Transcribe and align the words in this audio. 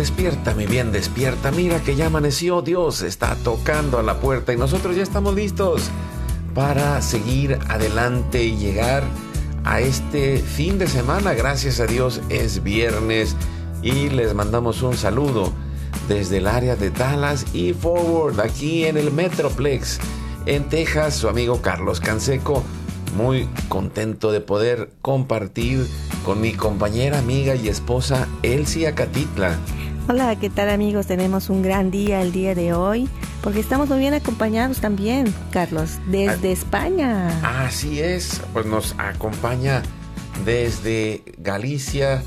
Despierta, 0.00 0.54
mi 0.54 0.64
bien, 0.64 0.92
despierta. 0.92 1.50
Mira 1.50 1.78
que 1.80 1.94
ya 1.94 2.06
amaneció. 2.06 2.62
Dios 2.62 3.02
está 3.02 3.34
tocando 3.44 3.98
a 3.98 4.02
la 4.02 4.18
puerta 4.18 4.50
y 4.50 4.56
nosotros 4.56 4.96
ya 4.96 5.02
estamos 5.02 5.34
listos 5.34 5.90
para 6.54 7.02
seguir 7.02 7.58
adelante 7.68 8.42
y 8.42 8.56
llegar 8.56 9.04
a 9.62 9.80
este 9.80 10.38
fin 10.38 10.78
de 10.78 10.86
semana. 10.86 11.34
Gracias 11.34 11.80
a 11.80 11.86
Dios 11.86 12.22
es 12.30 12.62
viernes 12.62 13.36
y 13.82 14.08
les 14.08 14.32
mandamos 14.32 14.80
un 14.80 14.96
saludo 14.96 15.52
desde 16.08 16.38
el 16.38 16.46
área 16.46 16.76
de 16.76 16.88
Dallas 16.88 17.44
y 17.52 17.74
Forward, 17.74 18.40
aquí 18.40 18.86
en 18.86 18.96
el 18.96 19.12
Metroplex, 19.12 19.98
en 20.46 20.66
Texas. 20.70 21.14
Su 21.14 21.28
amigo 21.28 21.60
Carlos 21.60 22.00
Canseco, 22.00 22.62
muy 23.18 23.46
contento 23.68 24.32
de 24.32 24.40
poder 24.40 24.92
compartir 25.02 25.86
con 26.24 26.40
mi 26.40 26.54
compañera, 26.54 27.18
amiga 27.18 27.54
y 27.54 27.68
esposa 27.68 28.26
Elsie 28.42 28.88
Acatitla. 28.88 29.58
Hola, 30.12 30.34
¿qué 30.34 30.50
tal 30.50 30.70
amigos? 30.70 31.06
Tenemos 31.06 31.50
un 31.50 31.62
gran 31.62 31.92
día 31.92 32.20
el 32.20 32.32
día 32.32 32.56
de 32.56 32.72
hoy, 32.72 33.08
porque 33.44 33.60
estamos 33.60 33.88
muy 33.90 34.00
bien 34.00 34.12
acompañados 34.12 34.80
también, 34.80 35.32
Carlos, 35.52 36.00
desde 36.08 36.50
España. 36.50 37.28
Así 37.64 38.00
es, 38.00 38.42
pues 38.52 38.66
nos 38.66 38.96
acompaña 38.98 39.84
desde 40.44 41.22
Galicia 41.38 42.24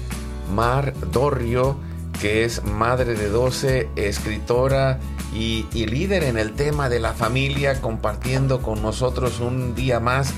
Mar 0.56 0.94
Dorrio, 1.12 1.76
que 2.22 2.46
es 2.46 2.64
madre 2.64 3.16
de 3.16 3.28
12, 3.28 3.90
escritora 3.98 5.02
y, 5.36 5.66
y 5.74 5.86
líder 5.86 6.24
en 6.24 6.38
el 6.38 6.54
tema 6.54 6.88
de 6.88 7.02
la 7.02 7.12
familia, 7.12 7.82
compartiendo 7.82 8.62
con 8.62 8.82
nosotros 8.82 9.42
un 9.42 9.76
día 9.76 10.00
más, 10.00 10.34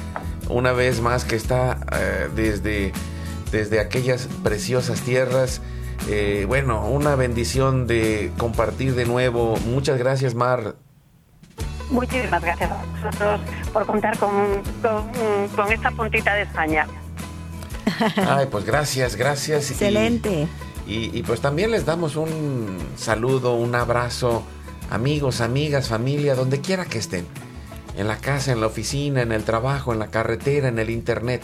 una 0.49 0.71
vez 0.71 0.99
más 0.99 1.25
que 1.25 1.35
está 1.35 1.79
eh, 1.91 2.27
desde, 2.35 2.91
desde 3.51 3.79
aquellas 3.79 4.29
preciosas 4.41 5.01
tierras. 5.01 5.61
Eh, 6.07 6.45
bueno, 6.47 6.85
una 6.87 7.15
bendición 7.15 7.87
de 7.87 8.31
compartir 8.37 8.95
de 8.95 9.05
nuevo. 9.05 9.57
Muchas 9.65 9.97
gracias, 9.97 10.35
Mar. 10.35 10.75
Muchísimas 11.89 12.41
gracias 12.41 12.71
a 12.71 12.83
vosotros 13.03 13.41
por 13.71 13.85
contar 13.85 14.17
con, 14.17 14.31
con, 14.81 15.47
con 15.55 15.71
esta 15.71 15.91
puntita 15.91 16.33
de 16.33 16.43
España. 16.43 16.87
Ay, 18.27 18.47
pues 18.49 18.65
gracias, 18.65 19.15
gracias. 19.15 19.69
Y- 19.69 19.73
Excelente. 19.73 20.47
Y, 20.87 21.17
y 21.17 21.23
pues 21.23 21.41
también 21.41 21.71
les 21.71 21.85
damos 21.85 22.15
un 22.15 22.77
saludo, 22.95 23.55
un 23.55 23.73
abrazo, 23.73 24.43
amigos, 24.91 25.41
amigas, 25.41 25.89
familia, 25.89 26.35
donde 26.35 26.61
quiera 26.61 26.85
que 26.85 26.99
estén. 26.99 27.25
En 27.97 28.07
la 28.07 28.17
casa, 28.17 28.51
en 28.51 28.59
la 28.61 28.67
oficina, 28.67 29.21
en 29.21 29.31
el 29.31 29.43
trabajo, 29.43 29.93
en 29.93 29.99
la 29.99 30.07
carretera, 30.07 30.67
en 30.67 30.77
el 30.77 30.89
internet, 30.91 31.41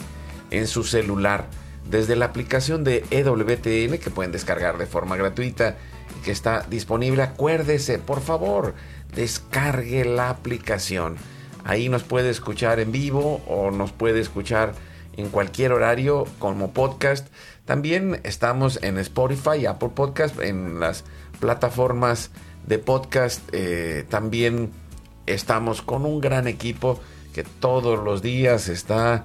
en 0.50 0.66
su 0.68 0.84
celular. 0.84 1.46
Desde 1.88 2.16
la 2.16 2.26
aplicación 2.26 2.84
de 2.84 3.04
EWTN 3.10 3.98
que 3.98 4.10
pueden 4.10 4.32
descargar 4.32 4.78
de 4.78 4.86
forma 4.86 5.16
gratuita 5.16 5.76
y 6.18 6.24
que 6.24 6.30
está 6.30 6.66
disponible. 6.70 7.22
Acuérdese, 7.22 7.98
por 7.98 8.20
favor, 8.20 8.74
descargue 9.14 10.04
la 10.04 10.30
aplicación. 10.30 11.16
Ahí 11.64 11.88
nos 11.88 12.02
puede 12.02 12.30
escuchar 12.30 12.80
en 12.80 12.92
vivo 12.92 13.42
o 13.46 13.70
nos 13.70 13.92
puede 13.92 14.20
escuchar 14.20 14.74
en 15.16 15.28
cualquier 15.28 15.72
horario 15.72 16.26
como 16.38 16.72
podcast. 16.72 17.28
También 17.64 18.20
estamos 18.24 18.82
en 18.82 18.98
Spotify, 18.98 19.66
Apple 19.66 19.90
Podcast, 19.94 20.40
en 20.40 20.80
las 20.80 21.04
plataformas 21.40 22.30
de 22.66 22.78
podcast. 22.78 23.42
eh, 23.52 24.04
también 24.08 24.70
estamos 25.26 25.82
con 25.82 26.04
un 26.04 26.20
gran 26.20 26.48
equipo 26.48 27.00
que 27.32 27.44
todos 27.44 28.02
los 28.02 28.22
días 28.22 28.68
está 28.68 29.24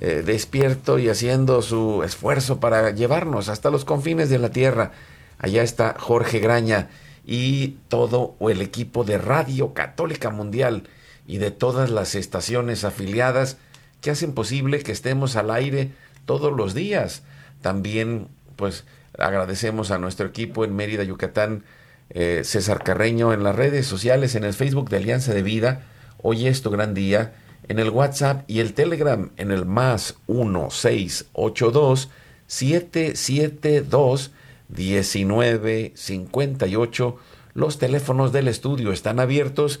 eh, 0.00 0.22
despierto 0.24 0.98
y 0.98 1.08
haciendo 1.08 1.62
su 1.62 2.02
esfuerzo 2.02 2.60
para 2.60 2.90
llevarnos 2.90 3.48
hasta 3.48 3.70
los 3.70 3.84
confines 3.84 4.28
de 4.28 4.38
la 4.38 4.50
tierra. 4.50 4.92
Allá 5.38 5.62
está 5.62 5.94
Jorge 5.98 6.40
Graña 6.40 6.88
y 7.24 7.78
todo 7.88 8.36
el 8.40 8.60
equipo 8.60 9.04
de 9.04 9.18
Radio 9.18 9.72
Católica 9.72 10.30
Mundial 10.30 10.88
y 11.26 11.38
de 11.38 11.50
todas 11.50 11.90
las 11.90 12.14
estaciones 12.14 12.84
afiliadas 12.84 13.56
que 14.00 14.10
hacen 14.10 14.34
posible 14.34 14.82
que 14.82 14.92
estemos 14.92 15.36
al 15.36 15.50
aire 15.50 15.92
todos 16.26 16.52
los 16.52 16.74
días. 16.74 17.22
También, 17.62 18.28
pues, 18.56 18.84
agradecemos 19.18 19.90
a 19.90 19.98
nuestro 19.98 20.26
equipo 20.26 20.64
en 20.64 20.76
Mérida, 20.76 21.04
Yucatán, 21.04 21.64
eh, 22.10 22.42
César 22.44 22.82
Carreño 22.82 23.32
en 23.32 23.42
las 23.42 23.56
redes 23.56 23.86
sociales, 23.86 24.34
en 24.34 24.44
el 24.44 24.52
Facebook 24.52 24.90
de 24.90 24.98
Alianza 24.98 25.32
de 25.32 25.42
Vida. 25.42 25.82
Hoy 26.20 26.46
es 26.46 26.62
tu 26.62 26.70
gran 26.70 26.94
día. 26.94 27.32
En 27.68 27.78
el 27.78 27.90
WhatsApp 27.90 28.48
y 28.48 28.60
el 28.60 28.74
Telegram 28.74 29.30
en 29.36 29.50
el 29.50 29.64
más 29.64 30.16
1682 30.26 32.10
772 32.46 34.32
1958. 34.68 37.16
Los 37.54 37.78
teléfonos 37.78 38.32
del 38.32 38.48
estudio 38.48 38.92
están 38.92 39.20
abiertos 39.20 39.80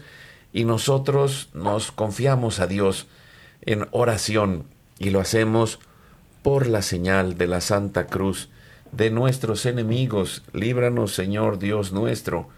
y 0.52 0.64
nosotros 0.64 1.50
nos 1.52 1.92
confiamos 1.92 2.60
a 2.60 2.66
Dios 2.66 3.08
en 3.62 3.88
oración 3.90 4.64
y 4.98 5.10
lo 5.10 5.20
hacemos 5.20 5.80
por 6.42 6.66
la 6.66 6.82
señal 6.82 7.36
de 7.36 7.46
la 7.46 7.60
Santa 7.60 8.06
Cruz 8.06 8.48
de 8.92 9.10
nuestros 9.10 9.66
enemigos. 9.66 10.44
Líbranos, 10.52 11.14
Señor 11.14 11.58
Dios 11.58 11.92
nuestro, 11.92 12.48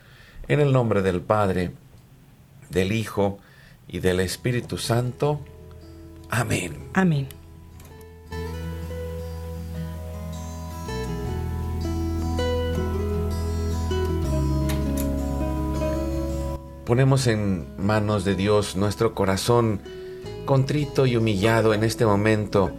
en 0.48 0.60
el 0.60 0.72
nombre 0.72 1.03
del 1.03 1.22
Padre, 1.22 1.72
del 2.69 2.92
Hijo 2.92 3.38
y 3.88 4.00
del 4.00 4.20
Espíritu 4.20 4.78
Santo. 4.78 5.41
Amén. 6.30 6.76
Amén. 6.94 7.28
Ponemos 16.84 17.26
en 17.26 17.66
manos 17.78 18.24
de 18.24 18.36
Dios 18.36 18.76
nuestro 18.76 19.12
corazón 19.12 19.80
contrito 20.44 21.04
y 21.04 21.16
humillado 21.16 21.74
en 21.74 21.82
este 21.82 22.06
momento 22.06 22.70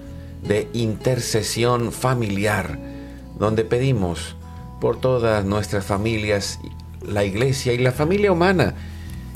de 0.42 0.70
intercesión 0.72 1.92
familiar, 1.92 2.80
donde 3.38 3.66
pedimos 3.66 4.38
por 4.80 5.00
todas 5.00 5.44
nuestras 5.44 5.86
familias, 5.86 6.60
la 7.06 7.26
iglesia 7.26 7.74
y 7.74 7.80
la 7.80 7.92
familia 7.92 8.32
humana, 8.32 8.76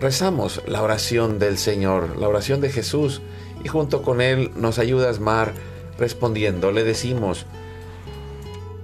rezamos 0.00 0.62
la 0.66 0.82
oración 0.82 1.38
del 1.38 1.58
Señor, 1.58 2.16
la 2.16 2.28
oración 2.28 2.60
de 2.60 2.70
Jesús, 2.70 3.22
y 3.64 3.68
junto 3.68 4.02
con 4.02 4.20
él 4.20 4.50
nos 4.56 4.78
ayudas, 4.78 5.20
Mar, 5.20 5.52
respondiendo. 5.98 6.72
Le 6.72 6.84
decimos, 6.84 7.46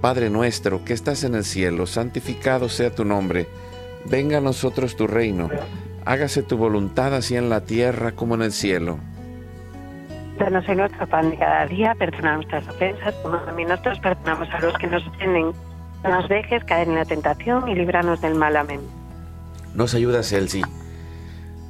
Padre 0.01 0.29
nuestro 0.29 0.83
que 0.83 0.93
estás 0.93 1.23
en 1.23 1.35
el 1.35 1.45
cielo, 1.45 1.87
santificado 1.87 2.69
sea 2.69 2.93
tu 2.93 3.05
nombre, 3.05 3.47
venga 4.05 4.39
a 4.39 4.41
nosotros 4.41 4.95
tu 4.95 5.07
reino, 5.07 5.49
hágase 6.05 6.43
tu 6.43 6.57
voluntad 6.57 7.15
así 7.15 7.35
en 7.35 7.49
la 7.49 7.61
tierra 7.61 8.11
como 8.11 8.35
en 8.35 8.41
el 8.41 8.51
cielo. 8.51 8.97
Danos 10.37 10.67
en 10.67 10.77
nuestro 10.77 11.07
pan 11.07 11.29
de 11.29 11.37
cada 11.37 11.67
día, 11.67 11.95
perdona 11.95 12.35
nuestras 12.35 12.67
ofensas, 12.67 13.13
como 13.21 13.37
también 13.37 13.69
nosotros 13.69 13.99
perdonamos 13.99 14.49
a 14.49 14.59
los 14.59 14.77
que 14.77 14.87
nos 14.87 15.07
ofenden. 15.07 15.51
No 16.03 16.09
nos 16.09 16.27
dejes 16.27 16.63
caer 16.65 16.89
en 16.89 16.95
la 16.95 17.05
tentación 17.05 17.69
y 17.69 17.75
líbranos 17.75 18.19
del 18.19 18.35
mal. 18.35 18.57
Amén. 18.57 18.81
Nos 19.75 19.93
ayuda, 19.93 20.23
Celsi, 20.23 20.63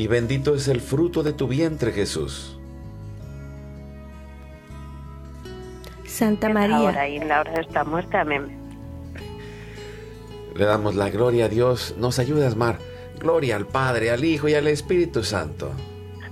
y 0.00 0.06
bendito 0.06 0.54
es 0.54 0.66
el 0.68 0.80
fruto 0.80 1.22
de 1.22 1.34
tu 1.34 1.46
vientre 1.46 1.92
Jesús. 1.92 2.58
Santa 6.06 6.48
María. 6.48 6.76
Ahora 6.76 7.06
y 7.06 7.16
en 7.18 7.28
la 7.28 7.40
hora 7.40 7.52
de 7.52 7.60
esta 7.60 7.84
muerte. 7.84 8.16
Amén. 8.16 8.48
Le 10.56 10.64
damos 10.64 10.94
la 10.94 11.10
gloria 11.10 11.44
a 11.44 11.48
Dios. 11.50 11.96
Nos 11.98 12.18
ayudas, 12.18 12.56
Mar. 12.56 12.78
Gloria 13.18 13.56
al 13.56 13.66
Padre, 13.66 14.10
al 14.10 14.24
Hijo 14.24 14.48
y 14.48 14.54
al 14.54 14.68
Espíritu 14.68 15.22
Santo. 15.22 15.70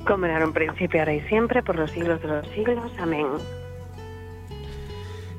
Como 0.06 0.24
era 0.24 0.46
un 0.46 0.54
principio, 0.54 1.00
ahora 1.00 1.12
y 1.12 1.20
siempre, 1.28 1.62
por 1.62 1.76
los 1.76 1.90
siglos 1.90 2.22
de 2.22 2.28
los 2.28 2.48
siglos. 2.54 2.90
Amén. 2.98 3.26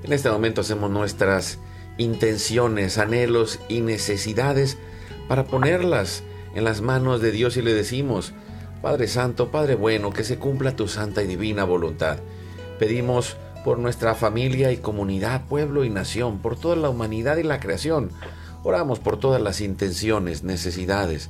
En 0.03 0.13
este 0.13 0.29
momento 0.29 0.61
hacemos 0.61 0.91
nuestras 0.91 1.57
intenciones, 1.97 2.99
anhelos 2.99 3.59
y 3.69 3.81
necesidades 3.81 4.77
para 5.27 5.45
ponerlas 5.45 6.23
en 6.55 6.63
las 6.63 6.81
manos 6.81 7.21
de 7.21 7.31
Dios 7.31 7.57
y 7.57 7.61
le 7.61 7.73
decimos, 7.73 8.33
Padre 8.81 9.07
Santo, 9.07 9.49
Padre 9.49 9.75
bueno, 9.75 10.11
que 10.11 10.23
se 10.23 10.37
cumpla 10.37 10.75
tu 10.75 10.87
santa 10.87 11.21
y 11.21 11.27
divina 11.27 11.63
voluntad. 11.63 12.17
Pedimos 12.79 13.35
por 13.63 13.77
nuestra 13.77 14.15
familia 14.15 14.71
y 14.71 14.77
comunidad, 14.77 15.45
pueblo 15.47 15.83
y 15.83 15.89
nación, 15.89 16.39
por 16.39 16.57
toda 16.57 16.75
la 16.75 16.89
humanidad 16.89 17.37
y 17.37 17.43
la 17.43 17.59
creación. 17.59 18.11
Oramos 18.63 18.99
por 18.99 19.17
todas 19.17 19.41
las 19.41 19.61
intenciones, 19.61 20.43
necesidades 20.43 21.29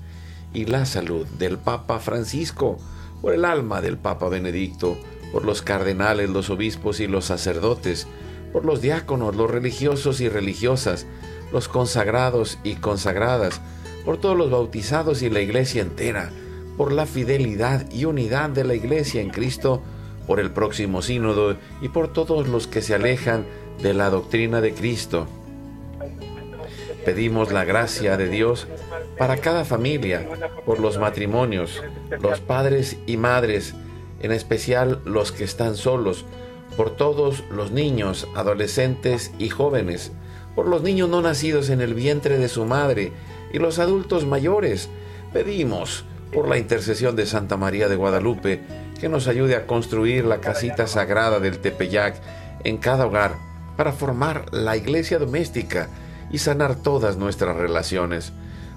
y 0.53 0.65
la 0.65 0.85
salud 0.85 1.25
del 1.37 1.57
Papa 1.57 1.99
Francisco, 1.99 2.77
por 3.21 3.33
el 3.33 3.45
alma 3.45 3.81
del 3.81 3.97
Papa 3.97 4.29
Benedicto, 4.29 4.97
por 5.31 5.45
los 5.45 5.61
cardenales, 5.61 6.29
los 6.29 6.49
obispos 6.49 6.99
y 6.99 7.07
los 7.07 7.25
sacerdotes, 7.25 8.07
por 8.53 8.65
los 8.65 8.81
diáconos, 8.81 9.35
los 9.35 9.49
religiosos 9.49 10.21
y 10.21 10.29
religiosas, 10.29 11.05
los 11.51 11.67
consagrados 11.67 12.57
y 12.63 12.75
consagradas, 12.75 13.61
por 14.05 14.17
todos 14.17 14.37
los 14.37 14.49
bautizados 14.49 15.21
y 15.21 15.29
la 15.29 15.41
iglesia 15.41 15.81
entera, 15.81 16.31
por 16.77 16.91
la 16.91 17.05
fidelidad 17.05 17.91
y 17.91 18.05
unidad 18.05 18.49
de 18.49 18.63
la 18.63 18.73
iglesia 18.73 19.21
en 19.21 19.29
Cristo, 19.29 19.81
por 20.27 20.39
el 20.39 20.51
próximo 20.51 21.01
sínodo 21.01 21.57
y 21.81 21.89
por 21.89 22.13
todos 22.13 22.47
los 22.47 22.67
que 22.67 22.81
se 22.81 22.95
alejan 22.95 23.45
de 23.81 23.93
la 23.93 24.09
doctrina 24.09 24.61
de 24.61 24.73
Cristo. 24.73 25.27
Pedimos 27.03 27.51
la 27.51 27.65
gracia 27.65 28.17
de 28.17 28.29
Dios 28.29 28.67
para 29.17 29.37
cada 29.37 29.65
familia, 29.65 30.27
por 30.65 30.79
los 30.79 30.97
matrimonios, 30.97 31.81
los 32.21 32.39
padres 32.39 32.97
y 33.07 33.17
madres, 33.17 33.73
en 34.21 34.31
especial 34.31 35.01
los 35.05 35.31
que 35.31 35.43
están 35.43 35.75
solos, 35.75 36.25
por 36.77 36.95
todos 36.95 37.43
los 37.49 37.71
niños, 37.71 38.27
adolescentes 38.35 39.31
y 39.39 39.49
jóvenes, 39.49 40.11
por 40.55 40.67
los 40.67 40.83
niños 40.83 41.09
no 41.09 41.21
nacidos 41.21 41.69
en 41.69 41.81
el 41.81 41.93
vientre 41.93 42.37
de 42.37 42.49
su 42.49 42.65
madre 42.65 43.11
y 43.53 43.59
los 43.59 43.79
adultos 43.79 44.25
mayores. 44.25 44.89
Pedimos 45.33 46.05
por 46.31 46.47
la 46.47 46.57
intercesión 46.57 47.15
de 47.15 47.25
Santa 47.25 47.57
María 47.57 47.87
de 47.89 47.95
Guadalupe 47.95 48.61
que 48.99 49.09
nos 49.09 49.27
ayude 49.27 49.55
a 49.55 49.65
construir 49.65 50.25
la 50.25 50.41
casita 50.41 50.87
sagrada 50.87 51.39
del 51.39 51.59
Tepeyac 51.59 52.15
en 52.63 52.77
cada 52.77 53.05
hogar 53.05 53.35
para 53.77 53.93
formar 53.93 54.45
la 54.51 54.75
iglesia 54.75 55.19
doméstica 55.19 55.89
y 56.31 56.39
sanar 56.39 56.75
todas 56.75 57.17
nuestras 57.17 57.55
relaciones, 57.55 58.33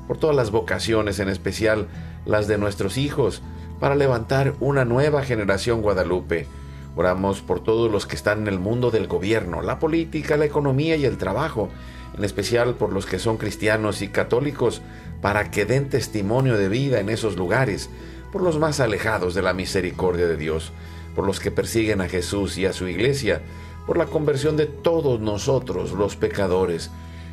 por 0.07 0.17
todas 0.17 0.37
las 0.37 0.51
vocaciones, 0.51 1.19
en 1.19 1.29
especial 1.29 1.89
las 2.25 2.47
de 2.47 2.59
nuestros 2.59 2.97
hijos, 2.97 3.43
para 3.81 3.97
levantar 3.97 4.55
una 4.61 4.85
nueva 4.85 5.23
generación 5.23 5.83
guadalupe. 5.83 6.47
Oramos 6.95 7.41
por 7.41 7.61
todos 7.61 7.91
los 7.91 8.07
que 8.07 8.17
están 8.17 8.43
en 8.43 8.49
el 8.49 8.61
mundo 8.61 8.91
del 8.91 9.09
gobierno, 9.09 9.61
la 9.61 9.79
política, 9.79 10.37
la 10.37 10.45
economía 10.45 10.95
y 10.97 11.05
el 11.05 11.19
trabajo, 11.19 11.69
en 12.17 12.25
especial 12.25 12.75
por 12.75 12.93
los 12.93 13.07
que 13.07 13.19
son 13.19 13.37
cristianos 13.37 14.03
y 14.03 14.09
católicos, 14.09 14.83
para 15.21 15.51
que 15.51 15.65
den 15.65 15.89
testimonio 15.89 16.57
de 16.57 16.69
vida 16.69 17.01
en 17.01 17.09
esos 17.09 17.37
lugares, 17.37 17.89
por 18.33 18.43
los 18.43 18.59
más 18.59 18.81
alejados 18.81 19.35
de 19.35 19.43
la 19.43 19.53
misericordia 19.53 20.27
de 20.27 20.37
Dios, 20.37 20.73
por 21.15 21.27
los 21.27 21.41
que 21.41 21.51
persiguen 21.51 22.01
a 22.01 22.09
Jesús 22.09 22.59
y 22.59 22.67
a 22.67 22.73
su 22.73 22.89
iglesia, 22.89 23.43
por 23.87 23.99
la 23.99 24.07
conversión 24.07 24.57
de 24.57 24.67
todos 24.67 25.21
nosotros 25.21 25.93
los 25.93 26.17
pecadores, 26.17 26.91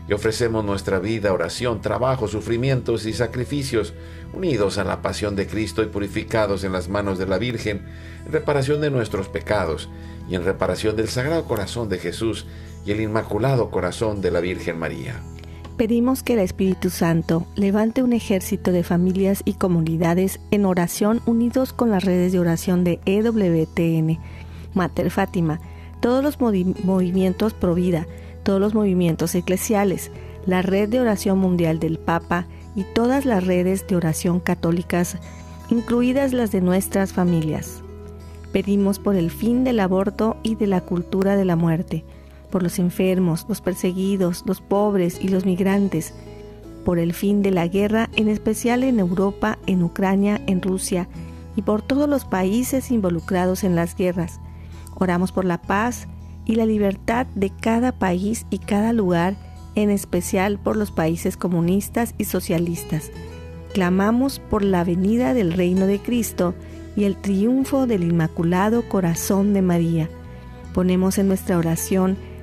y 0.08 0.14
ofrecemos 0.14 0.66
nuestra 0.66 0.98
vida, 0.98 1.32
oración, 1.32 1.82
trabajo, 1.82 2.28
sufrimientos 2.28 3.06
y 3.06 3.14
sacrificios, 3.14 3.94
unidos 4.34 4.80
a 4.80 4.84
la 4.84 5.04
pasión 5.04 5.36
de 5.36 5.46
Cristo 5.46 5.84
y 5.84 5.86
purificados 5.86 6.64
en 6.64 6.72
las 6.72 6.90
manos 6.90 7.20
de 7.20 7.28
la 7.28 7.38
Virgen, 7.38 7.86
en 8.26 8.32
reparación 8.32 8.82
de 8.82 8.90
nuestros 8.90 9.30
pecados 9.30 9.88
y 10.28 10.34
en 10.34 10.44
reparación 10.44 10.96
del 10.96 11.10
Sagrado 11.10 11.46
Corazón 11.46 11.90
de 11.90 12.00
Jesús 12.00 12.48
y 12.86 12.92
el 12.92 13.02
Inmaculado 13.02 13.70
Corazón 13.70 14.22
de 14.22 14.32
la 14.32 14.40
Virgen 14.40 14.78
María 14.80 15.22
pedimos 15.80 16.24
que 16.24 16.34
el 16.34 16.40
Espíritu 16.40 16.90
Santo 16.90 17.48
levante 17.56 18.04
un 18.04 18.12
ejército 18.12 18.74
de 18.74 18.84
familias 18.84 19.42
y 19.46 19.54
comunidades 19.54 20.42
en 20.52 20.66
oración 20.66 21.22
unidos 21.26 21.72
con 21.72 21.90
las 21.90 22.04
redes 22.04 22.34
de 22.34 22.40
oración 22.40 22.84
de 22.84 23.00
EWTN, 23.06 24.20
Mater 24.74 25.10
Fátima, 25.10 25.62
todos 26.02 26.22
los 26.22 26.38
movimientos 26.42 27.54
pro 27.54 27.76
vida, 27.76 28.08
todos 28.44 28.60
los 28.60 28.74
movimientos 28.74 29.34
eclesiales, 29.36 30.12
la 30.46 30.62
red 30.62 30.90
de 30.90 31.00
oración 31.00 31.40
mundial 31.40 31.80
del 31.80 31.98
Papa 31.98 32.46
y 32.76 32.84
todas 32.84 33.24
las 33.24 33.46
redes 33.46 33.88
de 33.88 33.96
oración 33.96 34.42
católicas, 34.42 35.18
incluidas 35.70 36.34
las 36.34 36.52
de 36.52 36.60
nuestras 36.60 37.14
familias. 37.14 37.82
Pedimos 38.52 39.00
por 39.00 39.16
el 39.16 39.32
fin 39.32 39.64
del 39.64 39.80
aborto 39.80 40.36
y 40.44 40.56
de 40.56 40.68
la 40.68 40.82
cultura 40.82 41.38
de 41.38 41.46
la 41.46 41.56
muerte 41.56 42.04
por 42.50 42.64
los 42.64 42.80
enfermos, 42.80 43.46
los 43.48 43.62
perseguidos, 43.62 44.44
los 44.46 44.62
pobres 44.62 45.20
y 45.22 45.30
los 45.30 45.46
migrantes, 45.46 46.14
por 46.84 47.00
el 47.00 47.14
fin 47.14 47.42
de 47.42 47.52
la 47.52 47.68
guerra, 47.68 48.10
en 48.16 48.30
especial 48.30 48.84
en 48.84 49.00
Europa, 49.00 49.60
en 49.68 49.84
Ucrania, 49.84 50.42
en 50.48 50.62
Rusia 50.62 51.08
y 51.56 51.62
por 51.62 51.82
todos 51.82 52.10
los 52.10 52.26
países 52.26 52.92
involucrados 52.92 53.64
en 53.64 53.76
las 53.76 53.96
guerras. 53.96 54.40
Oramos 54.96 55.32
por 55.32 55.46
la 55.46 55.62
paz 55.62 56.08
y 56.46 56.56
la 56.56 56.66
libertad 56.66 57.28
de 57.36 57.52
cada 57.52 57.92
país 57.92 58.46
y 58.50 58.60
cada 58.60 58.94
lugar, 58.94 59.36
en 59.76 59.90
especial 59.90 60.58
por 60.58 60.78
los 60.78 60.92
países 60.92 61.38
comunistas 61.38 62.16
y 62.18 62.26
socialistas. 62.26 63.12
Clamamos 63.74 64.40
por 64.40 64.64
la 64.64 64.84
venida 64.84 65.34
del 65.34 65.54
reino 65.54 65.86
de 65.86 66.00
Cristo 66.00 66.56
y 66.96 67.04
el 67.04 67.16
triunfo 67.18 67.86
del 67.86 68.04
Inmaculado 68.04 68.88
Corazón 68.90 69.54
de 69.54 69.62
María. 69.62 70.10
Ponemos 70.74 71.18
en 71.18 71.28
nuestra 71.28 71.58
oración 71.58 72.18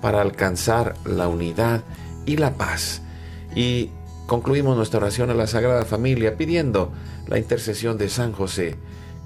para 0.00 0.20
alcanzar 0.20 0.94
la 1.04 1.28
unidad 1.28 1.82
y 2.26 2.36
la 2.36 2.54
paz. 2.54 3.02
Y 3.54 3.90
concluimos 4.26 4.76
nuestra 4.76 4.98
oración 4.98 5.30
a 5.30 5.34
la 5.34 5.46
Sagrada 5.46 5.84
Familia 5.84 6.36
pidiendo 6.36 6.92
la 7.26 7.38
intercesión 7.38 7.98
de 7.98 8.08
San 8.08 8.32
José 8.32 8.76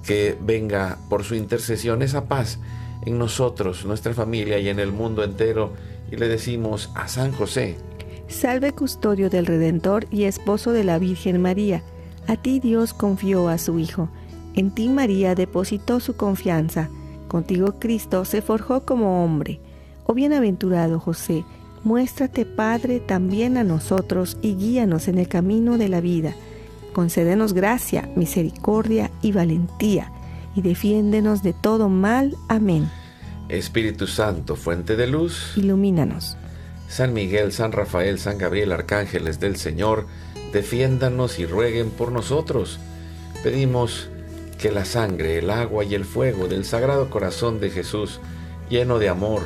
que 0.02 0.36
venga 0.40 0.98
por 1.08 1.24
su 1.24 1.34
intercesión 1.34 2.02
esa 2.02 2.26
paz 2.26 2.58
en 3.04 3.18
nosotros, 3.18 3.84
nuestra 3.84 4.14
familia 4.14 4.58
y 4.58 4.68
en 4.68 4.78
el 4.78 4.92
mundo 4.92 5.22
entero. 5.24 5.72
Y 6.10 6.16
le 6.16 6.28
decimos 6.28 6.90
a 6.94 7.08
San 7.08 7.32
José, 7.32 7.76
Salve 8.28 8.72
custodio 8.72 9.30
del 9.30 9.46
Redentor 9.46 10.06
y 10.10 10.24
esposo 10.24 10.72
de 10.72 10.84
la 10.84 10.98
Virgen 10.98 11.40
María, 11.40 11.82
a 12.26 12.36
ti 12.36 12.60
Dios 12.60 12.94
confió 12.94 13.48
a 13.48 13.58
su 13.58 13.78
Hijo, 13.78 14.08
en 14.54 14.70
ti 14.70 14.88
María 14.88 15.34
depositó 15.34 16.00
su 16.00 16.16
confianza, 16.16 16.88
contigo 17.28 17.78
Cristo 17.78 18.24
se 18.24 18.42
forjó 18.42 18.84
como 18.84 19.24
hombre. 19.24 19.60
Oh 20.06 20.14
bienaventurado 20.14 21.00
José, 21.00 21.44
muéstrate 21.84 22.44
Padre 22.44 23.00
también 23.00 23.56
a 23.56 23.64
nosotros 23.64 24.36
y 24.42 24.56
guíanos 24.56 25.08
en 25.08 25.18
el 25.18 25.28
camino 25.28 25.78
de 25.78 25.88
la 25.88 26.00
vida 26.00 26.34
concédenos 26.92 27.52
gracia, 27.52 28.08
misericordia 28.14 29.10
y 29.22 29.32
valentía, 29.32 30.12
y 30.54 30.62
defiéndenos 30.62 31.42
de 31.42 31.52
todo 31.52 31.88
mal. 31.88 32.36
Amén. 32.48 32.88
Espíritu 33.48 34.06
Santo, 34.06 34.56
fuente 34.56 34.96
de 34.96 35.06
luz, 35.06 35.54
ilumínanos. 35.56 36.36
San 36.88 37.14
Miguel, 37.14 37.52
San 37.52 37.72
Rafael, 37.72 38.18
San 38.18 38.38
Gabriel, 38.38 38.72
arcángeles 38.72 39.40
del 39.40 39.56
Señor, 39.56 40.06
defiéndanos 40.52 41.38
y 41.38 41.46
rueguen 41.46 41.90
por 41.90 42.12
nosotros. 42.12 42.78
Pedimos 43.42 44.10
que 44.58 44.70
la 44.70 44.84
sangre, 44.84 45.38
el 45.38 45.50
agua 45.50 45.84
y 45.84 45.94
el 45.94 46.04
fuego 46.04 46.48
del 46.48 46.64
Sagrado 46.64 47.10
Corazón 47.10 47.60
de 47.60 47.70
Jesús, 47.70 48.20
lleno 48.68 48.98
de 48.98 49.08
amor, 49.08 49.42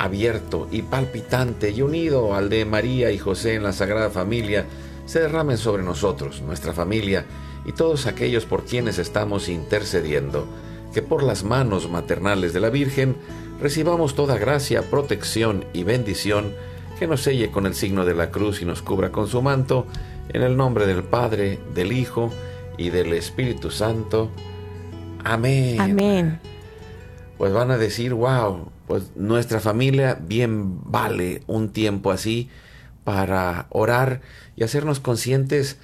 abierto 0.00 0.66
y 0.70 0.80
palpitante 0.82 1.70
y 1.70 1.82
unido 1.82 2.34
al 2.34 2.48
de 2.48 2.64
María 2.64 3.10
y 3.10 3.18
José 3.18 3.54
en 3.54 3.62
la 3.62 3.72
Sagrada 3.72 4.08
Familia, 4.08 4.64
se 5.04 5.20
derramen 5.20 5.58
sobre 5.58 5.82
nosotros, 5.82 6.40
nuestra 6.40 6.72
familia 6.72 7.26
y 7.66 7.72
todos 7.72 8.06
aquellos 8.06 8.46
por 8.46 8.64
quienes 8.64 8.98
estamos 8.98 9.50
intercediendo, 9.50 10.46
que 10.94 11.02
por 11.02 11.22
las 11.22 11.44
manos 11.44 11.90
maternales 11.90 12.54
de 12.54 12.60
la 12.60 12.70
Virgen 12.70 13.16
recibamos 13.60 14.14
toda 14.14 14.38
gracia, 14.38 14.82
protección 14.88 15.66
y 15.74 15.84
bendición, 15.84 16.54
que 16.98 17.06
nos 17.06 17.22
selle 17.22 17.50
con 17.50 17.66
el 17.66 17.74
signo 17.74 18.06
de 18.06 18.14
la 18.14 18.30
cruz 18.30 18.62
y 18.62 18.64
nos 18.64 18.80
cubra 18.80 19.12
con 19.12 19.26
su 19.26 19.42
manto, 19.42 19.86
en 20.30 20.42
el 20.42 20.56
nombre 20.56 20.86
del 20.86 21.02
Padre, 21.02 21.58
del 21.74 21.92
Hijo 21.92 22.30
y 22.78 22.88
del 22.88 23.12
Espíritu 23.12 23.70
Santo. 23.70 24.30
Amén. 25.24 25.78
Amén. 25.78 26.40
Pues 27.40 27.54
van 27.54 27.70
a 27.70 27.78
decir, 27.78 28.12
wow, 28.12 28.70
pues 28.86 29.16
nuestra 29.16 29.60
familia 29.60 30.18
bien 30.20 30.78
vale 30.90 31.40
un 31.46 31.72
tiempo 31.72 32.10
así 32.10 32.50
para 33.02 33.66
orar 33.70 34.20
y 34.56 34.62
hacernos 34.62 35.00
conscientes 35.00 35.78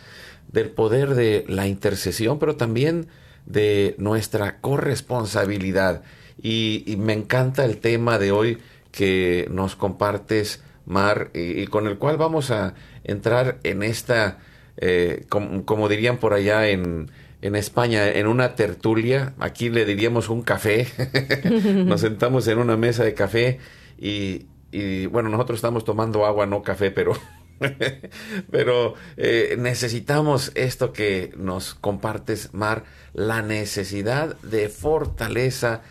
del 0.52 0.68
poder 0.68 1.14
de 1.14 1.46
la 1.48 1.66
intercesión, 1.66 2.38
pero 2.38 2.56
también 2.56 3.06
de 3.46 3.94
nuestra 3.96 4.60
corresponsabilidad. 4.60 6.02
Y, 6.42 6.94
me 6.98 7.14
encanta 7.14 7.64
el 7.64 7.78
tema 7.78 8.18
de 8.18 8.32
hoy 8.32 8.58
que 8.92 9.48
nos 9.50 9.76
compartes, 9.76 10.62
Mar, 10.84 11.30
y, 11.32 11.68
con 11.68 11.86
el 11.86 11.96
cual 11.96 12.18
vamos 12.18 12.50
a 12.50 12.74
entrar 13.02 13.60
en 13.62 13.82
esta, 13.82 14.40
eh, 14.76 15.24
como, 15.30 15.88
dirían 15.88 16.18
por 16.18 16.34
allá 16.34 16.68
en, 16.68 17.10
en 17.42 17.54
España, 17.56 18.08
en 18.08 18.26
una 18.26 18.54
tertulia, 18.54 19.34
aquí 19.38 19.68
le 19.68 19.84
diríamos 19.84 20.28
un 20.28 20.42
café, 20.42 20.86
nos 21.84 22.00
sentamos 22.00 22.48
en 22.48 22.58
una 22.58 22.76
mesa 22.76 23.04
de 23.04 23.14
café 23.14 23.58
y, 23.98 24.46
y 24.72 25.06
bueno, 25.06 25.28
nosotros 25.28 25.58
estamos 25.58 25.84
tomando 25.84 26.26
agua, 26.26 26.46
no 26.46 26.62
café, 26.62 26.90
pero, 26.90 27.12
pero 28.50 28.94
eh, 29.16 29.56
necesitamos 29.58 30.52
esto 30.54 30.92
que 30.92 31.32
nos 31.36 31.74
compartes, 31.74 32.54
Mar, 32.54 32.84
la 33.12 33.42
necesidad 33.42 34.36
de 34.40 34.68
fortaleza 34.68 35.82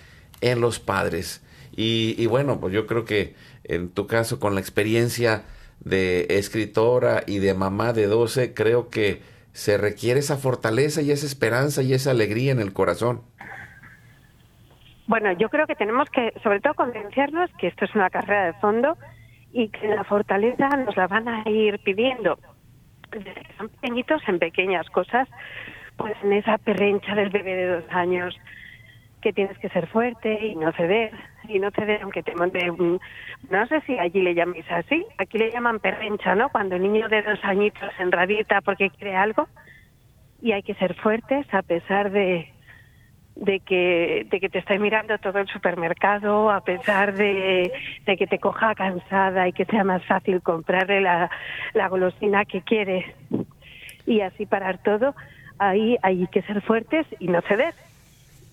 en 0.41 0.61
los 0.61 0.79
padres. 0.79 1.41
Y, 1.75 2.15
y 2.17 2.25
bueno, 2.27 2.59
pues 2.59 2.73
yo 2.73 2.87
creo 2.87 3.05
que 3.05 3.35
en 3.63 3.89
tu 3.89 4.07
caso, 4.07 4.39
con 4.39 4.55
la 4.55 4.61
experiencia 4.61 5.43
de 5.79 6.27
escritora 6.29 7.23
y 7.25 7.39
de 7.39 7.53
mamá 7.53 7.93
de 7.93 8.07
12, 8.07 8.53
creo 8.53 8.89
que 8.89 9.21
se 9.55 9.77
requiere 9.77 10.19
esa 10.19 10.35
fortaleza 10.35 11.01
y 11.01 11.11
esa 11.11 11.25
esperanza 11.25 11.81
y 11.81 11.93
esa 11.93 12.11
alegría 12.11 12.51
en 12.51 12.59
el 12.59 12.73
corazón. 12.73 13.21
Bueno, 15.07 15.31
yo 15.31 15.47
creo 15.47 15.65
que 15.65 15.75
tenemos 15.75 16.09
que, 16.09 16.33
sobre 16.43 16.59
todo, 16.59 16.73
convencernos 16.73 17.49
que 17.57 17.67
esto 17.67 17.85
es 17.85 17.95
una 17.95 18.09
carrera 18.09 18.47
de 18.47 18.53
fondo 18.59 18.97
y 19.53 19.69
que 19.69 19.87
la 19.87 20.03
fortaleza 20.03 20.67
nos 20.67 20.97
la 20.97 21.07
van 21.07 21.29
a 21.29 21.49
ir 21.49 21.79
pidiendo 21.79 22.37
desde 23.11 23.33
que 23.33 23.53
son 23.57 23.69
pequeñitos 23.69 24.21
en 24.27 24.39
pequeñas 24.39 24.89
cosas, 24.89 25.29
pues 25.95 26.13
en 26.21 26.33
esa 26.33 26.57
perrencha 26.57 27.15
del 27.15 27.29
bebé 27.29 27.55
de 27.55 27.67
dos 27.79 27.85
años 27.91 28.35
que 29.21 29.31
tienes 29.31 29.57
que 29.59 29.69
ser 29.69 29.87
fuerte 29.87 30.47
y 30.47 30.55
no 30.57 30.73
ceder, 30.73 31.13
y 31.49 31.59
no 31.59 31.71
ceder 31.71 32.01
aunque 32.03 32.23
te 32.23 32.35
monte 32.35 32.69
un... 32.71 32.99
No 33.49 33.67
sé 33.67 33.81
si 33.81 33.97
allí 33.97 34.21
le 34.21 34.35
llaméis 34.35 34.65
así, 34.71 35.05
aquí 35.17 35.37
le 35.37 35.51
llaman 35.51 35.79
perrencha, 35.79 36.35
¿no? 36.35 36.49
Cuando 36.49 36.75
el 36.75 36.83
niño 36.83 37.07
de 37.09 37.21
dos 37.21 37.39
añitos 37.43 37.89
se 37.97 38.03
enrabita 38.03 38.61
porque 38.61 38.89
quiere 38.89 39.15
algo 39.15 39.47
y 40.41 40.51
hay 40.51 40.63
que 40.63 40.75
ser 40.75 40.95
fuertes 40.95 41.45
a 41.53 41.61
pesar 41.61 42.11
de, 42.11 42.51
de 43.35 43.59
que, 43.59 44.27
de 44.29 44.39
que 44.39 44.49
te 44.49 44.59
esté 44.59 44.79
mirando 44.79 45.17
todo 45.17 45.39
el 45.39 45.47
supermercado, 45.47 46.49
a 46.49 46.61
pesar 46.61 47.13
de, 47.15 47.71
de, 48.05 48.17
que 48.17 48.27
te 48.27 48.39
coja 48.39 48.75
cansada 48.75 49.47
y 49.47 49.53
que 49.53 49.65
sea 49.65 49.83
más 49.83 50.03
fácil 50.05 50.41
comprarle 50.41 51.01
la, 51.01 51.29
la 51.73 51.87
golosina 51.87 52.45
que 52.45 52.61
quieres 52.61 53.05
y 54.05 54.21
así 54.21 54.45
parar 54.45 54.77
todo, 54.83 55.15
ahí 55.57 55.97
hay 56.01 56.27
que 56.27 56.41
ser 56.43 56.61
fuertes 56.61 57.05
y 57.19 57.27
no 57.27 57.41
ceder. 57.41 57.73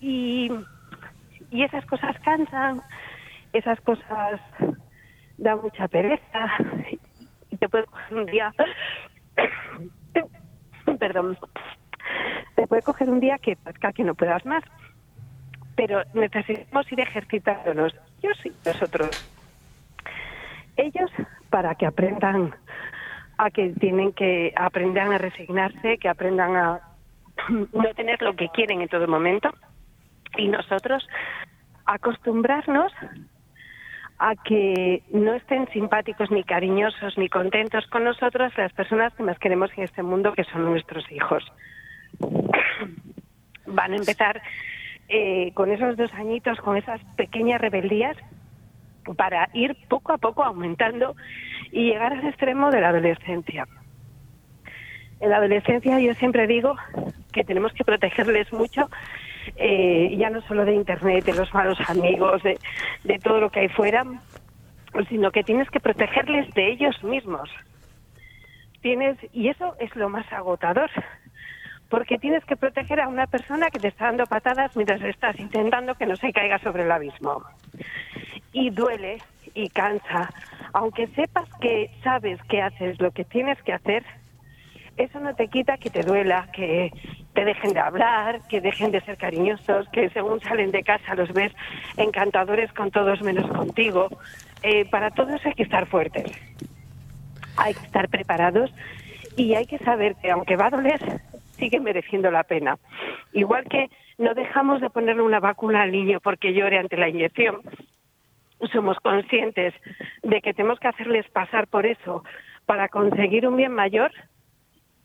Y, 0.01 0.51
y 1.53 1.63
esas 1.63 1.85
cosas 1.85 2.17
cansan, 2.19 2.81
esas 3.53 3.79
cosas 3.81 4.41
dan 5.37 5.61
mucha 5.61 5.87
pereza 5.87 6.47
y 7.51 7.57
te 7.57 7.69
puede 7.69 7.85
coger 7.85 8.17
un 8.17 8.25
día, 8.25 8.53
perdón, 10.99 11.37
te 12.55 12.65
puede 12.65 12.81
coger 12.81 13.09
un 13.09 13.19
día 13.19 13.37
que 13.37 13.55
que 13.95 14.03
no 14.03 14.15
puedas 14.15 14.43
más. 14.45 14.63
Pero 15.75 16.03
necesitamos 16.13 16.91
ir 16.91 16.99
ejercitándonos, 16.99 17.93
yo 18.21 18.29
sí, 18.41 18.51
nosotros. 18.65 19.09
Ellos 20.75 21.11
para 21.51 21.75
que 21.75 21.85
aprendan 21.85 22.55
a 23.37 23.51
que 23.51 23.69
tienen 23.79 24.11
que 24.13 24.53
aprendan 24.55 25.13
a 25.13 25.19
resignarse, 25.19 25.99
que 25.99 26.09
aprendan 26.09 26.55
a 26.55 26.81
no 27.49 27.93
tener 27.95 28.21
lo 28.23 28.35
que 28.35 28.49
quieren 28.49 28.81
en 28.81 28.87
todo 28.87 29.07
momento 29.07 29.51
y 30.37 30.47
nosotros 30.47 31.07
acostumbrarnos 31.85 32.91
a 34.19 34.35
que 34.35 35.03
no 35.11 35.33
estén 35.33 35.67
simpáticos 35.73 36.31
ni 36.31 36.43
cariñosos 36.43 37.17
ni 37.17 37.29
contentos 37.29 37.85
con 37.87 38.03
nosotros 38.03 38.53
las 38.57 38.71
personas 38.73 39.13
que 39.13 39.23
más 39.23 39.37
queremos 39.39 39.71
en 39.75 39.83
este 39.83 40.03
mundo, 40.03 40.33
que 40.33 40.43
son 40.45 40.65
nuestros 40.65 41.09
hijos. 41.11 41.43
Van 43.65 43.93
a 43.93 43.97
empezar 43.97 44.41
eh, 45.09 45.51
con 45.53 45.71
esos 45.71 45.97
dos 45.97 46.13
añitos, 46.13 46.59
con 46.59 46.77
esas 46.77 47.01
pequeñas 47.15 47.59
rebeldías, 47.59 48.15
para 49.17 49.49
ir 49.53 49.75
poco 49.89 50.13
a 50.13 50.17
poco 50.17 50.43
aumentando 50.43 51.15
y 51.71 51.89
llegar 51.89 52.13
al 52.13 52.25
extremo 52.27 52.71
de 52.71 52.81
la 52.81 52.89
adolescencia. 52.89 53.67
En 55.19 55.29
la 55.29 55.37
adolescencia 55.37 55.99
yo 55.99 56.13
siempre 56.13 56.47
digo 56.47 56.75
que 57.31 57.43
tenemos 57.43 57.73
que 57.73 57.83
protegerles 57.83 58.51
mucho, 58.53 58.89
eh, 59.55 60.15
ya 60.17 60.29
no 60.29 60.41
solo 60.41 60.65
de 60.65 60.73
Internet, 60.73 61.25
de 61.25 61.33
los 61.33 61.53
malos 61.53 61.77
amigos, 61.87 62.41
de, 62.43 62.57
de 63.03 63.19
todo 63.19 63.39
lo 63.39 63.49
que 63.49 63.61
hay 63.61 63.69
fuera, 63.69 64.03
sino 65.09 65.31
que 65.31 65.43
tienes 65.43 65.69
que 65.69 65.79
protegerles 65.79 66.53
de 66.53 66.71
ellos 66.71 67.03
mismos. 67.03 67.49
Tienes, 68.81 69.17
y 69.31 69.49
eso 69.49 69.75
es 69.79 69.95
lo 69.95 70.09
más 70.09 70.31
agotador, 70.31 70.89
porque 71.89 72.17
tienes 72.17 72.43
que 72.45 72.55
proteger 72.55 72.99
a 72.99 73.07
una 73.07 73.27
persona 73.27 73.69
que 73.69 73.79
te 73.79 73.87
está 73.87 74.05
dando 74.05 74.25
patadas 74.25 74.75
mientras 74.75 75.01
estás 75.01 75.39
intentando 75.39 75.95
que 75.95 76.05
no 76.05 76.15
se 76.15 76.33
caiga 76.33 76.59
sobre 76.59 76.83
el 76.83 76.91
abismo. 76.91 77.43
Y 78.51 78.69
duele 78.69 79.19
y 79.53 79.69
cansa. 79.69 80.29
Aunque 80.73 81.07
sepas 81.07 81.47
que 81.61 81.91
sabes 82.03 82.41
que 82.43 82.61
haces 82.61 82.99
lo 82.99 83.11
que 83.11 83.23
tienes 83.23 83.61
que 83.63 83.73
hacer, 83.73 84.03
eso 84.97 85.19
no 85.19 85.35
te 85.35 85.47
quita 85.47 85.77
que 85.77 85.89
te 85.89 86.03
duela, 86.03 86.47
que 86.53 86.91
te 87.33 87.45
dejen 87.45 87.73
de 87.73 87.79
hablar, 87.79 88.41
que 88.47 88.61
dejen 88.61 88.91
de 88.91 89.01
ser 89.01 89.17
cariñosos, 89.17 89.89
que 89.89 90.09
según 90.09 90.39
salen 90.41 90.71
de 90.71 90.83
casa 90.83 91.15
los 91.15 91.33
ves 91.33 91.51
encantadores 91.97 92.71
con 92.73 92.91
todos 92.91 93.21
menos 93.21 93.49
contigo. 93.51 94.09
Eh, 94.61 94.85
para 94.89 95.11
todo 95.11 95.33
eso 95.35 95.49
hay 95.49 95.55
que 95.55 95.63
estar 95.63 95.87
fuertes. 95.87 96.31
Hay 97.57 97.73
que 97.73 97.85
estar 97.85 98.07
preparados 98.09 98.73
y 99.35 99.55
hay 99.55 99.65
que 99.65 99.79
saber 99.79 100.15
que 100.21 100.31
aunque 100.31 100.55
va 100.55 100.67
a 100.67 100.71
doler, 100.71 101.21
sigue 101.57 101.79
mereciendo 101.79 102.29
la 102.29 102.43
pena. 102.43 102.77
Igual 103.33 103.65
que 103.65 103.89
no 104.17 104.33
dejamos 104.35 104.79
de 104.81 104.89
ponerle 104.89 105.23
una 105.23 105.39
vacuna 105.39 105.81
al 105.81 105.91
niño 105.91 106.19
porque 106.21 106.53
llore 106.53 106.77
ante 106.77 106.97
la 106.97 107.09
inyección, 107.09 107.61
somos 108.71 108.97
conscientes 108.99 109.73
de 110.21 110.41
que 110.41 110.53
tenemos 110.53 110.79
que 110.79 110.87
hacerles 110.87 111.27
pasar 111.29 111.67
por 111.67 111.85
eso 111.85 112.23
para 112.65 112.89
conseguir 112.89 113.47
un 113.47 113.57
bien 113.57 113.73
mayor, 113.73 114.11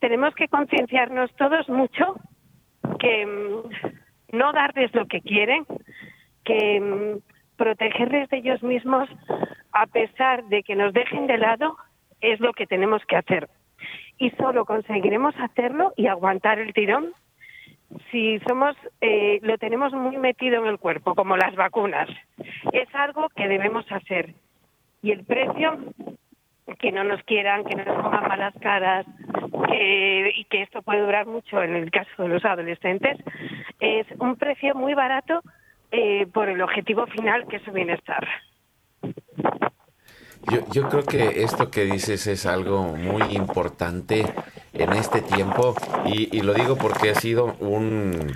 tenemos 0.01 0.35
que 0.35 0.49
concienciarnos 0.49 1.35
todos 1.37 1.69
mucho 1.69 2.17
que 2.99 3.27
mm, 3.27 4.37
no 4.37 4.53
darles 4.53 4.95
lo 4.95 5.07
que 5.07 5.21
quieren, 5.21 5.65
que 6.45 6.81
mm, 6.81 7.57
protegerles 7.57 8.29
de 8.31 8.39
ellos 8.39 8.63
mismos 8.63 9.09
a 9.73 9.87
pesar 9.87 10.45
de 10.45 10.63
que 10.63 10.77
nos 10.77 10.93
dejen 10.93 11.27
de 11.27 11.39
lado 11.39 11.77
es 12.21 12.41
lo 12.41 12.53
que 12.53 12.67
tenemos 12.67 13.05
que 13.07 13.17
hacer. 13.17 13.49
Y 14.19 14.31
solo 14.31 14.65
conseguiremos 14.65 15.35
hacerlo 15.39 15.93
y 15.97 16.07
aguantar 16.07 16.59
el 16.59 16.73
tirón 16.73 17.13
si 18.11 18.39
somos 18.41 18.77
eh, 19.01 19.39
lo 19.43 19.57
tenemos 19.57 19.93
muy 19.93 20.19
metido 20.19 20.63
en 20.63 20.67
el 20.69 20.79
cuerpo, 20.79 21.15
como 21.15 21.37
las 21.37 21.55
vacunas. 21.55 22.09
Es 22.73 22.89
algo 22.95 23.29
que 23.31 23.49
debemos 23.49 23.91
hacer. 23.91 24.35
Y 25.03 25.13
el 25.13 25.25
precio 25.25 25.79
que 26.79 26.93
no 26.93 27.05
nos 27.05 27.23
quieran, 27.23 27.65
que 27.65 27.77
no 27.77 27.85
nos 27.85 28.03
pongan 28.03 28.29
malas 28.29 28.55
caras 28.61 29.07
y 29.71 30.45
que 30.45 30.63
esto 30.63 30.83
puede 30.83 31.01
durar 31.01 31.27
mucho 31.27 31.63
en 31.63 31.75
el 31.75 31.91
caso 31.91 32.23
de 32.23 32.29
los 32.29 32.45
adolescentes, 32.45 33.19
es 33.81 34.07
un 34.19 34.37
precio 34.37 34.75
muy 34.75 34.95
barato 34.95 35.43
eh, 35.91 36.27
por 36.33 36.49
el 36.49 36.61
objetivo 36.63 37.07
final 37.07 37.47
que 37.49 37.57
es 37.57 37.63
su 37.63 37.73
bienestar. 37.73 38.27
Yo, 40.51 40.61
yo 40.73 40.89
creo 40.89 41.03
que 41.03 41.43
esto 41.43 41.71
que 41.71 41.85
dices 41.85 42.27
es 42.27 42.47
algo 42.47 42.83
muy 42.85 43.23
importante 43.35 44.25
en 44.73 44.93
este 44.93 45.21
tiempo 45.21 45.75
y, 46.07 46.35
y 46.37 46.43
lo 46.43 46.55
digo 46.55 46.77
porque 46.77 47.11
ha 47.11 47.15
sido 47.15 47.57
un 47.61 48.33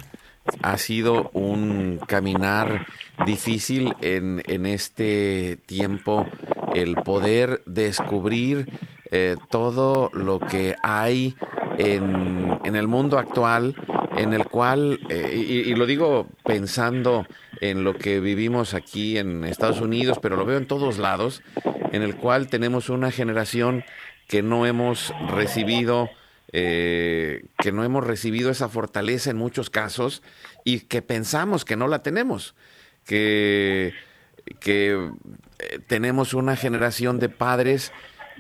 ha 0.63 0.77
sido 0.77 1.31
un 1.35 2.01
caminar 2.07 2.87
difícil 3.25 3.95
en, 4.01 4.43
en 4.47 4.67
este 4.67 5.57
tiempo 5.67 6.27
el 6.75 6.97
poder 6.97 7.63
descubrir 7.67 8.67
eh, 9.13 9.37
todo 9.51 10.11
lo 10.15 10.41
que 10.41 10.75
hay 10.83 11.37
en, 11.77 12.59
en, 12.65 12.77
el 12.77 12.89
mundo 12.89 13.19
actual, 13.19 13.77
en 14.17 14.33
el 14.33 14.47
cual, 14.47 15.01
eh, 15.11 15.65
y, 15.67 15.75
lo 15.75 15.85
digo 15.85 16.27
pensando 16.45 17.27
en 17.61 17.85
lo 17.85 17.95
que 17.95 18.21
vivimos 18.21 18.73
aquí 18.73 19.19
en 19.19 19.45
Estados 19.45 19.83
Unidos, 19.83 20.19
pero 20.21 20.37
lo 20.37 20.47
veo 20.47 20.57
en 20.57 20.67
todos 20.67 20.97
lados, 20.97 21.43
en 21.93 22.03
el 22.03 22.17
cual 22.17 22.49
tenemos 22.49 22.89
una 22.89 23.11
generación 23.11 23.85
que 24.29 24.43
no 24.43 24.65
hemos 24.65 25.13
recibido 25.29 26.09
eh, 26.55 27.47
que 27.59 27.73
no 27.73 27.85
hemos 27.85 28.07
recibido 28.07 28.51
esa 28.51 28.69
fortaleza 28.69 29.31
en 29.31 29.37
muchos 29.37 29.71
casos 29.71 30.23
y 30.65 30.81
que 30.81 31.01
pensamos 31.01 31.65
que 31.65 31.77
no 31.77 31.89
la 31.89 32.03
tenemos, 32.03 32.55
que, 33.07 33.95
que 34.61 35.11
eh, 35.59 35.79
tenemos 35.87 36.35
una 36.35 36.57
generación 36.57 37.19
de 37.19 37.31
padres 37.31 37.93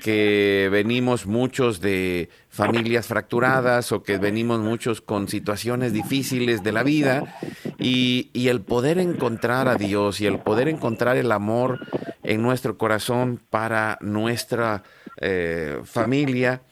que 0.02 0.68
venimos 0.70 1.26
muchos 1.26 1.80
de 1.80 2.28
familias 2.48 3.06
fracturadas 3.06 3.92
o 3.92 4.02
que 4.02 4.18
venimos 4.18 4.58
muchos 4.60 5.00
con 5.00 5.28
situaciones 5.28 5.92
difíciles 5.92 6.64
de 6.64 6.72
la 6.72 6.82
vida 6.82 7.38
y, 7.78 8.28
el 8.34 8.60
poder 8.60 8.98
encontrar 8.98 9.68
a 9.68 9.76
Dios 9.76 10.20
y 10.20 10.26
el 10.26 10.40
poder 10.40 10.68
encontrar 10.68 11.16
el 11.16 11.30
amor 11.30 11.78
en 12.24 12.42
nuestro 12.42 12.76
corazón 12.76 13.40
para 13.48 13.96
nuestra 14.00 14.82
eh, 15.20 15.80
familia 15.84 16.62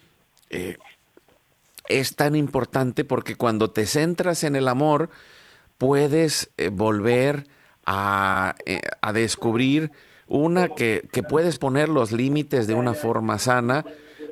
eh, 0.50 0.76
es 1.88 2.16
tan 2.16 2.34
importante 2.34 3.04
porque 3.04 3.36
cuando 3.36 3.70
te 3.70 3.86
centras 3.86 4.42
en 4.44 4.56
el 4.56 4.66
amor, 4.68 5.08
puedes 5.78 6.50
eh, 6.56 6.68
volver 6.68 7.46
a, 7.86 8.54
a, 9.00 9.12
descubrir, 9.12 9.90
una, 10.30 10.68
que, 10.68 11.06
que 11.12 11.22
puedes 11.22 11.58
poner 11.58 11.90
los 11.90 12.12
límites 12.12 12.66
de 12.66 12.74
una 12.74 12.94
forma 12.94 13.38
sana, 13.38 13.84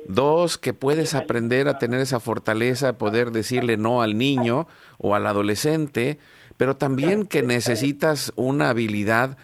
Dos, 0.07 0.57
que 0.57 0.73
puedes 0.73 1.13
aprender 1.13 1.67
a 1.67 1.77
tener 1.77 1.99
esa 1.99 2.19
fortaleza, 2.19 2.97
poder 2.97 3.31
decirle 3.31 3.77
no 3.77 4.01
al 4.01 4.17
niño 4.17 4.67
o 4.97 5.13
al 5.13 5.27
adolescente, 5.27 6.17
pero 6.57 6.77
también 6.77 7.27
que 7.27 7.43
necesitas 7.43 8.33
una 8.35 8.69
habilidad 8.69 9.37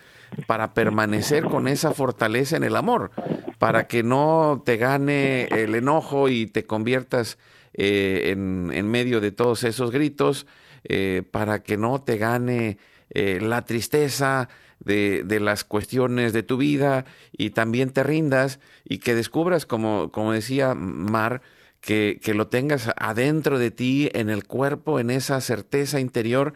para 0.48 0.74
permanecer 0.74 1.46
con 1.46 1.68
esa 1.68 1.94
fortaleza 1.94 2.58
en 2.58 2.64
el 2.64 2.76
amor, 2.76 3.12
para 3.60 3.86
que 3.86 4.02
no 4.02 4.64
te 4.66 4.78
gane 4.78 5.44
el 5.46 5.76
enojo 5.76 6.30
y 6.30 6.48
te 6.48 6.66
conviertas 6.66 7.38
eh, 7.74 8.32
en, 8.32 8.72
en, 8.74 8.90
medio 8.90 9.22
de 9.22 9.32
todos 9.32 9.64
esos 9.64 9.92
gritos, 9.92 10.48
eh, 10.84 11.22
para 11.30 11.62
que 11.62 11.78
no 11.78 12.02
te 12.02 12.18
gane 12.18 12.78
eh, 13.12 13.40
la 13.40 13.66
tristeza 13.66 14.50
de, 14.86 15.24
de, 15.26 15.40
las 15.40 15.64
cuestiones 15.64 16.32
de 16.34 16.44
tu 16.44 16.58
vida 16.58 17.06
y 17.32 17.50
también 17.50 17.90
te 17.92 18.04
rindas 18.04 18.60
y 18.84 19.00
que 19.00 19.16
descubras, 19.16 19.66
como, 19.66 20.12
como 20.12 20.32
decía 20.32 20.74
Mar, 20.76 21.42
que, 21.82 22.20
que 22.24 22.34
lo 22.34 22.48
tengas 22.48 22.90
adentro 22.96 23.60
de 23.60 23.72
ti, 23.72 24.10
en 24.14 24.30
el 24.30 24.46
cuerpo, 24.46 25.00
en 25.00 25.10
esa 25.10 25.42
certeza 25.42 26.00
interior 26.00 26.54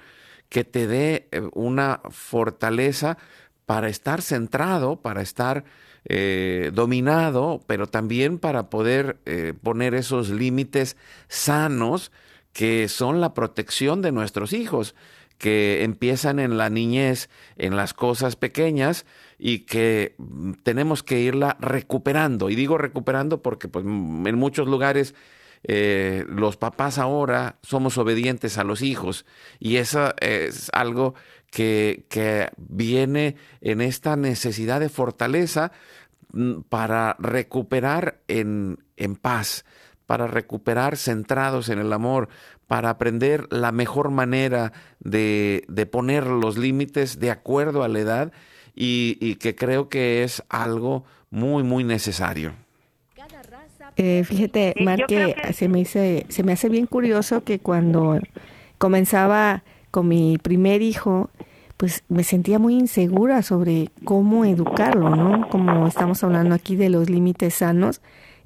que 0.50 0.64
te 0.64 0.88
dé 0.88 1.28
una 1.54 2.02
fortaleza 2.10 3.18
para 3.66 3.88
estar 3.88 4.22
centrado, 4.22 5.02
para 5.02 5.22
estar 5.22 5.64
eh, 6.06 6.72
dominado, 6.74 7.62
pero 7.68 7.86
también 7.86 8.40
para 8.40 8.70
poder 8.70 9.20
eh, 9.26 9.54
poner 9.62 9.94
esos 9.94 10.30
límites 10.30 10.98
sanos 11.28 12.12
que 12.52 12.88
son 12.88 13.22
la 13.22 13.34
protección 13.36 14.02
de 14.02 14.12
nuestros 14.12 14.54
hijos, 14.54 14.96
que 15.40 15.84
empiezan 15.84 16.38
en 16.38 16.58
la 16.58 16.70
niñez, 16.70 17.30
en 17.56 17.76
las 17.76 17.94
cosas 17.96 18.36
pequeñas 18.36 19.06
y 19.40 19.60
que 19.60 20.14
mm, 20.18 20.52
tenemos 20.64 21.02
que 21.02 21.22
irla 21.22 21.58
recuperando. 21.60 22.52
Y 22.52 22.56
digo 22.56 22.78
recuperando 22.78 23.42
porque 23.42 23.70
pues, 23.70 23.86
en 23.86 24.36
muchos 24.36 24.68
lugares 24.68 25.16
eh, 25.64 26.26
los 26.28 26.58
papás 26.58 26.98
ahora 26.98 27.58
somos 27.64 27.98
obedientes 27.98 28.58
a 28.58 28.64
los 28.64 28.82
hijos 28.82 29.26
y 29.60 29.78
eso 29.78 30.14
es 30.22 30.70
algo 30.74 31.16
que, 31.52 32.06
que 32.10 32.50
viene 32.58 33.36
en 33.62 33.82
esta 33.82 34.16
necesidad 34.16 34.82
de 34.82 34.90
fortaleza 34.90 35.72
mm, 36.34 36.62
para 36.70 37.16
recuperar 37.18 38.20
en, 38.28 38.84
en 38.98 39.16
paz, 39.16 39.64
para 40.06 40.28
recuperar 40.28 40.98
centrados 40.98 41.70
en 41.70 41.80
el 41.80 41.94
amor, 41.94 42.28
para 42.70 42.92
aprender 42.92 43.48
la 43.50 43.72
mejor 43.72 44.12
manera 44.12 44.74
de, 45.00 45.64
de 45.68 45.88
poner 45.88 46.28
los 46.28 46.56
límites 46.56 47.20
de 47.20 47.32
acuerdo 47.32 47.82
a 47.82 47.88
la 47.88 47.98
edad 47.98 48.32
y, 48.76 49.18
y, 49.20 49.36
que 49.38 49.56
creo 49.56 49.90
que 49.90 50.22
es 50.24 50.44
algo 50.50 51.04
muy, 51.32 51.64
muy 51.64 51.84
necesario. 51.84 52.54
Eh, 53.98 54.24
fíjate, 54.24 54.76
Mar, 54.82 55.08
que, 55.08 55.36
que 55.42 55.54
se, 55.54 55.68
me 55.68 55.80
hice, 55.80 56.28
se 56.30 56.44
me 56.44 56.52
hace 56.52 56.70
bien 56.70 56.86
curioso 56.86 57.44
que 57.44 57.58
cuando 57.58 58.20
comenzaba 58.78 59.64
con 59.90 60.08
mi 60.08 60.38
primer 60.38 60.84
hijo, 60.84 61.32
pues 61.76 62.04
me 62.08 62.24
sentía 62.24 62.60
muy 62.60 62.76
insegura 62.76 63.42
sobre 63.42 63.90
cómo 64.04 64.46
educarlo, 64.46 65.16
¿no? 65.16 65.50
Como 65.50 65.88
estamos 65.88 66.24
hablando 66.24 66.54
aquí 66.54 66.76
de 66.76 66.90
los 66.90 67.10
límites 67.10 67.56
sanos 67.56 68.00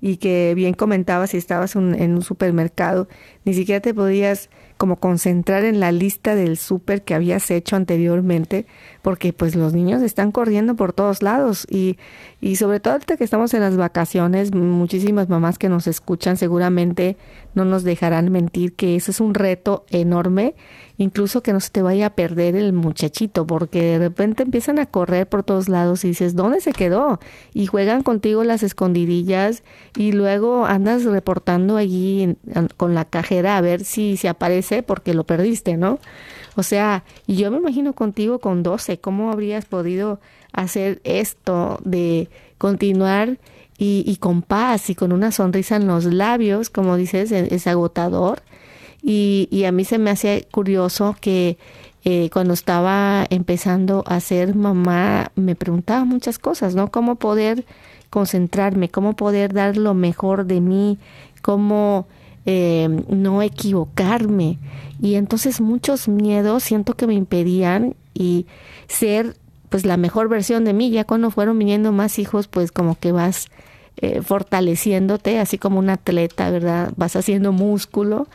y 0.05 0.17
que 0.17 0.53
bien 0.53 0.73
comentabas 0.73 1.29
si 1.29 1.37
estabas 1.37 1.77
en 1.77 2.13
un 2.13 2.21
supermercado, 2.23 3.07
ni 3.45 3.53
siquiera 3.53 3.79
te 3.79 3.93
podías 3.93 4.49
como 4.75 4.97
concentrar 4.97 5.63
en 5.63 5.79
la 5.79 5.93
lista 5.93 6.35
del 6.35 6.57
súper 6.57 7.03
que 7.03 7.13
habías 7.13 7.49
hecho 7.49 7.77
anteriormente, 7.77 8.65
porque 9.03 9.33
pues 9.33 9.55
los 9.55 9.73
niños 9.73 10.01
están 10.01 10.31
corriendo 10.31 10.75
por 10.75 10.93
todos 10.93 11.21
lados 11.21 11.67
y, 11.69 11.97
y 12.41 12.55
sobre 12.55 12.79
todo 12.79 12.93
ahorita 12.93 13.17
que 13.17 13.23
estamos 13.23 13.53
en 13.53 13.59
las 13.59 13.77
vacaciones, 13.77 14.55
muchísimas 14.55 15.29
mamás 15.29 15.59
que 15.59 15.69
nos 15.69 15.85
escuchan 15.85 16.37
seguramente 16.37 17.17
no 17.53 17.65
nos 17.65 17.83
dejarán 17.83 18.31
mentir 18.31 18.73
que 18.73 18.95
eso 18.95 19.11
es 19.11 19.19
un 19.19 19.35
reto 19.35 19.85
enorme 19.91 20.55
incluso 20.97 21.41
que 21.41 21.53
no 21.53 21.59
se 21.59 21.69
te 21.69 21.81
vaya 21.81 22.07
a 22.07 22.15
perder 22.15 22.55
el 22.55 22.73
muchachito, 22.73 23.47
porque 23.47 23.81
de 23.81 23.99
repente 23.99 24.43
empiezan 24.43 24.79
a 24.79 24.85
correr 24.85 25.27
por 25.27 25.43
todos 25.43 25.69
lados 25.69 26.03
y 26.05 26.09
dices, 26.09 26.35
¿dónde 26.35 26.61
se 26.61 26.71
quedó? 26.71 27.19
Y 27.53 27.65
juegan 27.65 28.03
contigo 28.03 28.43
las 28.43 28.63
escondidillas 28.63 29.63
y 29.95 30.11
luego 30.11 30.65
andas 30.65 31.03
reportando 31.03 31.77
allí 31.77 32.37
con 32.77 32.95
la 32.95 33.05
cajera 33.05 33.57
a 33.57 33.61
ver 33.61 33.83
si 33.83 34.17
se 34.17 34.29
aparece 34.29 34.83
porque 34.83 35.13
lo 35.13 35.23
perdiste, 35.23 35.77
¿no? 35.77 35.99
O 36.55 36.63
sea, 36.63 37.03
yo 37.27 37.51
me 37.51 37.57
imagino 37.57 37.93
contigo 37.93 38.39
con 38.39 38.63
12, 38.63 38.99
¿cómo 38.99 39.31
habrías 39.31 39.65
podido 39.65 40.19
hacer 40.51 41.01
esto 41.03 41.79
de 41.83 42.29
continuar 42.57 43.39
y, 43.77 44.03
y 44.05 44.17
con 44.17 44.41
paz 44.41 44.89
y 44.89 44.95
con 44.95 45.11
una 45.11 45.31
sonrisa 45.31 45.75
en 45.75 45.87
los 45.87 46.05
labios, 46.05 46.69
como 46.69 46.95
dices, 46.95 47.31
es 47.31 47.67
agotador? 47.67 48.43
Y, 49.01 49.47
y 49.51 49.65
a 49.65 49.71
mí 49.71 49.83
se 49.83 49.97
me 49.97 50.11
hacía 50.11 50.41
curioso 50.49 51.15
que 51.19 51.57
eh, 52.05 52.29
cuando 52.31 52.53
estaba 52.53 53.25
empezando 53.29 54.03
a 54.07 54.19
ser 54.19 54.55
mamá, 54.55 55.31
me 55.35 55.55
preguntaba 55.55 56.03
muchas 56.03 56.37
cosas, 56.37 56.75
¿no? 56.75 56.91
Cómo 56.91 57.15
poder 57.15 57.65
concentrarme, 58.09 58.89
cómo 58.89 59.15
poder 59.15 59.53
dar 59.53 59.77
lo 59.77 59.93
mejor 59.93 60.45
de 60.45 60.59
mí, 60.59 60.99
cómo 61.41 62.07
eh, 62.45 62.87
no 63.07 63.41
equivocarme. 63.41 64.59
Y 65.01 65.15
entonces 65.15 65.61
muchos 65.61 66.07
miedos 66.07 66.63
siento 66.63 66.95
que 66.95 67.07
me 67.07 67.13
impedían 67.13 67.95
y 68.13 68.45
ser 68.87 69.35
pues 69.69 69.85
la 69.85 69.97
mejor 69.97 70.29
versión 70.29 70.65
de 70.65 70.73
mí. 70.73 70.91
Ya 70.91 71.03
cuando 71.03 71.31
fueron 71.31 71.57
viniendo 71.57 71.91
más 71.91 72.19
hijos, 72.19 72.47
pues 72.47 72.71
como 72.71 72.97
que 72.99 73.11
vas 73.11 73.47
eh, 73.97 74.21
fortaleciéndote, 74.21 75.39
así 75.39 75.57
como 75.57 75.79
un 75.79 75.89
atleta, 75.89 76.49
¿verdad? 76.49 76.93
Vas 76.95 77.15
haciendo 77.15 77.51
músculo 77.51 78.27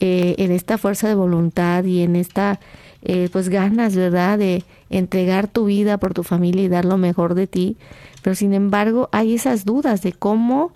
eh, 0.00 0.34
en 0.38 0.52
esta 0.52 0.78
fuerza 0.78 1.08
de 1.08 1.14
voluntad 1.14 1.84
y 1.84 2.02
en 2.02 2.16
esta 2.16 2.60
eh, 3.02 3.28
pues 3.32 3.48
ganas, 3.48 3.94
¿verdad?, 3.94 4.38
de 4.38 4.64
entregar 4.90 5.48
tu 5.48 5.66
vida 5.66 5.96
por 5.98 6.12
tu 6.12 6.22
familia 6.22 6.64
y 6.64 6.68
dar 6.68 6.84
lo 6.84 6.98
mejor 6.98 7.34
de 7.34 7.46
ti. 7.46 7.76
Pero 8.22 8.34
sin 8.34 8.52
embargo 8.52 9.08
hay 9.12 9.34
esas 9.34 9.64
dudas 9.64 10.02
de 10.02 10.12
cómo 10.12 10.72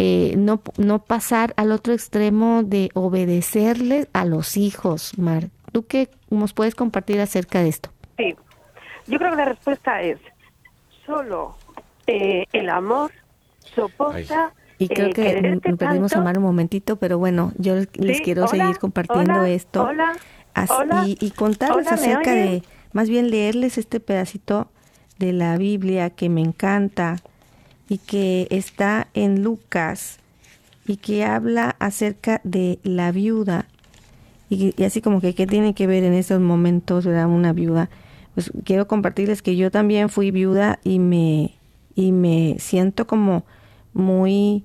eh, 0.00 0.34
no, 0.36 0.62
no 0.76 1.00
pasar 1.00 1.54
al 1.56 1.72
otro 1.72 1.92
extremo 1.92 2.62
de 2.62 2.90
obedecerles 2.94 4.06
a 4.12 4.24
los 4.24 4.56
hijos, 4.56 5.18
Mar. 5.18 5.48
¿Tú 5.72 5.86
qué 5.86 6.08
nos 6.30 6.52
puedes 6.52 6.76
compartir 6.76 7.20
acerca 7.20 7.60
de 7.60 7.68
esto? 7.68 7.90
Sí, 8.16 8.36
yo 9.08 9.18
creo 9.18 9.32
que 9.32 9.36
la 9.36 9.44
respuesta 9.46 10.00
es 10.00 10.18
solo 11.04 11.56
el 12.06 12.70
amor 12.70 13.10
soporta 13.74 14.52
y 14.78 14.88
creo 14.88 15.10
que 15.10 15.60
perdimos 15.76 16.14
a 16.14 16.20
Mar 16.20 16.38
un 16.38 16.44
momentito, 16.44 16.96
pero 16.96 17.18
bueno, 17.18 17.52
yo 17.58 17.74
les 17.94 18.20
quiero 18.20 18.46
seguir 18.46 18.78
compartiendo 18.78 19.44
esto. 19.44 19.82
hola, 19.82 21.04
y, 21.06 21.18
y, 21.20 21.32
contarles 21.32 21.90
acerca 21.90 22.32
de, 22.32 22.62
más 22.92 23.08
bien 23.08 23.30
leerles 23.30 23.78
este 23.78 23.98
pedacito 23.98 24.68
de 25.18 25.32
la 25.32 25.56
Biblia 25.56 26.10
que 26.10 26.28
me 26.28 26.40
encanta 26.40 27.16
y 27.88 27.98
que 27.98 28.46
está 28.50 29.08
en 29.14 29.42
Lucas 29.42 30.18
y 30.86 30.96
que 30.96 31.24
habla 31.24 31.76
acerca 31.78 32.40
de 32.44 32.78
la 32.82 33.12
viuda 33.12 33.66
y, 34.50 34.82
así 34.82 35.02
como 35.02 35.20
que 35.20 35.34
qué 35.34 35.46
tiene 35.46 35.74
que 35.74 35.86
ver 35.86 36.04
en 36.04 36.14
estos 36.14 36.40
momentos 36.40 37.04
¿verdad? 37.04 37.26
una 37.26 37.52
viuda 37.52 37.90
pues 38.34 38.52
quiero 38.64 38.88
compartirles 38.88 39.42
que 39.42 39.56
yo 39.56 39.70
también 39.70 40.08
fui 40.08 40.30
viuda 40.30 40.78
y 40.84 40.98
me 40.98 41.54
y 41.94 42.12
me 42.12 42.56
siento 42.60 43.08
como 43.08 43.44
muy 43.92 44.62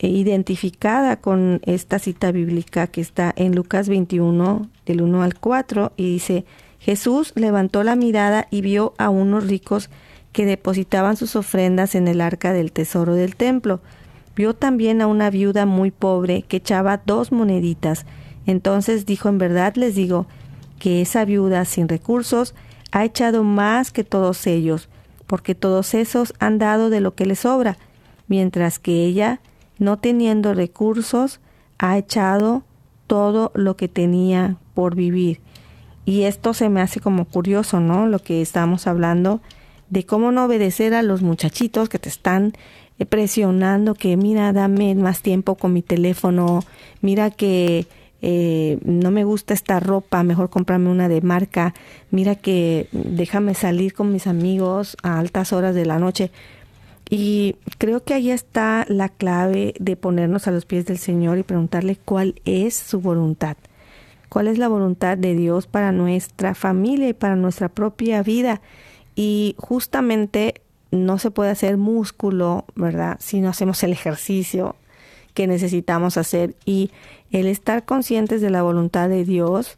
eh, 0.00 0.08
identificada 0.08 1.16
con 1.16 1.60
esta 1.64 1.98
cita 1.98 2.30
bíblica 2.30 2.86
que 2.86 3.00
está 3.00 3.32
en 3.34 3.56
Lucas 3.56 3.88
21, 3.88 4.68
del 4.86 5.02
1 5.02 5.22
al 5.22 5.34
4, 5.34 5.92
y 5.96 6.12
dice, 6.12 6.44
Jesús 6.78 7.32
levantó 7.34 7.82
la 7.82 7.96
mirada 7.96 8.46
y 8.50 8.60
vio 8.60 8.94
a 8.96 9.08
unos 9.08 9.48
ricos 9.48 9.90
que 10.32 10.46
depositaban 10.46 11.16
sus 11.16 11.36
ofrendas 11.36 11.94
en 11.94 12.08
el 12.08 12.20
arca 12.20 12.52
del 12.52 12.72
tesoro 12.72 13.14
del 13.14 13.36
templo. 13.36 13.80
Vio 14.36 14.54
también 14.54 15.00
a 15.00 15.06
una 15.06 15.30
viuda 15.30 15.66
muy 15.66 15.90
pobre 15.90 16.42
que 16.42 16.58
echaba 16.58 17.00
dos 17.04 17.32
moneditas. 17.32 18.06
Entonces 18.46 19.06
dijo, 19.06 19.28
en 19.28 19.38
verdad 19.38 19.74
les 19.76 19.94
digo, 19.94 20.26
que 20.78 21.02
esa 21.02 21.24
viuda 21.24 21.64
sin 21.64 21.88
recursos 21.88 22.54
ha 22.92 23.04
echado 23.04 23.44
más 23.44 23.90
que 23.90 24.04
todos 24.04 24.46
ellos, 24.46 24.88
porque 25.26 25.54
todos 25.54 25.94
esos 25.94 26.32
han 26.38 26.58
dado 26.58 26.88
de 26.90 27.00
lo 27.00 27.14
que 27.14 27.26
les 27.26 27.40
sobra, 27.40 27.76
mientras 28.28 28.78
que 28.78 29.04
ella, 29.04 29.40
no 29.78 29.98
teniendo 29.98 30.54
recursos, 30.54 31.40
ha 31.78 31.98
echado 31.98 32.62
todo 33.06 33.50
lo 33.54 33.76
que 33.76 33.88
tenía 33.88 34.56
por 34.74 34.94
vivir. 34.94 35.40
Y 36.04 36.22
esto 36.22 36.54
se 36.54 36.70
me 36.70 36.80
hace 36.80 37.00
como 37.00 37.26
curioso, 37.26 37.80
¿no? 37.80 38.06
Lo 38.06 38.20
que 38.20 38.40
estamos 38.40 38.86
hablando 38.86 39.40
de 39.90 40.04
cómo 40.04 40.32
no 40.32 40.44
obedecer 40.44 40.94
a 40.94 41.02
los 41.02 41.22
muchachitos 41.22 41.88
que 41.88 41.98
te 41.98 42.08
están 42.08 42.52
eh, 42.98 43.06
presionando 43.06 43.94
que 43.94 44.16
mira, 44.16 44.52
dame 44.52 44.94
más 44.94 45.22
tiempo 45.22 45.54
con 45.54 45.72
mi 45.72 45.82
teléfono, 45.82 46.64
mira 47.00 47.30
que 47.30 47.86
eh, 48.20 48.78
no 48.84 49.10
me 49.10 49.24
gusta 49.24 49.54
esta 49.54 49.78
ropa, 49.78 50.22
mejor 50.24 50.50
comprarme 50.50 50.90
una 50.90 51.08
de 51.08 51.20
marca, 51.20 51.74
mira 52.10 52.34
que 52.34 52.88
déjame 52.92 53.54
salir 53.54 53.94
con 53.94 54.12
mis 54.12 54.26
amigos 54.26 54.96
a 55.02 55.18
altas 55.18 55.52
horas 55.52 55.74
de 55.74 55.86
la 55.86 55.98
noche. 55.98 56.30
Y 57.10 57.56
creo 57.78 58.02
que 58.04 58.12
ahí 58.14 58.30
está 58.30 58.84
la 58.88 59.08
clave 59.08 59.74
de 59.78 59.96
ponernos 59.96 60.46
a 60.46 60.50
los 60.50 60.66
pies 60.66 60.84
del 60.84 60.98
Señor 60.98 61.38
y 61.38 61.42
preguntarle 61.42 61.96
cuál 61.96 62.34
es 62.44 62.74
su 62.74 63.00
voluntad. 63.00 63.56
¿Cuál 64.28 64.48
es 64.48 64.58
la 64.58 64.68
voluntad 64.68 65.16
de 65.16 65.34
Dios 65.34 65.66
para 65.66 65.90
nuestra 65.90 66.54
familia 66.54 67.08
y 67.08 67.14
para 67.14 67.34
nuestra 67.34 67.70
propia 67.70 68.22
vida? 68.22 68.60
Y 69.20 69.56
justamente 69.58 70.62
no 70.92 71.18
se 71.18 71.32
puede 71.32 71.50
hacer 71.50 71.76
músculo, 71.76 72.66
¿verdad? 72.76 73.16
Si 73.18 73.40
no 73.40 73.48
hacemos 73.48 73.82
el 73.82 73.90
ejercicio 73.90 74.76
que 75.34 75.48
necesitamos 75.48 76.16
hacer. 76.16 76.54
Y 76.64 76.92
el 77.32 77.48
estar 77.48 77.84
conscientes 77.84 78.40
de 78.40 78.50
la 78.50 78.62
voluntad 78.62 79.08
de 79.08 79.24
Dios 79.24 79.76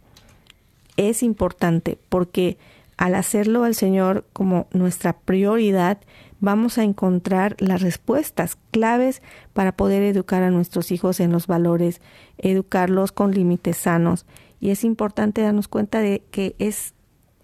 es 0.99 1.23
importante 1.23 1.97
porque 2.11 2.59
al 2.99 3.15
hacerlo 3.15 3.65
al 3.65 3.75
Señor 3.75 4.27
como 4.35 4.67
nuestra 4.73 5.15
prioridad, 5.15 5.97
vamos 6.41 6.77
a 6.77 6.85
encontrar 6.85 7.57
las 7.61 7.81
respuestas 7.81 8.59
claves 8.71 9.23
para 9.55 9.73
poder 9.73 10.03
educar 10.03 10.43
a 10.43 10.51
nuestros 10.51 10.93
hijos 10.93 11.19
en 11.19 11.33
los 11.33 11.47
valores, 11.47 12.03
educarlos 12.37 13.11
con 13.11 13.33
límites 13.33 13.79
sanos. 13.79 14.27
Y 14.61 14.69
es 14.69 14.85
importante 14.85 15.41
darnos 15.41 15.67
cuenta 15.67 16.01
de 16.01 16.23
que 16.31 16.55
es 16.59 16.93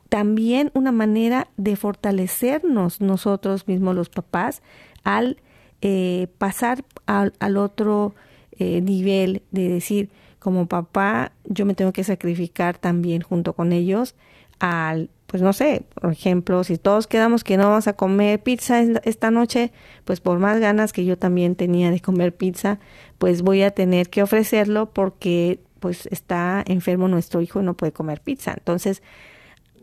también 0.08 0.70
una 0.74 0.92
manera 0.92 1.48
de 1.56 1.76
fortalecernos 1.76 3.00
nosotros 3.00 3.66
mismos 3.66 3.94
los 3.94 4.08
papás 4.08 4.62
al 5.04 5.38
eh, 5.82 6.28
pasar 6.38 6.84
al, 7.06 7.56
otro 7.56 8.14
eh, 8.58 8.80
nivel 8.80 9.42
de 9.50 9.68
decir, 9.68 10.10
como 10.38 10.66
papá, 10.66 11.32
yo 11.44 11.66
me 11.66 11.74
tengo 11.74 11.92
que 11.92 12.04
sacrificar 12.04 12.78
también 12.78 13.22
junto 13.22 13.52
con 13.52 13.72
ellos 13.72 14.14
al 14.58 15.10
pues 15.26 15.42
no 15.42 15.52
sé, 15.52 15.82
por 16.00 16.12
ejemplo, 16.12 16.62
si 16.62 16.78
todos 16.78 17.06
quedamos 17.08 17.42
que 17.42 17.56
no 17.56 17.68
vamos 17.68 17.88
a 17.88 17.94
comer 17.94 18.40
pizza 18.40 18.80
esta 19.02 19.30
noche, 19.30 19.72
pues 20.04 20.20
por 20.20 20.38
más 20.38 20.60
ganas 20.60 20.92
que 20.92 21.04
yo 21.04 21.18
también 21.18 21.56
tenía 21.56 21.90
de 21.90 22.00
comer 22.00 22.34
pizza, 22.34 22.78
pues 23.18 23.42
voy 23.42 23.62
a 23.62 23.72
tener 23.72 24.08
que 24.08 24.22
ofrecerlo 24.22 24.90
porque 24.90 25.58
pues 25.80 26.06
está 26.12 26.62
enfermo 26.66 27.08
nuestro 27.08 27.40
hijo 27.40 27.60
y 27.60 27.64
no 27.64 27.74
puede 27.74 27.92
comer 27.92 28.20
pizza. 28.20 28.54
Entonces, 28.56 29.02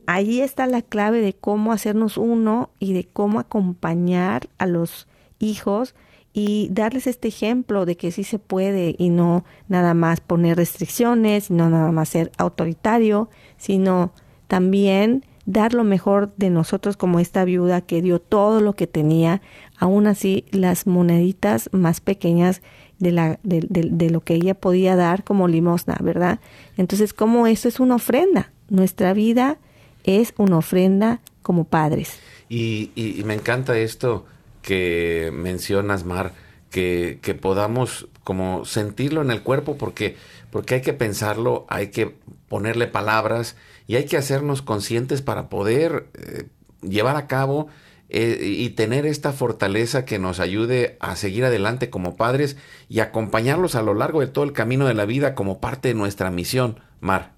ahí 0.07 0.41
está 0.41 0.67
la 0.67 0.81
clave 0.81 1.21
de 1.21 1.33
cómo 1.33 1.71
hacernos 1.71 2.17
uno 2.17 2.69
y 2.79 2.93
de 2.93 3.05
cómo 3.05 3.39
acompañar 3.39 4.49
a 4.57 4.67
los 4.67 5.07
hijos 5.39 5.95
y 6.33 6.69
darles 6.71 7.05
este 7.07 7.27
ejemplo 7.27 7.85
de 7.85 7.95
que 7.95 8.11
sí 8.11 8.23
se 8.23 8.39
puede 8.39 8.95
y 8.97 9.09
no 9.09 9.45
nada 9.67 9.93
más 9.93 10.19
poner 10.19 10.57
restricciones, 10.57 11.51
no 11.51 11.69
nada 11.69 11.91
más 11.91 12.09
ser 12.09 12.31
autoritario, 12.37 13.29
sino 13.57 14.13
también 14.47 15.25
dar 15.45 15.73
lo 15.73 15.83
mejor 15.83 16.33
de 16.37 16.49
nosotros 16.49 16.97
como 16.97 17.19
esta 17.19 17.43
viuda 17.45 17.81
que 17.81 18.01
dio 18.01 18.19
todo 18.19 18.61
lo 18.61 18.73
que 18.73 18.87
tenía, 18.87 19.41
aún 19.77 20.07
así 20.07 20.45
las 20.51 20.87
moneditas 20.87 21.69
más 21.71 22.01
pequeñas 22.01 22.61
de, 22.97 23.11
la, 23.11 23.39
de, 23.43 23.67
de, 23.69 24.09
lo 24.09 24.21
que 24.21 24.35
ella 24.35 24.53
podía 24.53 24.95
dar 24.95 25.23
como 25.23 25.47
limosna, 25.47 25.97
¿verdad? 26.01 26.39
Entonces, 26.77 27.13
como 27.13 27.47
eso 27.47 27.67
es 27.67 27.79
una 27.79 27.95
ofrenda, 27.95 28.53
nuestra 28.69 29.13
vida 29.13 29.57
es 30.03 30.33
una 30.37 30.57
ofrenda 30.57 31.21
como 31.41 31.65
padres. 31.65 32.19
Y, 32.49 32.91
y, 32.95 33.23
me 33.23 33.33
encanta 33.33 33.77
esto 33.77 34.25
que 34.61 35.31
mencionas, 35.33 36.05
Mar, 36.05 36.33
que, 36.69 37.19
que, 37.21 37.33
podamos 37.33 38.07
como 38.23 38.65
sentirlo 38.65 39.21
en 39.21 39.31
el 39.31 39.41
cuerpo 39.41 39.77
porque, 39.77 40.15
porque 40.51 40.75
hay 40.75 40.81
que 40.81 40.93
pensarlo, 40.93 41.65
hay 41.69 41.87
que 41.87 42.15
ponerle 42.47 42.87
palabras 42.87 43.55
y 43.87 43.95
hay 43.95 44.05
que 44.05 44.17
hacernos 44.17 44.61
conscientes 44.61 45.21
para 45.21 45.49
poder 45.49 46.07
eh, 46.13 46.45
llevar 46.81 47.15
a 47.15 47.27
cabo 47.27 47.67
eh, 48.09 48.37
y 48.41 48.69
tener 48.71 49.05
esta 49.05 49.33
fortaleza 49.33 50.05
que 50.05 50.19
nos 50.19 50.39
ayude 50.39 50.97
a 50.99 51.15
seguir 51.15 51.45
adelante 51.45 51.89
como 51.89 52.15
padres 52.15 52.57
y 52.89 52.99
acompañarlos 52.99 53.75
a 53.75 53.81
lo 53.81 53.93
largo 53.93 54.21
de 54.21 54.27
todo 54.27 54.43
el 54.43 54.53
camino 54.53 54.85
de 54.85 54.93
la 54.93 55.05
vida 55.05 55.33
como 55.33 55.59
parte 55.59 55.87
de 55.89 55.95
nuestra 55.95 56.29
misión, 56.29 56.79
Mar. 56.99 57.32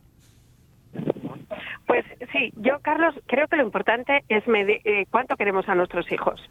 Pues 2.46 2.54
sí, 2.54 2.62
yo, 2.62 2.80
Carlos, 2.82 3.16
creo 3.28 3.48
que 3.48 3.58
lo 3.58 3.64
importante 3.64 4.24
es 4.30 4.48
medir, 4.48 4.82
eh, 4.84 5.06
cuánto 5.12 5.36
queremos 5.36 5.68
a 5.68 5.76
nuestros 5.76 6.12
hijos. 6.12 6.42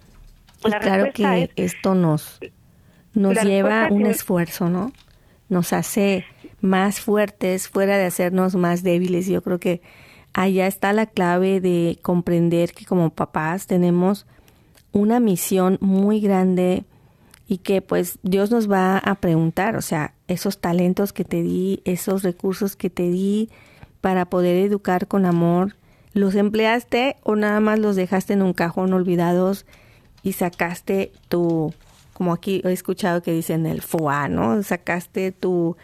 claro 0.80 1.12
que 1.12 1.50
esto 1.56 1.94
nos, 1.94 2.40
nos 3.12 3.42
lleva 3.42 3.88
un 3.90 4.06
esfuerzo, 4.06 4.68
¿no? 4.68 4.92
Nos 5.48 5.72
hace 5.72 6.24
más 6.60 7.00
fuertes 7.00 7.68
fuera 7.68 7.98
de 7.98 8.06
hacernos 8.06 8.54
más 8.56 8.82
débiles. 8.82 9.26
Yo 9.26 9.42
creo 9.42 9.58
que 9.58 9.82
allá 10.32 10.66
está 10.66 10.92
la 10.92 11.06
clave 11.06 11.60
de 11.60 11.98
comprender 12.02 12.72
que 12.72 12.86
como 12.86 13.10
papás 13.10 13.66
tenemos 13.66 14.26
una 14.92 15.20
misión 15.20 15.78
muy 15.80 16.20
grande 16.20 16.84
y 17.46 17.58
que 17.58 17.82
pues 17.82 18.18
Dios 18.22 18.50
nos 18.50 18.70
va 18.70 18.98
a 18.98 19.14
preguntar, 19.16 19.76
o 19.76 19.82
sea, 19.82 20.14
esos 20.28 20.60
talentos 20.60 21.12
que 21.12 21.24
te 21.24 21.42
di, 21.42 21.82
esos 21.84 22.22
recursos 22.22 22.76
que 22.76 22.90
te 22.90 23.10
di 23.10 23.50
para 24.00 24.24
poder 24.24 24.56
educar 24.64 25.06
con 25.06 25.26
amor, 25.26 25.74
¿los 26.14 26.34
empleaste 26.34 27.16
o 27.22 27.36
nada 27.36 27.60
más 27.60 27.78
los 27.78 27.96
dejaste 27.96 28.32
en 28.32 28.42
un 28.42 28.54
cajón 28.54 28.92
olvidados 28.92 29.66
y 30.22 30.32
sacaste 30.32 31.12
tu, 31.28 31.74
como 32.14 32.32
aquí 32.32 32.62
he 32.64 32.72
escuchado 32.72 33.22
que 33.22 33.32
dicen 33.32 33.66
el 33.66 33.82
foie, 33.82 34.30
¿no? 34.30 34.62
Sacaste 34.62 35.32
tu 35.32 35.76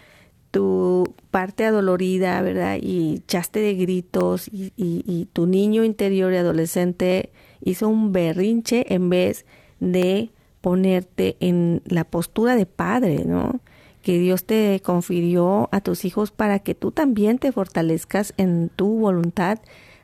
tu 0.51 1.15
parte 1.31 1.65
adolorida, 1.65 2.41
¿verdad? 2.43 2.79
Y 2.81 3.17
echaste 3.17 3.61
de 3.61 3.75
gritos 3.75 4.49
y, 4.49 4.73
y, 4.77 5.29
tu 5.33 5.47
niño 5.47 5.85
interior 5.85 6.33
y 6.33 6.37
adolescente 6.37 7.31
hizo 7.63 7.89
un 7.89 8.13
berrinche 8.13 8.93
en 8.93 9.11
vez 9.11 9.47
de 9.79 10.31
ponerte 10.61 11.37
en 11.41 11.83
la 11.87 12.05
postura 12.05 12.57
de 12.57 12.67
padre, 12.67 13.25
¿no? 13.25 13.61
Que 14.03 14.19
Dios 14.19 14.45
te 14.45 14.81
confirió 14.83 15.69
a 15.73 15.81
tus 15.81 16.05
hijos 16.05 16.31
para 16.33 16.59
que 16.59 16.75
tú 16.75 16.91
también 16.91 17.39
te 17.39 17.53
fortalezcas 17.53 18.35
en 18.37 18.71
tu 18.75 18.99
voluntad, 18.99 19.61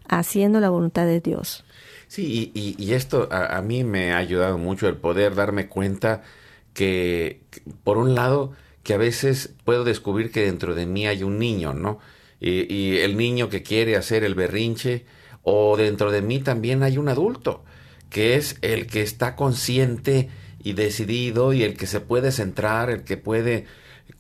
haciendo 0.09 0.61
la 0.61 0.71
voluntad 0.71 1.07
de 1.07 1.21
Dios. 1.21 1.65
Sí, 2.09 2.53
y, 2.55 2.77
y 2.79 2.93
esto 2.95 3.29
a, 3.31 3.57
a, 3.57 3.63
mí 3.63 3.83
me 3.85 4.13
ha 4.13 4.19
ayudado 4.19 4.59
mucho 4.59 4.89
el 4.89 4.97
poder 4.97 5.35
darme 5.35 5.69
cuenta 5.69 6.23
que, 6.73 7.41
por 7.83 7.97
un 7.97 8.15
lado, 8.15 8.53
que 8.83 8.95
a 8.95 8.99
veces 8.99 9.55
puedo 9.65 9.83
descubrir 9.83 10.31
que 10.31 10.45
dentro 10.45 10.75
de 10.77 10.87
mí 10.87 11.09
hay 11.09 11.25
un 11.25 11.39
niño, 11.39 11.73
¿no? 11.75 11.99
Y, 12.39 12.99
el 12.99 13.17
niño 13.17 13.49
que 13.49 13.63
quiere 13.63 13.97
hacer 13.97 14.23
el 14.23 14.35
berrinche, 14.35 15.07
o 15.43 15.77
dentro 15.77 16.11
de 16.11 16.23
mí 16.23 16.39
también 16.41 16.83
hay 16.83 16.99
un 16.99 17.09
adulto, 17.09 17.65
que 18.11 18.37
es 18.37 18.59
el 18.63 18.87
que 18.87 19.03
está 19.03 19.35
consciente 19.37 20.29
y 20.63 20.75
decidido 20.75 21.53
y 21.53 21.63
el 21.63 21.77
que 21.77 21.87
se 21.87 22.01
puede 22.01 22.31
centrar, 22.31 22.91
el 22.91 23.05
que 23.05 23.17
puede 23.17 23.65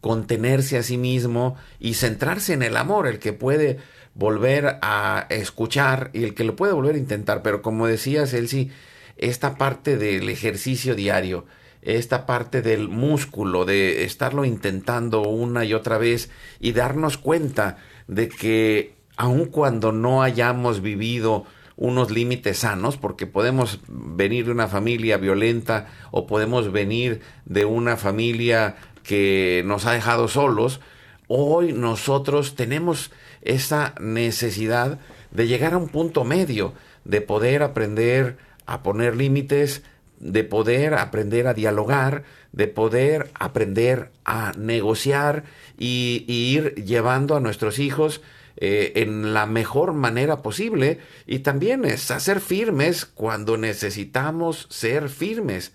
contenerse 0.01 0.79
a 0.79 0.83
sí 0.83 0.97
mismo 0.97 1.57
y 1.79 1.95
centrarse 1.95 2.53
en 2.53 2.63
el 2.63 2.77
amor, 2.77 3.07
el 3.07 3.19
que 3.19 3.33
puede 3.33 3.79
volver 4.17 4.79
a 4.83 5.27
escuchar 5.29 6.11
y 6.13 6.25
el 6.25 6.35
que 6.35 6.45
lo 6.45 6.57
puede 6.57 6.73
volver 6.73 6.95
a 6.95 6.99
intentar. 6.99 7.43
Pero 7.43 7.63
como 7.63 7.87
decías, 7.87 8.33
Elsie, 8.33 8.71
esta 9.17 9.57
parte 9.57 9.97
del 9.97 10.29
ejercicio 10.29 10.95
diario, 10.95 11.45
esta 11.83 12.27
parte 12.27 12.63
del 12.63 12.89
músculo, 12.89 13.65
de 13.65 14.05
estarlo 14.05 14.45
intentando 14.45 15.23
una 15.23 15.65
y 15.65 15.75
otra 15.75 15.99
vez 15.99 16.31
y 16.59 16.73
darnos 16.73 17.19
cuenta 17.19 17.77
de 18.09 18.29
que 18.29 18.97
aun 19.17 19.47
cuando 19.47 19.93
no 19.93 20.23
hayamos 20.23 20.81
vivido 20.81 21.45
unos 21.77 22.11
límites 22.11 22.61
sanos, 22.61 22.97
porque 22.97 23.27
podemos 23.27 23.81
venir 23.87 24.47
de 24.47 24.53
una 24.53 24.67
familia 24.67 25.19
violenta 25.19 25.89
o 26.11 26.27
podemos 26.27 26.73
venir 26.73 27.21
de 27.45 27.67
una 27.67 27.99
familia 27.99 28.77
que 29.03 29.63
nos 29.67 29.85
ha 29.85 29.93
dejado 29.93 30.27
solos, 30.29 30.81
hoy 31.29 31.73
nosotros 31.73 32.55
tenemos 32.55 33.11
esa 33.47 33.95
necesidad 34.01 34.99
de 35.31 35.47
llegar 35.47 35.75
a 35.75 35.79
un 35.79 35.89
punto 35.89 36.25
medio, 36.25 36.73
de 37.05 37.21
poder 37.21 37.63
aprender 37.63 38.39
a 38.67 38.83
poner 38.83 39.17
límites, 39.17 39.83
de 40.19 40.45
poder 40.45 40.95
aprender 40.95 41.47
a 41.47 41.55
dialogar, 41.55 42.25
de 42.53 42.69
poder 42.69 43.31
aprender 43.35 44.11
a 44.25 44.53
negociar 44.57 45.45
y, 45.79 46.25
ir 46.29 46.75
llevando 46.75 47.37
a 47.37 47.41
nuestros 47.41 47.79
hijos 47.79 48.23
eh, 48.57 48.93
en 48.97 49.35
la 49.35 49.45
mejor 49.45 49.93
manera 49.93 50.43
posible 50.43 50.99
y 51.27 51.41
también 51.41 51.85
es 51.85 52.11
hacer 52.11 52.41
firmes 52.41 53.05
cuando 53.05 53.57
necesitamos 53.59 54.67
ser 54.71 55.11
firmes. 55.11 55.73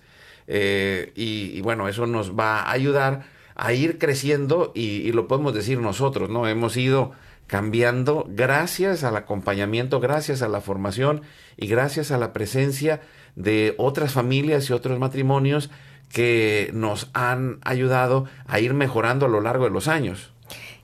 Eh, 0.48 1.12
y, 1.14 1.60
bueno, 1.60 1.88
eso 1.88 2.06
nos 2.06 2.36
va 2.36 2.62
a 2.62 2.72
ayudar 2.72 3.26
a 3.54 3.72
ir 3.72 3.98
creciendo 3.98 4.72
y, 4.74 5.02
y, 5.02 5.12
lo 5.12 5.28
podemos 5.28 5.54
decir 5.54 5.78
nosotros, 5.78 6.30
¿no? 6.30 6.48
Hemos 6.48 6.76
ido 6.76 7.12
cambiando 7.46 8.26
gracias 8.28 9.04
al 9.04 9.16
acompañamiento, 9.16 10.00
gracias 10.00 10.42
a 10.42 10.48
la 10.48 10.60
formación 10.60 11.22
y 11.56 11.66
gracias 11.66 12.10
a 12.10 12.18
la 12.18 12.32
presencia 12.32 13.00
de 13.36 13.74
otras 13.78 14.12
familias 14.12 14.68
y 14.68 14.72
otros 14.72 14.98
matrimonios 14.98 15.70
que 16.12 16.70
nos 16.74 17.10
han 17.14 17.58
ayudado 17.62 18.26
a 18.46 18.60
ir 18.60 18.74
mejorando 18.74 19.26
a 19.26 19.28
lo 19.28 19.40
largo 19.40 19.64
de 19.64 19.70
los 19.70 19.88
años. 19.88 20.32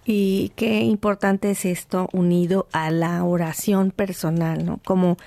Y 0.05 0.53
qué 0.57 0.81
importante 0.81 1.51
es 1.51 1.67
esto 1.67 2.09
unido 2.13 2.67
a 2.73 2.91
la 2.91 3.23
oración 3.25 3.91
personal, 3.91 4.65
¿no? 4.65 4.81
Como 4.85 5.19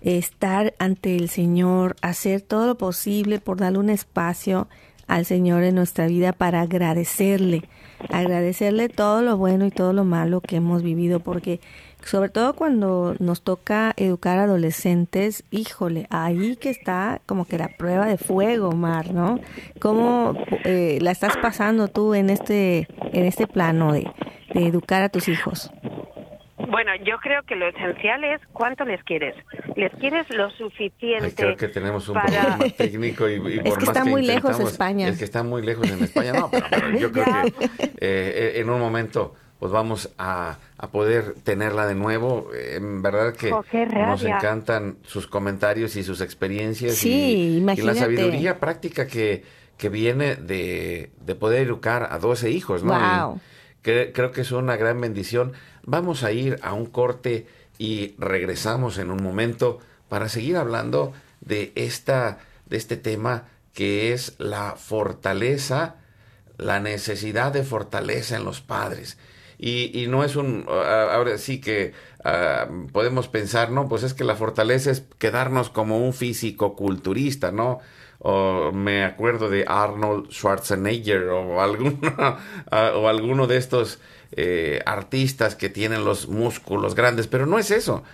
estar 0.00 0.74
ante 0.78 1.16
el 1.16 1.28
Señor, 1.28 1.96
hacer 2.00 2.40
todo 2.40 2.66
lo 2.66 2.78
posible 2.78 3.40
por 3.40 3.58
darle 3.58 3.78
un 3.78 3.90
espacio 3.90 4.68
al 5.06 5.26
Señor 5.26 5.64
en 5.64 5.74
nuestra 5.74 6.06
vida 6.06 6.32
para 6.32 6.62
agradecerle, 6.62 7.68
agradecerle 8.10 8.88
todo 8.88 9.22
lo 9.22 9.36
bueno 9.36 9.66
y 9.66 9.70
todo 9.70 9.92
lo 9.92 10.04
malo 10.04 10.40
que 10.40 10.56
hemos 10.56 10.82
vivido, 10.82 11.20
porque 11.20 11.60
sobre 12.04 12.28
todo 12.30 12.54
cuando 12.54 13.14
nos 13.18 13.42
toca 13.42 13.92
educar 13.96 14.38
adolescentes, 14.38 15.44
híjole, 15.50 16.06
ahí 16.10 16.56
que 16.56 16.70
está 16.70 17.20
como 17.26 17.44
que 17.44 17.58
la 17.58 17.68
prueba 17.68 18.06
de 18.06 18.18
fuego, 18.18 18.72
Mar, 18.72 19.12
¿no? 19.12 19.38
¿Cómo 19.80 20.34
eh, 20.64 20.98
la 21.00 21.10
estás 21.12 21.36
pasando 21.36 21.88
tú 21.88 22.14
en 22.14 22.30
este, 22.30 22.88
en 23.12 23.24
este 23.24 23.46
plano 23.46 23.92
de, 23.92 24.10
educar 24.54 25.02
a 25.02 25.08
tus 25.08 25.28
hijos? 25.28 25.70
Bueno, 26.68 26.92
yo 27.04 27.18
creo 27.18 27.42
que 27.44 27.54
lo 27.56 27.68
esencial 27.68 28.24
es 28.24 28.40
cuánto 28.52 28.84
les 28.84 29.02
quieres. 29.04 29.34
Les 29.76 29.92
quieres 29.94 30.28
lo 30.30 30.50
suficiente. 30.50 31.34
creo 31.34 31.56
que 31.56 31.68
tenemos 31.68 32.08
un 32.08 32.20
problema 32.20 32.58
técnico 32.76 33.28
y, 33.28 33.38
por 33.38 33.50
es 33.50 33.78
que 33.78 33.84
está 33.84 34.04
muy 34.04 34.22
lejos 34.22 34.60
España. 34.60 35.08
Es 35.08 35.18
que 35.18 35.24
está 35.24 35.42
muy 35.42 35.62
lejos 35.62 35.90
en 35.90 36.04
España. 36.04 36.32
No, 36.32 36.50
pero, 36.50 36.90
yo 36.98 37.12
creo 37.12 37.24
que 37.58 37.92
eh, 38.00 38.52
en 38.56 38.70
un 38.70 38.80
momento 38.80 39.34
pues 39.62 39.70
vamos 39.70 40.12
a, 40.18 40.58
poder 40.90 41.34
tenerla 41.44 41.86
de 41.86 41.94
nuevo. 41.94 42.48
En 42.52 43.00
verdad 43.00 43.32
que 43.32 43.52
oh, 43.52 43.64
nos 43.94 44.24
encantan 44.24 44.96
sus 45.04 45.28
comentarios 45.28 45.94
y 45.94 46.02
sus 46.02 46.20
experiencias 46.20 47.04
y, 47.04 47.60
la 47.60 47.94
sabiduría 47.94 48.58
práctica 48.58 49.06
que, 49.06 49.44
que 49.78 49.88
viene 49.88 50.34
de, 50.34 51.12
poder 51.38 51.62
educar 51.62 52.08
a 52.10 52.18
12 52.18 52.50
hijos, 52.50 52.82
¿no? 52.82 53.40
creo 53.82 54.32
que 54.32 54.40
es 54.40 54.50
una 54.50 54.76
gran 54.76 55.00
bendición. 55.00 55.52
Vamos 55.84 56.22
a 56.24 56.32
ir 56.32 56.58
a 56.62 56.72
un 56.72 56.86
corte 56.86 57.46
y 57.78 58.14
regresamos 58.18 58.98
en 58.98 59.10
un 59.10 59.22
momento 59.22 59.80
para 60.08 60.28
seguir 60.28 60.56
hablando 60.56 61.12
de 61.40 61.72
esta 61.74 62.38
de 62.66 62.76
este 62.78 62.96
tema 62.96 63.44
que 63.74 64.12
es 64.12 64.34
la 64.38 64.76
fortaleza, 64.76 65.96
la 66.56 66.80
necesidad 66.80 67.52
de 67.52 67.64
fortaleza 67.64 68.36
en 68.36 68.44
los 68.44 68.60
padres. 68.60 69.18
Y, 69.58 70.06
no 70.08 70.24
es 70.24 70.34
un, 70.34 70.66
ahora 70.68 71.38
sí 71.38 71.60
que 71.60 71.92
ah, 72.24 72.66
podemos 72.92 73.28
pensar, 73.28 73.70
¿no? 73.70 73.88
Pues 73.88 74.02
es 74.02 74.12
que 74.12 74.24
la 74.24 74.34
fortaleza 74.34 74.90
es 74.90 75.04
quedarnos 75.18 75.70
como 75.70 76.04
un 76.04 76.12
físico 76.12 76.74
culturista, 76.74 77.52
¿no? 77.52 77.78
O 78.24 78.70
me 78.72 79.02
acuerdo 79.02 79.50
de 79.50 79.64
Arnold 79.66 80.30
Schwarzenegger 80.30 81.24
o 81.24 81.60
alguno, 81.60 81.98
ah, 82.70 82.92
o 82.94 83.08
alguno 83.08 83.48
de 83.48 83.56
estos 83.56 83.98
eh, 84.30 84.80
artistas 84.86 85.56
que 85.56 85.68
tienen 85.68 86.04
los 86.04 86.28
músculos 86.28 86.94
grandes, 86.94 87.26
pero 87.26 87.46
no 87.46 87.58
es 87.58 87.72
eso. 87.72 88.04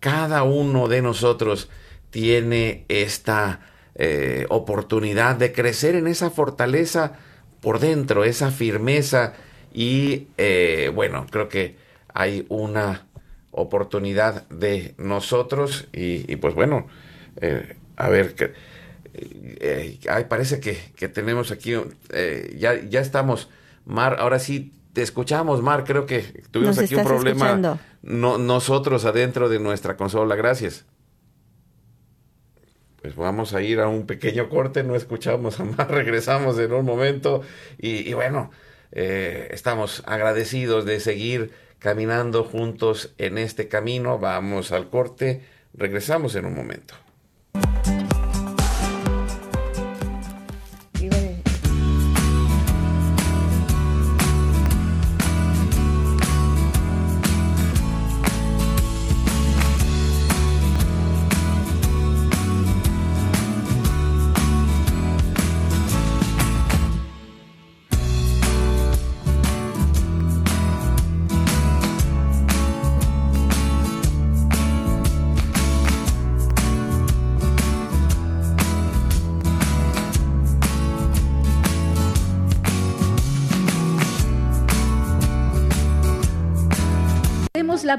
Cada 0.00 0.44
uno 0.44 0.88
de 0.88 1.02
nosotros 1.02 1.68
tiene 2.08 2.86
esta 2.88 3.60
eh, 3.96 4.46
oportunidad 4.48 5.36
de 5.36 5.52
crecer 5.52 5.94
en 5.94 6.06
esa 6.06 6.30
fortaleza 6.30 7.18
por 7.60 7.80
dentro, 7.80 8.24
esa 8.24 8.50
firmeza 8.50 9.34
y 9.74 10.28
eh, 10.38 10.90
bueno, 10.94 11.26
creo 11.30 11.50
que 11.50 11.76
hay 12.14 12.46
una, 12.48 13.06
oportunidad 13.52 14.48
de 14.48 14.94
nosotros 14.96 15.88
y, 15.92 16.36
pues 16.36 16.54
bueno, 16.54 16.86
a 17.96 18.08
ver, 18.08 18.34
que, 18.34 18.52
eh, 19.14 19.98
parece 20.28 20.60
que, 20.60 21.08
tenemos 21.08 21.50
aquí, 21.50 21.74
eh, 22.10 22.56
ya, 22.58 22.80
ya 22.82 23.00
estamos, 23.00 23.48
Mar, 23.84 24.16
ahora 24.18 24.38
sí 24.38 24.72
te 24.92 25.02
escuchamos, 25.02 25.62
Mar, 25.62 25.84
creo 25.84 26.06
que 26.06 26.22
tuvimos 26.50 26.78
aquí 26.78 26.94
un 26.94 27.04
problema. 27.04 27.78
no, 28.02 28.38
nosotros 28.38 29.04
adentro 29.04 29.48
de 29.48 29.58
nuestra 29.58 29.96
consola, 29.96 30.36
gracias. 30.36 30.84
Pues 33.02 33.16
vamos 33.16 33.54
a 33.54 33.62
ir 33.62 33.80
a 33.80 33.88
un 33.88 34.06
pequeño 34.06 34.50
corte, 34.50 34.82
no 34.84 34.94
escuchamos 34.94 35.58
a 35.58 35.64
Mar, 35.64 35.88
regresamos 35.90 36.58
en 36.58 36.72
un 36.72 36.84
momento. 36.84 37.42
Y, 37.78 38.12
bueno, 38.12 38.50
estamos 38.92 40.02
agradecidos 40.06 40.84
de 40.84 41.00
seguir 41.00 41.52
caminando 41.78 42.44
juntos 42.44 43.14
en 43.16 43.38
este 43.38 43.68
camino. 43.68 44.18
Vamos 44.18 44.70
al 44.70 44.90
corte, 44.90 45.42
regresamos 45.72 46.34
en 46.34 46.44
un 46.44 46.54
momento. 46.54 46.94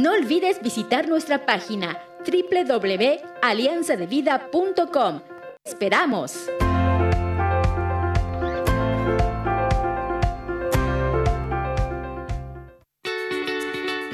No 0.00 0.12
olvides 0.12 0.62
visitar 0.62 1.08
nuestra 1.08 1.44
página 1.44 1.98
www.alianzadevida.com. 2.24 5.20
¡Esperamos! 5.62 6.48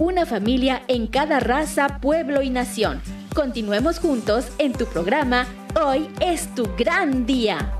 una 0.00 0.24
familia 0.24 0.82
en 0.88 1.06
cada 1.06 1.40
raza, 1.40 2.00
pueblo 2.00 2.40
y 2.40 2.48
nación. 2.48 3.02
Continuemos 3.34 3.98
juntos 3.98 4.50
en 4.58 4.72
tu 4.72 4.86
programa 4.86 5.46
Hoy 5.80 6.08
es 6.20 6.52
tu 6.54 6.64
gran 6.76 7.26
día. 7.26 7.78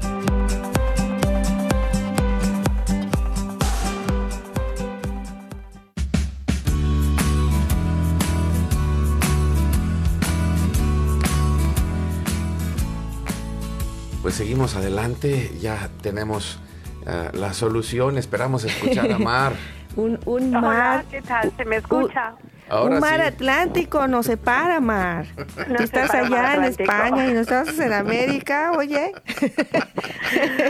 Pues 14.21 14.35
seguimos 14.35 14.77
adelante, 14.77 15.51
ya 15.59 15.91
tenemos 16.03 16.59
uh, 17.07 17.37
la 17.37 17.55
solución, 17.55 18.19
esperamos 18.19 18.65
escuchar 18.65 19.11
a 19.11 19.19
Mar. 19.19 19.55
un, 19.97 20.19
un 20.27 20.51
mar. 20.51 21.05
¿qué 21.11 21.23
tal? 21.23 21.51
¿Se 21.57 21.65
me 21.65 21.77
escucha? 21.77 22.35
Un, 22.71 22.95
un 22.95 23.01
mar 23.01 23.21
Atlántico 23.21 24.07
nos 24.07 24.27
separa, 24.27 24.81
Mar. 24.81 25.27
Tú 25.77 25.83
estás 25.83 26.15
allá 26.15 26.55
en 26.55 26.65
España 26.65 27.27
y 27.27 27.33
nosotros 27.33 27.79
en 27.81 27.93
América, 27.93 28.73
oye. 28.77 29.13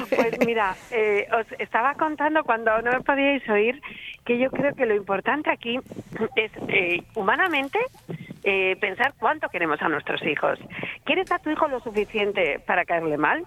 Pues 0.09 0.38
mira, 0.46 0.74
eh, 0.90 1.28
os 1.38 1.46
estaba 1.59 1.94
contando 1.94 2.42
cuando 2.44 2.80
no 2.80 2.92
me 2.92 3.00
podíais 3.02 3.46
oír 3.48 3.80
que 4.24 4.38
yo 4.38 4.51
creo 4.51 4.74
que 4.74 4.86
lo 4.86 4.94
importante 4.94 5.51
aquí 5.51 5.78
es 6.34 6.51
eh, 6.68 7.03
humanamente 7.14 7.78
eh, 8.42 8.76
pensar 8.80 9.12
cuánto 9.18 9.49
queremos 9.49 9.80
a 9.82 9.88
nuestros 9.88 10.22
hijos. 10.24 10.59
¿Quieres 11.05 11.30
a 11.30 11.38
tu 11.38 11.51
hijo 11.51 11.68
lo 11.68 11.80
suficiente 11.80 12.59
para 12.66 12.86
caerle 12.86 13.18
mal? 13.18 13.44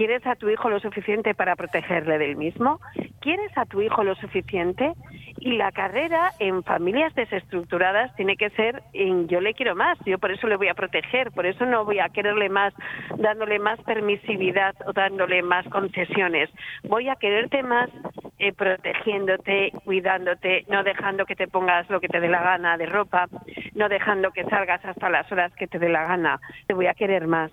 ¿Quieres 0.00 0.26
a 0.26 0.34
tu 0.34 0.48
hijo 0.48 0.70
lo 0.70 0.80
suficiente 0.80 1.34
para 1.34 1.56
protegerle 1.56 2.16
del 2.16 2.34
mismo? 2.34 2.80
¿Quieres 3.20 3.52
a 3.58 3.66
tu 3.66 3.82
hijo 3.82 4.02
lo 4.02 4.14
suficiente? 4.14 4.94
Y 5.40 5.58
la 5.58 5.72
carrera 5.72 6.32
en 6.38 6.62
familias 6.62 7.14
desestructuradas 7.14 8.16
tiene 8.16 8.38
que 8.38 8.48
ser 8.48 8.82
en 8.94 9.28
yo 9.28 9.42
le 9.42 9.52
quiero 9.52 9.76
más, 9.76 9.98
yo 10.06 10.18
por 10.18 10.30
eso 10.30 10.46
le 10.46 10.56
voy 10.56 10.68
a 10.68 10.74
proteger, 10.74 11.30
por 11.32 11.44
eso 11.44 11.66
no 11.66 11.84
voy 11.84 11.98
a 11.98 12.08
quererle 12.08 12.48
más 12.48 12.72
dándole 13.18 13.58
más 13.58 13.78
permisividad 13.82 14.74
o 14.86 14.94
dándole 14.94 15.42
más 15.42 15.68
concesiones. 15.68 16.48
Voy 16.84 17.10
a 17.10 17.16
quererte 17.16 17.62
más 17.62 17.90
eh, 18.38 18.54
protegiéndote, 18.54 19.70
cuidándote, 19.84 20.64
no 20.70 20.82
dejando 20.82 21.26
que 21.26 21.36
te 21.36 21.46
pongas 21.46 21.90
lo 21.90 22.00
que 22.00 22.08
te 22.08 22.20
dé 22.20 22.28
la 22.30 22.42
gana 22.42 22.78
de 22.78 22.86
ropa, 22.86 23.28
no 23.74 23.90
dejando 23.90 24.30
que 24.30 24.44
salgas 24.44 24.82
hasta 24.82 25.10
las 25.10 25.30
horas 25.30 25.52
que 25.56 25.66
te 25.66 25.78
dé 25.78 25.90
la 25.90 26.04
gana. 26.04 26.40
Te 26.66 26.72
voy 26.72 26.86
a 26.86 26.94
querer 26.94 27.26
más 27.26 27.52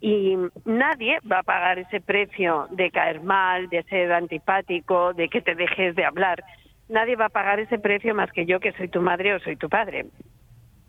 Y 0.00 0.36
nadie 0.64 1.18
va 1.30 1.40
a 1.40 1.42
pagar 1.42 1.78
ese 1.78 2.00
precio 2.00 2.68
de 2.70 2.90
caer 2.90 3.20
mal, 3.20 3.68
de 3.68 3.82
ser 3.84 4.12
antipático, 4.12 5.12
de 5.12 5.28
que 5.28 5.40
te 5.40 5.54
dejes 5.54 5.96
de 5.96 6.04
hablar. 6.04 6.44
Nadie 6.88 7.16
va 7.16 7.26
a 7.26 7.30
pagar 7.30 7.58
ese 7.58 7.78
precio 7.78 8.14
más 8.14 8.30
que 8.32 8.46
yo, 8.46 8.60
que 8.60 8.72
soy 8.72 8.88
tu 8.88 9.00
madre 9.00 9.34
o 9.34 9.40
soy 9.40 9.56
tu 9.56 9.68
padre. 9.68 10.06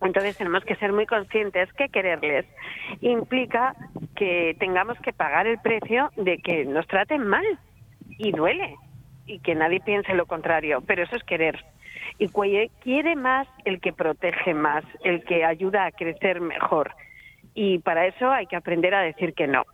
Entonces 0.00 0.38
tenemos 0.38 0.64
que 0.64 0.76
ser 0.76 0.92
muy 0.92 1.06
conscientes 1.06 1.70
que 1.74 1.88
quererles 1.88 2.46
implica 3.00 3.74
que 4.16 4.56
tengamos 4.58 4.98
que 5.00 5.12
pagar 5.12 5.46
el 5.46 5.58
precio 5.58 6.10
de 6.16 6.38
que 6.38 6.64
nos 6.64 6.86
traten 6.86 7.26
mal 7.26 7.44
y 8.18 8.32
duele 8.32 8.76
y 9.26 9.40
que 9.40 9.54
nadie 9.54 9.80
piense 9.80 10.14
lo 10.14 10.26
contrario, 10.26 10.82
pero 10.86 11.02
eso 11.02 11.16
es 11.16 11.22
querer. 11.24 11.62
Y 12.18 12.28
quiere 12.82 13.16
más 13.16 13.46
el 13.64 13.80
que 13.80 13.92
protege 13.92 14.52
más, 14.54 14.84
el 15.04 15.24
que 15.24 15.44
ayuda 15.44 15.86
a 15.86 15.92
crecer 15.92 16.40
mejor. 16.40 16.92
Y 17.54 17.78
para 17.78 18.06
eso 18.06 18.30
hay 18.30 18.46
que 18.46 18.56
aprender 18.56 18.94
a 18.94 19.02
decir 19.02 19.34
que 19.34 19.46
no. 19.46 19.64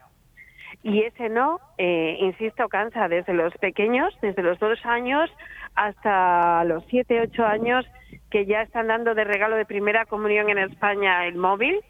Y 0.83 1.03
ese 1.03 1.29
no, 1.29 1.59
eh, 1.79 2.17
insisto, 2.21 2.69
cansa 2.69 3.09
desde 3.09 3.35
los 3.35 3.53
pequeños, 3.55 4.15
desde 4.23 4.43
los 4.43 4.59
dos 4.59 4.79
años 4.85 5.31
hasta 5.75 6.65
los 6.65 6.85
siete, 6.87 7.21
ocho 7.21 7.45
años, 7.45 7.85
que 8.31 8.47
ya 8.47 8.63
están 8.63 8.87
dando 8.87 9.15
de 9.15 9.25
regalo 9.25 9.57
de 9.57 9.65
primera 9.65 10.05
comunión 10.07 10.49
en 10.49 10.59
España 10.59 11.27
el 11.27 11.37
móvil, 11.37 11.81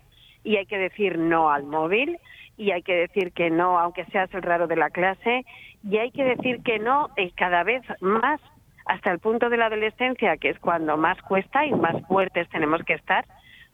y 0.44 0.56
hay 0.56 0.66
que 0.66 0.78
decir 0.78 1.18
no 1.18 1.50
al 1.50 1.64
móvil, 1.64 2.18
y 2.56 2.70
hay 2.70 2.82
que 2.82 2.94
decir 2.94 3.32
que 3.32 3.50
no, 3.50 3.78
aunque 3.78 4.04
seas 4.06 4.32
el 4.32 4.42
raro 4.42 4.66
de 4.66 4.76
la 4.76 4.90
clase, 4.90 5.44
y 5.84 5.98
hay 5.98 6.10
que 6.10 6.24
decir 6.24 6.62
que 6.62 6.78
no 6.78 7.10
eh, 7.16 7.32
cada 7.36 7.62
vez 7.64 7.82
más 8.00 8.40
hasta 8.86 9.10
el 9.10 9.18
punto 9.18 9.50
de 9.50 9.56
la 9.56 9.66
adolescencia, 9.66 10.36
que 10.36 10.50
es 10.50 10.58
cuando 10.58 10.96
más 10.96 11.20
cuesta 11.22 11.66
y 11.66 11.72
más 11.72 12.00
fuertes 12.06 12.48
tenemos 12.48 12.82
que 12.84 12.94
estar, 12.94 13.24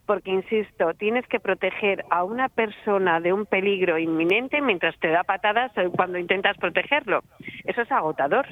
porque, 0.07 0.31
insisto, 0.31 0.95
tienes 0.95 1.27
que 1.27 1.41
proteger 1.41 2.05
a 2.11 2.25
una 2.25 2.49
persona 2.49 3.21
de 3.21 3.33
un 3.33 3.47
peligro 3.47 3.99
inminente 3.99 4.61
mientras 4.61 4.99
te 4.99 5.09
da 5.09 5.23
patadas 5.23 5.73
cuando 5.95 6.19
intentas 6.19 6.57
protegerlo. 6.59 7.23
Eso 7.65 7.83
es 7.83 7.93
agotador, 7.93 8.47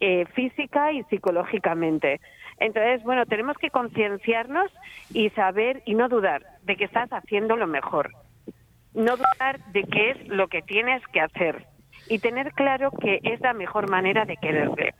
eh, 0.00 0.26
física 0.34 0.92
y 0.92 1.02
psicológicamente. 1.04 2.20
Entonces, 2.58 3.02
bueno, 3.02 3.26
tenemos 3.26 3.56
que 3.58 3.70
concienciarnos 3.70 4.70
y 5.12 5.30
saber 5.30 5.82
y 5.84 5.94
no 5.94 6.08
dudar 6.08 6.42
de 6.62 6.76
que 6.76 6.84
estás 6.84 7.12
haciendo 7.12 7.56
lo 7.56 7.66
mejor. 7.66 8.12
No 8.94 9.16
dudar 9.16 9.58
de 9.72 9.82
qué 9.84 10.10
es 10.10 10.28
lo 10.28 10.46
que 10.46 10.62
tienes 10.62 11.04
que 11.08 11.20
hacer 11.20 11.66
y 12.08 12.18
tener 12.20 12.52
claro 12.52 12.90
que 12.92 13.18
es 13.24 13.40
la 13.40 13.52
mejor 13.52 13.90
manera 13.90 14.24
de 14.24 14.36
quererle. 14.36 14.94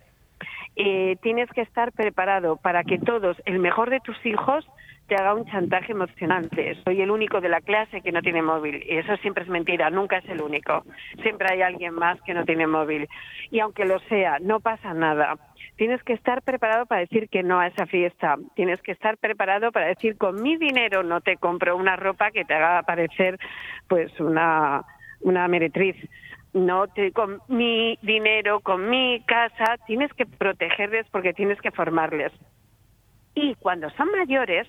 Eh, 0.77 1.17
tienes 1.23 1.49
que 1.51 1.61
estar 1.61 1.93
preparado 1.93 2.57
para 2.57 2.83
que 2.83 2.99
todos, 2.99 3.37
el 3.45 3.61
mejor 3.61 3.91
de 3.91 4.01
tus 4.01 4.17
hijos, 4.27 4.67
te 5.07 5.17
haga 5.17 5.35
un 5.35 5.45
chantaje 5.47 5.93
emocionante. 5.93 6.77
Soy 6.85 7.01
el 7.03 7.11
único 7.11 7.41
de 7.41 7.49
la 7.49 7.61
clase 7.61 8.01
que 8.01 8.13
no 8.13 8.23
tiene 8.23 8.43
móvil. 8.43 8.83
Y 8.89 8.97
eso 8.97 9.17
siempre 9.19 9.45
es 9.45 9.51
mentira, 9.51 9.91
nunca 9.91 10.19
es 10.19 10.29
el 10.29 10.41
único. 10.41 10.85
Siempre 11.23 11.49
hay 11.51 11.63
alguien 11.63 11.95
más 11.95 12.21
que 12.23 12.35
no 12.35 12.45
tiene 12.45 12.67
móvil. 12.67 13.09
Y 13.51 13.61
aunque 13.61 13.85
lo 13.85 13.99
sea, 14.09 14.39
no 14.41 14.61
pasa 14.61 14.95
nada. 14.95 15.37
Tienes 15.77 16.03
que 16.05 16.13
estar 16.13 16.43
preparado 16.43 16.87
para 16.87 17.01
decir 17.01 17.29
que 17.29 17.43
no 17.43 17.61
a 17.61 17.67
esa 17.67 17.87
fiesta. 17.87 18.37
Tienes 18.55 18.81
que 18.83 18.93
estar 18.93 19.19
preparado 19.19 19.73
para 19.73 19.87
decir 19.87 20.17
con 20.17 20.43
mi 20.43 20.57
dinero 20.57 21.03
no 21.03 21.21
te 21.21 21.37
compro 21.37 21.77
una 21.77 21.97
ropa 21.97 22.31
que 22.31 22.45
te 22.45 22.55
haga 22.55 22.83
parecer 22.83 23.39
pues 23.89 24.19
una, 24.21 24.85
una 25.21 25.49
meretriz 25.49 25.97
no 26.55 26.87
te, 26.87 27.13
con 27.13 27.41
mi 27.49 27.99
dinero, 28.01 28.61
con 28.61 28.89
mi 28.89 29.23
casa, 29.27 29.77
tienes 29.87 30.13
que 30.15 30.25
protegerles 30.25 31.07
porque 31.11 31.35
tienes 31.35 31.61
que 31.61 31.73
formarles. 31.73 32.33
Y 33.35 33.57
cuando 33.57 33.91
son 33.91 34.09
mayores, 34.13 34.69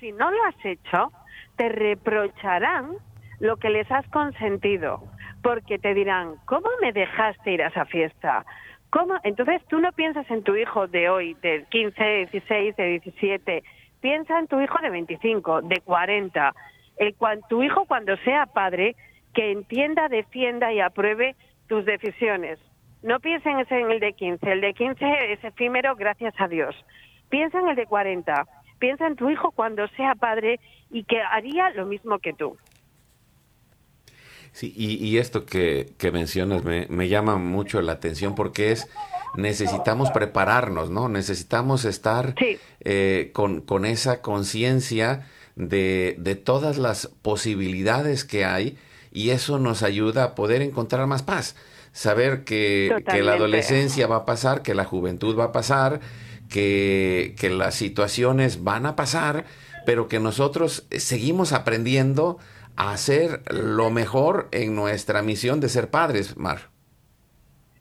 si 0.00 0.12
no 0.12 0.30
lo 0.30 0.44
has 0.46 0.64
hecho, 0.64 1.12
te 1.56 1.68
reprocharán 1.68 2.96
lo 3.38 3.56
que 3.56 3.70
les 3.70 3.90
has 3.90 4.06
consentido, 4.08 5.02
porque 5.42 5.78
te 5.78 5.94
dirán, 5.94 6.34
¿cómo 6.46 6.68
me 6.80 6.92
dejaste 6.92 7.52
ir 7.52 7.62
a 7.62 7.68
esa 7.68 7.84
fiesta? 7.84 8.44
¿Cómo? 8.90 9.14
Entonces 9.22 9.62
tú 9.68 9.78
no 9.78 9.92
piensas 9.92 10.28
en 10.30 10.42
tu 10.42 10.56
hijo 10.56 10.86
de 10.88 11.08
hoy, 11.08 11.34
de 11.42 11.64
15, 11.70 12.02
de 12.02 12.26
16, 12.26 12.76
de 12.76 12.84
17, 12.86 13.62
piensa 14.00 14.38
en 14.38 14.48
tu 14.48 14.60
hijo 14.60 14.78
de 14.82 14.90
25, 14.90 15.62
de 15.62 15.80
40. 15.80 16.54
El, 16.96 17.14
tu 17.48 17.62
hijo 17.62 17.84
cuando 17.86 18.16
sea 18.18 18.46
padre 18.46 18.96
que 19.32 19.52
entienda, 19.52 20.08
defienda 20.08 20.72
y 20.72 20.80
apruebe 20.80 21.36
tus 21.68 21.84
decisiones. 21.84 22.58
No 23.02 23.20
piensen 23.20 23.64
en 23.70 23.90
el 23.90 24.00
de 24.00 24.12
15. 24.12 24.52
El 24.52 24.60
de 24.60 24.74
15 24.74 25.32
es 25.32 25.44
efímero, 25.44 25.94
gracias 25.94 26.34
a 26.38 26.48
Dios. 26.48 26.74
Piensa 27.30 27.60
en 27.60 27.68
el 27.68 27.76
de 27.76 27.86
40. 27.86 28.44
Piensa 28.80 29.06
en 29.06 29.14
tu 29.14 29.30
hijo 29.30 29.52
cuando 29.52 29.86
sea 29.96 30.16
padre 30.16 30.58
y 30.90 31.04
que 31.04 31.20
haría 31.20 31.70
lo 31.70 31.86
mismo 31.86 32.18
que 32.18 32.32
tú. 32.32 32.56
Sí, 34.52 34.74
y, 34.76 35.18
esto 35.18 35.46
que, 35.46 35.94
mencionas 36.12 36.64
me, 36.64 37.08
llama 37.08 37.36
mucho 37.36 37.80
la 37.82 37.92
atención 37.92 38.34
porque 38.34 38.72
es, 38.72 38.88
necesitamos 39.36 40.10
prepararnos, 40.10 40.90
¿no? 40.90 41.08
Necesitamos 41.08 41.84
estar 41.84 42.34
eh, 42.80 43.30
con, 43.32 43.60
con, 43.60 43.84
esa 43.84 44.22
conciencia 44.22 45.28
de, 45.54 46.16
de 46.18 46.34
todas 46.34 46.78
las 46.78 47.06
posibilidades 47.22 48.24
que 48.24 48.44
hay 48.44 48.76
y 49.12 49.30
eso 49.30 49.58
nos 49.58 49.82
ayuda 49.82 50.24
a 50.24 50.34
poder 50.34 50.62
encontrar 50.62 51.06
más 51.06 51.22
paz. 51.22 51.56
Saber 51.92 52.44
que, 52.44 53.02
la 53.06 53.32
adolescencia 53.32 54.06
va 54.06 54.16
a 54.16 54.24
pasar, 54.24 54.62
que 54.62 54.74
la 54.74 54.84
juventud 54.84 55.36
va 55.38 55.44
a 55.44 55.52
pasar, 55.52 56.00
que, 56.50 57.34
que 57.38 57.48
las 57.48 57.74
situaciones 57.74 58.62
van 58.62 58.84
a 58.84 58.96
pasar, 58.96 59.46
pero 59.86 60.08
que 60.08 60.20
nosotros 60.20 60.86
seguimos 60.90 61.52
aprendiendo 61.52 62.38
a 62.76 62.92
hacer 62.92 63.42
lo 63.50 63.90
mejor 63.90 64.48
en 64.52 64.74
nuestra 64.74 65.22
misión 65.22 65.60
de 65.60 65.68
ser 65.68 65.90
padres, 65.90 66.36
Mar. 66.36 66.70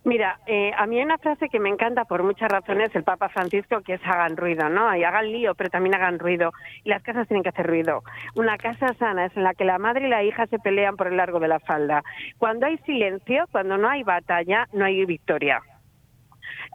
Mira, 0.05 0.39
eh, 0.47 0.72
a 0.78 0.88
mí 0.88 0.97
hay 0.97 1.03
una 1.03 1.17
frase 1.17 1.49
que 1.49 1.59
me 1.59 1.70
encanta 1.70 2.05
por 2.05 2.24
muchas 2.24 2.49
razones 2.49 2.89
el 2.95 3.03
Papa 3.03 3.30
Francisco, 3.30 3.82
que 3.82 3.95
es 3.95 4.01
hagan 4.05 4.38
ruido, 4.38 4.70
¿no? 4.70 4.95
Y 4.95 5.03
hagan 5.03 5.32
lío, 5.32 5.55
pero 5.55 5.70
también 5.70 5.93
hagan 5.93 6.20
ruido. 6.20 6.51
Y 6.84 6.89
las 6.89 7.03
casas 7.03 7.28
tienen 7.28 7.43
que 7.43 7.49
hacer 7.49 7.67
ruido. 7.67 8.01
Una 8.34 8.57
casa 8.57 8.93
sana 8.97 9.26
es 9.26 9.36
en 9.36 9.43
la 9.43 9.53
que 9.53 9.65
la 9.65 9.78
madre 9.78 10.07
y 10.07 10.09
la 10.09 10.24
hija 10.24 10.47
se 10.47 10.57
pelean 10.57 10.95
por 10.95 11.07
el 11.07 11.17
largo 11.17 11.39
de 11.39 11.49
la 11.49 11.59
falda. 11.59 12.03
Cuando 12.38 12.65
hay 12.65 12.78
silencio, 12.80 13.45
cuando 13.51 13.78
no 13.78 13.89
hay 13.89 14.03
batalla, 14.03 14.67
no 14.72 14.86
hay 14.86 15.05
victoria. 15.05 15.61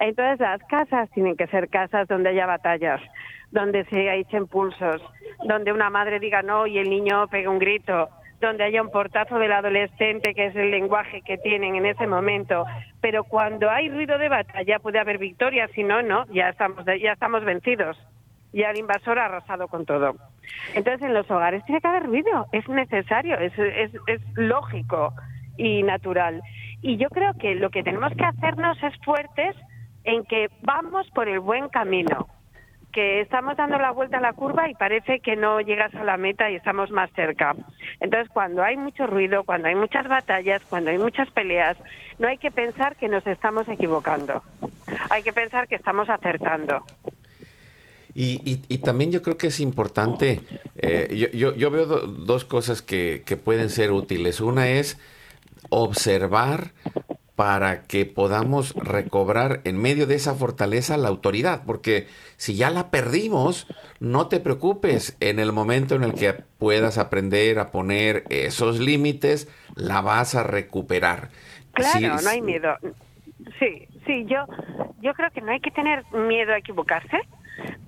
Entonces 0.00 0.40
las 0.40 0.62
casas 0.64 1.10
tienen 1.10 1.36
que 1.36 1.46
ser 1.46 1.68
casas 1.68 2.08
donde 2.08 2.30
haya 2.30 2.46
batallas, 2.46 3.00
donde 3.50 3.84
se 3.86 4.14
echen 4.18 4.46
pulsos, 4.46 5.02
donde 5.44 5.72
una 5.72 5.90
madre 5.90 6.18
diga 6.18 6.42
no 6.42 6.66
y 6.66 6.78
el 6.78 6.90
niño 6.90 7.28
pegue 7.28 7.48
un 7.48 7.58
grito, 7.58 8.08
donde 8.40 8.64
haya 8.64 8.82
un 8.82 8.90
portazo 8.90 9.38
del 9.38 9.52
adolescente, 9.52 10.34
que 10.34 10.46
es 10.46 10.56
el 10.56 10.70
lenguaje 10.70 11.22
que 11.22 11.38
tienen 11.38 11.76
en 11.76 11.86
ese 11.86 12.06
momento. 12.06 12.66
Pero 13.00 13.24
cuando 13.24 13.70
hay 13.70 13.88
ruido 13.88 14.18
de 14.18 14.28
batalla 14.28 14.78
puede 14.80 14.98
haber 14.98 15.18
victoria, 15.18 15.68
si 15.74 15.82
no, 15.82 16.02
no, 16.02 16.26
ya 16.26 16.50
estamos, 16.50 16.84
ya 16.84 17.12
estamos 17.12 17.44
vencidos. 17.44 17.96
Ya 18.52 18.70
el 18.70 18.78
invasor 18.78 19.18
ha 19.18 19.24
arrasado 19.24 19.66
con 19.66 19.84
todo. 19.84 20.14
Entonces, 20.74 21.02
en 21.02 21.14
los 21.14 21.28
hogares 21.28 21.64
tiene 21.64 21.80
que 21.80 21.88
haber 21.88 22.04
ruido, 22.04 22.46
es 22.52 22.68
necesario, 22.68 23.36
es, 23.38 23.52
es, 23.58 23.90
es 24.06 24.20
lógico 24.34 25.12
y 25.56 25.82
natural. 25.82 26.40
Y 26.80 26.96
yo 26.96 27.08
creo 27.08 27.34
que 27.34 27.56
lo 27.56 27.70
que 27.70 27.82
tenemos 27.82 28.12
que 28.14 28.24
hacernos 28.24 28.80
es 28.82 28.94
fuertes 29.04 29.56
en 30.04 30.24
que 30.24 30.48
vamos 30.62 31.10
por 31.10 31.28
el 31.28 31.40
buen 31.40 31.68
camino 31.68 32.28
que 32.94 33.20
estamos 33.20 33.56
dando 33.56 33.76
la 33.76 33.90
vuelta 33.90 34.18
a 34.18 34.20
la 34.20 34.32
curva 34.32 34.70
y 34.70 34.74
parece 34.74 35.18
que 35.18 35.34
no 35.34 35.60
llegas 35.60 35.92
a 35.96 36.04
la 36.04 36.16
meta 36.16 36.48
y 36.48 36.54
estamos 36.54 36.92
más 36.92 37.10
cerca. 37.12 37.56
Entonces, 37.98 38.28
cuando 38.32 38.62
hay 38.62 38.76
mucho 38.76 39.08
ruido, 39.08 39.42
cuando 39.42 39.66
hay 39.66 39.74
muchas 39.74 40.06
batallas, 40.06 40.62
cuando 40.70 40.90
hay 40.90 40.98
muchas 40.98 41.28
peleas, 41.32 41.76
no 42.20 42.28
hay 42.28 42.38
que 42.38 42.52
pensar 42.52 42.94
que 42.94 43.08
nos 43.08 43.26
estamos 43.26 43.68
equivocando. 43.68 44.44
Hay 45.10 45.24
que 45.24 45.32
pensar 45.32 45.66
que 45.66 45.74
estamos 45.74 46.08
acertando. 46.08 46.84
Y, 48.14 48.78
también 48.78 49.10
yo 49.10 49.22
creo 49.22 49.36
que 49.36 49.48
es 49.48 49.58
importante, 49.58 50.40
eh, 50.76 51.30
yo, 51.34 51.70
veo 51.72 51.86
dos 51.86 52.44
cosas 52.44 52.80
que 52.80 53.40
pueden 53.44 53.70
ser 53.70 53.90
útiles. 53.90 54.40
Una 54.40 54.68
es 54.68 55.00
observar 55.68 56.70
para 57.36 57.82
que 57.82 58.06
podamos 58.06 58.74
recobrar 58.74 59.60
en 59.64 59.76
medio 59.76 60.06
de 60.06 60.14
esa 60.14 60.34
fortaleza 60.34 60.96
la 60.96 61.08
autoridad, 61.08 61.62
porque 61.66 62.06
si 62.36 62.54
ya 62.54 62.70
la 62.70 62.90
perdimos, 62.90 63.66
no 63.98 64.28
te 64.28 64.38
preocupes, 64.40 65.16
en 65.20 65.38
el 65.38 65.52
momento 65.52 65.96
en 65.96 66.04
el 66.04 66.14
que 66.14 66.32
puedas 66.32 66.96
aprender 66.96 67.58
a 67.58 67.70
poner 67.72 68.24
esos 68.30 68.78
límites, 68.78 69.48
la 69.74 70.00
vas 70.00 70.34
a 70.34 70.44
recuperar. 70.44 71.30
Claro, 71.72 72.22
no 72.22 72.30
hay 72.30 72.40
miedo. 72.40 72.76
Sí, 73.58 73.88
sí, 74.06 74.26
yo, 74.26 74.46
yo 75.00 75.12
creo 75.14 75.30
que 75.30 75.40
no 75.40 75.50
hay 75.50 75.60
que 75.60 75.72
tener 75.72 76.04
miedo 76.12 76.52
a 76.52 76.58
equivocarse 76.58 77.18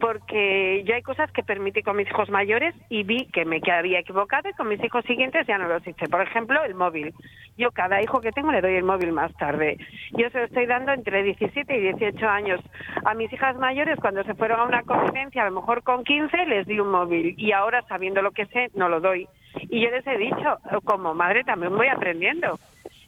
porque 0.01 0.85
yo 0.85 0.95
hay 0.95 1.03
cosas 1.03 1.31
que 1.33 1.43
permití 1.43 1.83
con 1.83 1.97
mis 1.97 2.09
hijos 2.09 2.29
mayores 2.31 2.75
y 2.89 3.03
vi 3.03 3.27
que 3.27 3.45
me 3.45 3.61
había 3.73 4.01
equivocado 4.01 4.49
y 4.49 4.53
con 4.53 4.69
mis 4.69 4.83
hijos 4.83 5.05
siguientes 5.05 5.47
ya 5.47 5.59
no 5.59 5.69
los 5.69 5.87
hice. 5.87 6.09
Por 6.09 6.23
ejemplo, 6.23 6.63
el 6.65 6.75
móvil. 6.75 7.15
Yo 7.57 7.71
cada 7.71 8.03
hijo 8.03 8.21
que 8.21 8.33
tengo 8.33 8.53
le 8.53 8.61
doy 8.61 8.75
el 8.75 8.85
móvil 8.85 9.13
más 9.13 9.33
tarde. 9.35 9.79
Yo 10.13 10.29
se 10.31 10.39
lo 10.39 10.45
estoy 10.45 10.67
dando 10.67 10.93
entre 10.93 11.23
17 11.23 11.77
y 11.77 11.81
18 11.81 12.29
años. 12.29 12.61
A 13.05 13.15
mis 13.15 13.33
hijas 13.33 13.57
mayores, 13.57 13.99
cuando 14.01 14.23
se 14.25 14.35
fueron 14.35 14.61
a 14.61 14.65
una 14.65 14.83
convivencia, 14.83 15.43
a 15.43 15.51
lo 15.51 15.61
mejor 15.61 15.83
con 15.83 16.05
15, 16.05 16.47
les 16.47 16.67
di 16.67 16.79
un 16.79 16.91
móvil 16.91 17.35
y 17.39 17.53
ahora, 17.53 17.83
sabiendo 17.89 18.21
lo 18.23 18.33
que 18.33 18.47
sé, 18.47 18.71
no 18.75 18.89
lo 18.89 19.01
doy. 19.01 19.27
Y 19.71 19.81
yo 19.81 19.91
les 19.91 20.07
he 20.07 20.19
dicho, 20.19 20.59
como 20.85 21.15
madre 21.15 21.45
también 21.45 21.75
voy 21.75 21.89
aprendiendo. 21.89 22.59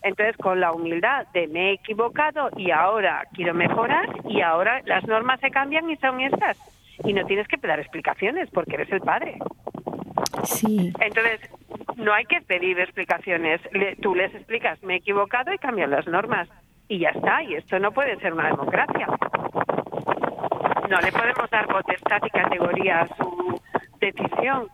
Entonces, 0.02 0.36
con 0.36 0.60
la 0.60 0.72
humildad 0.72 1.26
de 1.32 1.48
me 1.48 1.70
he 1.70 1.72
equivocado 1.74 2.50
y 2.56 2.70
ahora 2.70 3.26
quiero 3.34 3.54
mejorar 3.54 4.06
y 4.28 4.40
ahora 4.40 4.80
las 4.84 5.06
normas 5.06 5.40
se 5.40 5.50
cambian 5.50 5.90
y 5.90 5.96
son 5.96 6.20
estas. 6.20 6.56
Y 7.04 7.12
no 7.12 7.24
tienes 7.26 7.46
que 7.48 7.56
dar 7.56 7.78
explicaciones 7.78 8.48
porque 8.50 8.74
eres 8.74 8.90
el 8.92 9.00
padre. 9.00 9.38
Sí. 10.44 10.92
Entonces, 11.00 11.40
no 11.96 12.12
hay 12.12 12.24
que 12.24 12.40
pedir 12.40 12.78
explicaciones. 12.78 13.60
tú 14.00 14.14
les 14.14 14.34
explicas, 14.34 14.82
me 14.82 14.94
he 14.94 14.96
equivocado 14.98 15.52
y 15.52 15.58
cambian 15.58 15.90
las 15.90 16.06
normas. 16.06 16.48
Y 16.88 17.00
ya 17.00 17.10
está. 17.10 17.42
Y 17.42 17.54
esto 17.54 17.78
no 17.78 17.92
puede 17.92 18.16
ser 18.16 18.32
una 18.32 18.46
democracia. 18.46 19.06
No 20.88 21.00
le 21.00 21.12
podemos 21.12 21.50
dar 21.50 21.66
potestad 21.66 22.20
y 22.24 22.30
categoría 22.30 23.00
a 23.00 23.16
su 23.16 23.60
decisión. 24.00 24.68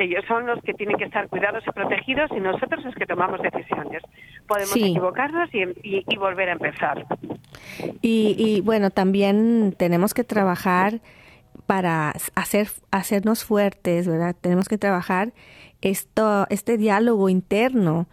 Ellos 0.00 0.24
son 0.26 0.46
los 0.46 0.62
que 0.62 0.72
tienen 0.72 0.96
que 0.96 1.04
estar 1.04 1.28
cuidados 1.28 1.62
y 1.66 1.70
protegidos 1.72 2.30
y 2.34 2.40
nosotros 2.40 2.82
los 2.84 2.94
que 2.94 3.04
tomamos 3.04 3.40
decisiones. 3.42 4.02
Podemos 4.48 4.74
equivocarnos 4.74 5.50
y, 5.52 6.16
volver 6.16 6.48
a 6.48 6.52
empezar. 6.52 7.06
Y, 8.00 8.34
y 8.38 8.60
bueno, 8.62 8.90
también 8.90 9.74
tenemos 9.76 10.14
que 10.14 10.24
trabajar 10.24 11.00
para 11.66 12.14
hacer, 12.34 12.68
hacernos 12.90 13.44
fuertes, 13.44 14.08
¿verdad? 14.08 14.34
Tenemos 14.40 14.68
que 14.68 14.78
trabajar 14.78 15.32
esto, 15.82 16.46
este 16.50 16.78
diálogo 16.78 17.28
interno. 17.28 18.08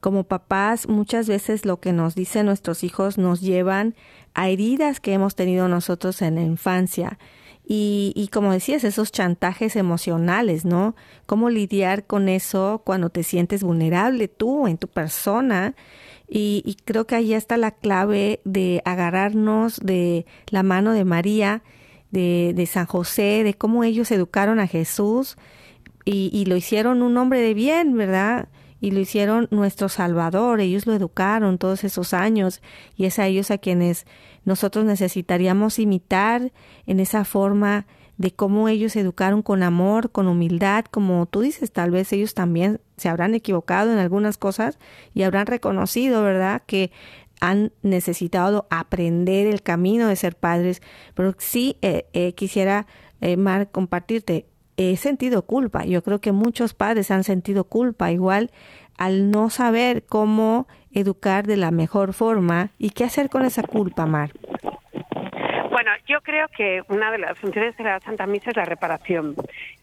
Como 0.00 0.24
papás, 0.24 0.88
muchas 0.88 1.28
veces 1.28 1.64
lo 1.64 1.78
que 1.78 1.92
nos 1.92 2.14
dicen 2.14 2.46
nuestros 2.46 2.84
hijos 2.84 3.18
nos 3.18 3.40
llevan 3.40 3.94
a 4.34 4.48
heridas 4.48 5.00
que 5.00 5.12
hemos 5.12 5.34
tenido 5.34 5.68
nosotros 5.68 6.22
en 6.22 6.36
la 6.36 6.42
infancia. 6.42 7.18
Y, 7.64 8.12
y, 8.16 8.28
como 8.28 8.52
decías, 8.52 8.84
esos 8.84 9.12
chantajes 9.12 9.76
emocionales, 9.76 10.64
¿no? 10.64 10.96
Cómo 11.26 11.48
lidiar 11.48 12.06
con 12.06 12.28
eso 12.28 12.82
cuando 12.84 13.08
te 13.10 13.22
sientes 13.22 13.62
vulnerable 13.62 14.28
tú 14.28 14.66
en 14.66 14.78
tu 14.78 14.88
persona. 14.88 15.74
Y, 16.28 16.62
y 16.66 16.76
creo 16.84 17.06
que 17.06 17.14
ahí 17.14 17.34
está 17.34 17.56
la 17.56 17.70
clave 17.70 18.40
de 18.44 18.82
agarrarnos 18.84 19.78
de 19.78 20.26
la 20.48 20.62
mano 20.62 20.92
de 20.92 21.04
María 21.04 21.62
de, 22.10 22.52
de 22.54 22.66
San 22.66 22.86
José, 22.86 23.42
de 23.44 23.54
cómo 23.54 23.84
ellos 23.84 24.10
educaron 24.10 24.58
a 24.58 24.66
Jesús 24.66 25.36
y, 26.04 26.30
y 26.32 26.46
lo 26.46 26.56
hicieron 26.56 27.02
un 27.02 27.16
hombre 27.16 27.40
de 27.40 27.54
bien, 27.54 27.96
¿verdad? 27.96 28.48
y 28.82 28.90
lo 28.90 28.98
hicieron 28.98 29.46
nuestro 29.52 29.88
Salvador, 29.88 30.60
ellos 30.60 30.86
lo 30.86 30.92
educaron 30.92 31.56
todos 31.56 31.84
esos 31.84 32.12
años 32.12 32.60
y 32.96 33.04
es 33.04 33.20
a 33.20 33.28
ellos 33.28 33.52
a 33.52 33.58
quienes 33.58 34.06
nosotros 34.44 34.84
necesitaríamos 34.84 35.78
imitar 35.78 36.52
en 36.86 37.00
esa 37.00 37.24
forma 37.24 37.86
de 38.18 38.30
cómo 38.32 38.68
ellos 38.68 38.94
educaron 38.96 39.42
con 39.42 39.62
amor, 39.62 40.10
con 40.10 40.28
humildad, 40.28 40.84
como 40.84 41.26
tú 41.26 41.40
dices, 41.40 41.72
tal 41.72 41.90
vez 41.90 42.12
ellos 42.12 42.34
también 42.34 42.80
se 42.96 43.08
habrán 43.08 43.34
equivocado 43.34 43.92
en 43.92 43.98
algunas 43.98 44.36
cosas 44.36 44.78
y 45.14 45.22
habrán 45.22 45.46
reconocido, 45.46 46.22
¿verdad?, 46.22 46.62
que 46.66 46.92
han 47.40 47.72
necesitado 47.82 48.68
aprender 48.70 49.48
el 49.48 49.62
camino 49.62 50.06
de 50.06 50.14
ser 50.14 50.36
padres, 50.36 50.80
pero 51.14 51.34
sí 51.38 51.76
eh, 51.82 52.06
eh, 52.12 52.34
quisiera, 52.34 52.86
eh, 53.20 53.36
Mar, 53.36 53.70
compartirte, 53.72 54.46
he 54.76 54.96
sentido 54.96 55.42
culpa, 55.42 55.84
yo 55.84 56.02
creo 56.02 56.20
que 56.20 56.32
muchos 56.32 56.74
padres 56.74 57.10
han 57.10 57.24
sentido 57.24 57.64
culpa. 57.64 58.10
Igual 58.12 58.50
al 58.98 59.30
no 59.30 59.50
saber 59.50 60.04
cómo 60.08 60.66
educar 60.92 61.46
de 61.46 61.56
la 61.56 61.70
mejor 61.70 62.12
forma 62.12 62.70
y 62.78 62.90
qué 62.90 63.04
hacer 63.04 63.28
con 63.28 63.44
esa 63.44 63.62
culpa, 63.62 64.06
Mar. 64.06 64.30
Bueno, 65.70 65.90
yo 66.06 66.20
creo 66.20 66.46
que 66.56 66.82
una 66.88 67.10
de 67.10 67.18
las 67.18 67.38
funciones 67.38 67.76
de 67.76 67.84
la 67.84 68.00
Santa 68.00 68.26
Misa 68.26 68.50
es 68.50 68.56
la 68.56 68.64
reparación. 68.64 69.34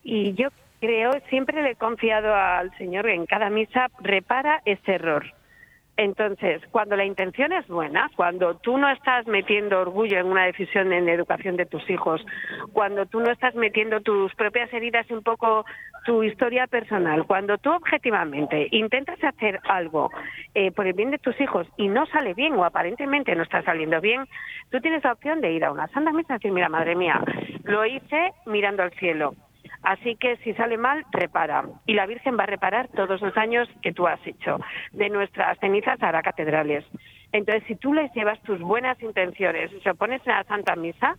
Y 0.04 0.34
yo 0.34 0.50
creo, 0.80 1.12
siempre 1.30 1.62
le 1.62 1.72
he 1.72 1.76
confiado 1.76 2.34
al 2.34 2.76
Señor 2.78 3.08
en 3.10 3.26
cada 3.26 3.50
misa 3.50 3.88
repara 4.00 4.62
ese 4.66 4.96
error. 4.96 5.26
Entonces, 5.98 6.62
cuando 6.72 6.96
la 6.96 7.04
intención 7.04 7.52
es 7.52 7.68
buena, 7.68 8.10
cuando 8.16 8.56
tú 8.56 8.78
no 8.78 8.90
estás 8.90 9.28
metiendo 9.28 9.82
orgullo 9.82 10.18
en 10.18 10.28
una 10.28 10.46
decisión 10.46 10.94
en 10.94 11.10
educación 11.10 11.58
de 11.58 11.66
tus 11.66 11.90
hijos, 11.90 12.26
cuando 12.72 13.06
tú 13.06 13.20
no 13.20 13.30
estás 13.30 13.54
metiendo 13.56 14.00
tus 14.00 14.34
propias 14.36 14.72
heridas 14.72 15.12
un 15.12 15.22
poco 15.24 15.66
tu 16.06 16.24
historia 16.24 16.68
personal, 16.68 17.26
cuando 17.26 17.58
tú 17.58 17.72
objetivamente 17.72 18.68
intentas 18.72 19.24
hacer 19.24 19.60
algo 19.68 20.10
eh, 20.54 20.72
por 20.72 20.88
el 20.88 20.94
bien 20.94 21.12
de 21.12 21.18
tus 21.18 21.40
hijos 21.42 21.68
y 21.78 21.88
no 21.88 22.06
sale 22.08 22.34
bien 22.34 22.54
o 22.54 22.66
aparentemente 22.66 23.36
no 23.36 23.44
está 23.44 23.62
saliendo 23.64 24.02
bien, 24.02 24.26
tú 24.72 24.80
tienes 24.80 25.04
la 25.04 25.14
opción 25.14 25.42
de 25.42 25.52
ir 25.52 25.66
a 25.66 25.72
una 25.72 25.88
santa 25.88 26.12
misa 26.12 26.34
y 26.34 26.38
decir, 26.38 26.52
mira, 26.52 26.70
madre 26.70 26.96
mía, 26.96 27.22
lo 27.64 27.86
hice 27.86 28.32
mirando 28.46 28.84
al 28.84 28.92
cielo 28.94 29.34
Así 29.82 30.16
que 30.16 30.38
si 30.38 30.54
sale 30.54 30.78
mal, 30.78 31.06
repara. 31.12 31.64
Y 31.86 31.94
la 31.94 32.06
Virgen 32.06 32.38
va 32.38 32.44
a 32.44 32.48
reparar 32.48 32.90
todos 32.90 33.22
los 33.22 33.36
años 33.38 33.70
que 33.82 33.94
tú 33.94 34.08
has 34.08 34.26
hecho. 34.28 34.60
De 34.92 35.10
nuestras 35.10 35.58
cenizas 35.60 36.02
hará 36.04 36.22
catedrales. 36.22 36.86
Entonces, 37.32 37.64
si 37.68 37.76
tú 37.76 37.94
les 37.94 38.12
llevas 38.14 38.42
tus 38.42 38.60
buenas 38.60 39.02
intenciones 39.02 39.72
y 39.72 39.80
se 39.82 39.92
opones 39.92 40.26
a 40.28 40.40
la 40.40 40.44
Santa 40.46 40.76
Misa, 40.76 41.16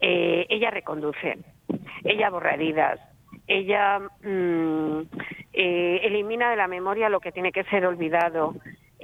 eh, 0.00 0.46
ella 0.50 0.70
reconduce, 0.70 1.38
ella 2.04 2.30
borra 2.30 2.56
ella 3.46 3.98
mm, 3.98 5.00
eh, 5.52 6.00
elimina 6.04 6.50
de 6.50 6.56
la 6.56 6.68
memoria 6.68 7.08
lo 7.08 7.20
que 7.20 7.32
tiene 7.32 7.52
que 7.52 7.64
ser 7.64 7.86
olvidado. 7.86 8.54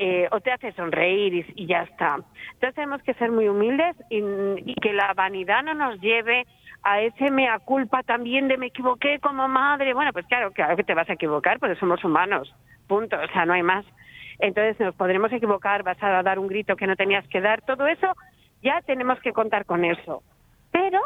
Eh, 0.01 0.29
o 0.31 0.41
te 0.41 0.53
hace 0.53 0.71
sonreír 0.73 1.45
y, 1.57 1.67
ya 1.67 1.83
está. 1.83 2.21
Entonces 2.53 2.75
tenemos 2.77 3.03
que 3.03 3.15
ser 3.15 3.33
muy 3.33 3.49
humildes 3.49 3.97
y 4.11 4.75
que 4.77 4.93
la 4.93 5.13
vanidad 5.13 5.65
no 5.65 5.75
nos 5.75 6.01
lleve 6.01 6.47
a 6.83 7.01
ese 7.01 7.31
mea 7.31 7.59
culpa 7.59 8.03
también 8.03 8.49
de 8.49 8.57
me 8.57 8.67
equivoqué 8.67 9.19
como 9.19 9.49
madre. 9.49 9.95
Bueno, 9.95 10.13
pues 10.13 10.27
claro, 10.27 10.53
claro 10.53 10.77
que 10.77 10.85
te 10.85 10.95
vas 10.95 11.09
a 11.11 11.15
equivocar, 11.15 11.59
porque 11.59 11.77
somos 11.77 12.03
humanos, 12.05 12.55
punto, 12.87 13.17
o 13.17 13.29
sea, 13.33 13.45
no 13.45 13.55
hay 13.55 13.63
más. 13.63 13.85
Entonces 14.39 14.79
nos 14.79 14.95
podremos 14.95 15.33
equivocar, 15.33 15.83
vas 15.83 16.01
a 16.03 16.23
dar 16.23 16.39
un 16.39 16.47
grito 16.47 16.77
que 16.77 16.87
no 16.87 16.97
tenías 16.97 17.27
que 17.29 17.41
dar, 17.41 17.63
todo 17.63 17.87
eso 17.89 18.15
ya 18.63 18.81
tenemos 18.83 19.19
que 19.21 19.33
contar 19.33 19.65
con 19.65 19.85
eso. 19.85 20.23
Pero, 20.71 21.01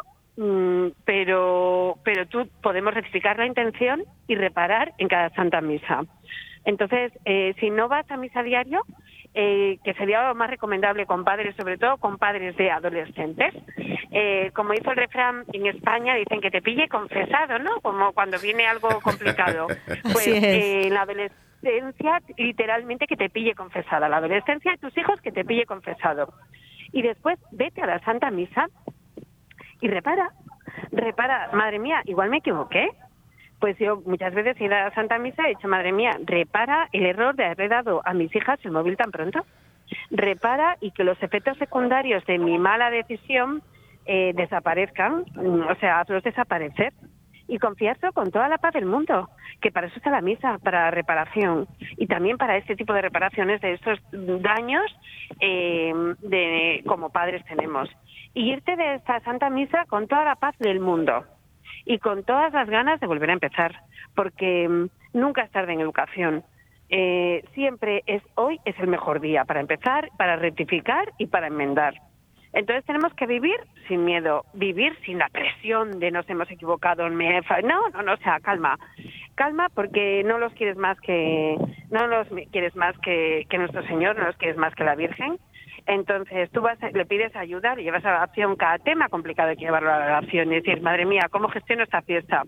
pero, 1.05 1.99
pero 2.05 2.27
tú 2.27 2.49
podemos 2.63 2.95
rectificar 2.95 3.39
la 3.39 3.47
intención 3.47 4.05
y 4.27 4.35
reparar 4.35 4.93
en 4.99 5.09
cada 5.09 5.31
Santa 5.31 5.61
Misa. 5.61 6.05
Entonces, 6.65 7.13
eh, 7.25 7.55
si 7.59 7.71
no 7.71 7.89
vas 7.89 8.09
a 8.11 8.17
misa 8.17 8.43
diario, 8.43 8.83
eh, 9.35 9.79
que 9.83 9.95
sería 9.95 10.29
lo 10.29 10.35
más 10.35 10.51
recomendable 10.51 11.07
con 11.07 11.25
padres, 11.25 11.57
sobre 11.57 11.79
todo 11.79 11.97
con 11.97 12.19
padres 12.19 12.55
de 12.57 12.71
adolescentes. 12.71 13.55
Eh, 14.11 14.51
como 14.55 14.73
dice 14.73 14.91
el 14.91 14.97
refrán 14.97 15.45
en 15.55 15.67
España, 15.67 16.15
dicen 16.17 16.43
que 16.43 16.51
te 16.51 16.61
pille 16.61 16.87
confesado, 16.89 17.59
¿no? 17.59 17.81
Como 17.81 18.13
cuando 18.13 18.39
viene 18.39 18.67
algo 18.67 18.89
complicado. 19.01 19.69
Pues 20.13 20.27
eh, 20.27 20.87
en 20.87 20.95
la 20.95 21.03
adolescencia, 21.03 22.21
literalmente 22.37 23.07
que 23.07 23.17
te 23.17 23.31
pille 23.31 23.55
confesada. 23.55 24.09
La 24.09 24.19
adolescencia 24.19 24.73
de 24.73 24.79
tus 24.79 24.97
hijos, 24.99 25.21
que 25.23 25.33
te 25.33 25.45
pille 25.45 25.65
confesado. 25.65 26.35
Y 26.93 27.01
después 27.01 27.39
vete 27.53 27.81
a 27.81 27.87
la 27.87 28.01
Santa 28.01 28.31
Misa 28.31 28.69
y 29.83 29.89
repara. 29.89 30.33
Repara, 30.91 31.51
madre 31.53 31.79
mía, 31.79 32.01
igual 32.07 32.31
me 32.31 32.39
equivoqué 32.39 32.89
pues 33.63 33.79
yo 33.79 34.03
muchas 34.07 34.35
veces 34.35 34.61
he 34.61 34.65
ido 34.65 34.75
a 34.75 34.93
Santa 34.93 35.21
Misa 35.21 35.43
y 35.43 35.53
he 35.53 35.55
dicho, 35.55 35.69
madre 35.69 35.93
mía, 35.93 36.19
repara 36.25 36.89
el 36.91 37.07
error 37.07 37.37
de 37.37 37.45
haber 37.45 37.69
dado 37.69 38.03
a 38.05 38.13
mis 38.13 38.35
hijas 38.35 38.59
el 38.65 38.73
móvil 38.73 38.97
tan 38.97 39.13
pronto. 39.13 39.47
Repara 40.11 40.79
y 40.81 40.91
que 40.91 41.05
los 41.05 41.23
efectos 41.23 41.57
secundarios 41.59 42.27
de 42.27 42.39
mi 42.39 42.59
mala 42.59 42.91
decisión 42.91 43.63
eh, 44.05 44.33
desaparezcan, 44.35 45.27
o 45.37 45.75
sea, 45.77 46.01
hazlos 46.01 46.25
desaparecer. 46.25 46.93
Y 47.47 47.59
confiarlo 47.59 48.13
con 48.13 48.33
toda 48.33 48.49
la 48.49 48.59
paz 48.59 48.73
del 48.73 48.87
mundo, 48.87 49.29
que 49.61 49.71
para 49.71 49.87
eso 49.87 49.97
está 49.97 50.11
la 50.11 50.23
misa, 50.23 50.59
para 50.59 50.91
reparación 50.91 51.69
y 51.99 52.07
también 52.09 52.39
para 52.39 52.57
este 52.57 52.75
tipo 52.75 52.93
de 52.95 53.03
reparaciones 53.03 53.61
de 53.61 53.75
estos 53.75 54.01
daños 54.11 54.85
eh, 55.39 55.93
de 56.23 56.83
como 56.85 57.11
padres 57.11 57.45
tenemos. 57.45 57.89
Y 58.35 58.53
irte 58.53 58.77
de 58.77 58.95
esta 58.95 59.21
Santa 59.21 59.51
Misa 59.51 59.85
con 59.89 60.09
toda 60.09 60.25
la 60.25 60.37
paz 60.37 60.57
del 60.59 60.81
mundo 60.81 61.25
y 61.85 61.99
con 61.99 62.25
todas 62.25 62.53
las 62.53 62.69
ganas 62.69 63.01
de 63.01 63.07
volver 63.07 63.31
a 63.31 63.35
empezar, 63.35 63.75
porque 64.15 64.69
mm, 64.69 65.19
nunca 65.19 65.43
es 65.43 65.51
tarde 65.51 65.73
en 65.73 65.81
educación. 65.81 66.45
Eh, 66.89 67.45
siempre 67.55 68.03
es 68.07 68.23
hoy 68.35 68.61
es 68.65 68.79
el 68.79 68.87
mejor 68.87 69.21
día 69.21 69.45
para 69.45 69.61
empezar, 69.61 70.11
para 70.17 70.37
rectificar 70.37 71.13
y 71.19 71.27
para 71.27 71.47
enmendar. 71.47 71.95
Entonces 72.53 72.85
tenemos 72.85 73.15
que 73.15 73.27
vivir 73.27 73.57
sin 73.89 74.05
miedo, 74.05 74.45
vivir 74.53 74.95
sin 75.07 75.19
la 75.19 75.29
presión 75.31 75.99
de 76.01 76.11
nos 76.11 76.29
hemos 76.29 76.51
equivocado, 76.51 77.09
me 77.09 77.41
no, 77.65 77.89
no, 77.89 78.03
no, 78.03 78.13
o 78.13 78.17
sea, 78.19 78.41
calma, 78.41 78.79
calma 79.37 79.69
porque 79.75 80.23
no 80.25 80.39
los 80.39 80.53
quieres 80.53 80.77
más 80.77 81.01
que 81.01 81.57
no 81.91 82.07
los 82.07 82.29
quieres 82.51 82.77
más 82.77 82.97
que, 82.99 83.47
que 83.49 83.57
nuestro 83.57 83.83
Señor, 83.87 84.17
no 84.17 84.27
los 84.27 84.37
quieres 84.37 84.59
más 84.59 84.75
que 84.75 84.85
la 84.85 84.95
Virgen 84.95 85.39
entonces 85.87 86.51
tú 86.51 86.61
vas, 86.61 86.79
le 86.93 87.07
pides 87.07 87.35
ayuda, 87.37 87.75
le 87.75 87.83
llevas 87.83 88.05
a 88.05 88.13
la 88.13 88.23
acción 88.23 88.57
cada 88.57 88.79
tema 88.79 89.09
complicado 89.09 89.51
hay 89.51 89.57
que 89.57 89.65
llevarlo 89.65 89.93
a 89.93 89.99
la 89.99 90.19
acción 90.19 90.53
y 90.53 90.57
decir, 90.57 90.81
madre 90.83 91.05
mía, 91.05 91.29
¿cómo 91.31 91.49
gestiono 91.49 91.83
esta 91.83 92.03
fiesta? 92.03 92.43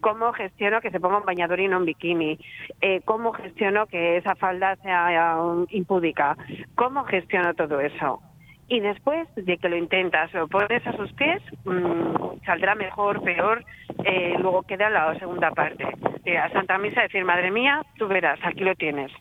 ¿Cómo 0.00 0.32
gestiono 0.32 0.80
que 0.80 0.90
se 0.90 1.00
ponga 1.00 1.18
un 1.18 1.24
bañador 1.24 1.60
y 1.60 1.68
no 1.68 1.78
un 1.78 1.84
bikini? 1.84 2.38
Eh, 2.80 3.00
¿Cómo 3.04 3.32
gestiono 3.32 3.86
que 3.86 4.16
esa 4.16 4.34
falda 4.34 4.76
sea 4.76 5.36
um, 5.42 5.66
impúdica? 5.70 6.36
¿Cómo 6.74 7.04
gestiono 7.04 7.54
todo 7.54 7.80
eso? 7.80 8.20
y 8.68 8.80
después 8.80 9.28
de 9.34 9.58
que 9.58 9.68
lo 9.68 9.76
intentas, 9.76 10.32
lo 10.32 10.48
pones 10.48 10.86
a 10.86 10.96
sus 10.96 11.12
pies, 11.12 11.42
mm, 11.66 12.42
saldrá 12.46 12.74
mejor, 12.74 13.22
peor, 13.22 13.62
eh, 14.02 14.34
luego 14.38 14.62
queda 14.62 14.88
la 14.88 15.14
segunda 15.18 15.50
parte. 15.50 15.84
a 15.84 16.48
Santa 16.50 16.78
Misa 16.78 17.02
decir, 17.02 17.22
madre 17.22 17.50
mía, 17.50 17.82
tú 17.98 18.08
verás, 18.08 18.38
aquí 18.42 18.64
lo 18.64 18.74
tienes. 18.74 19.12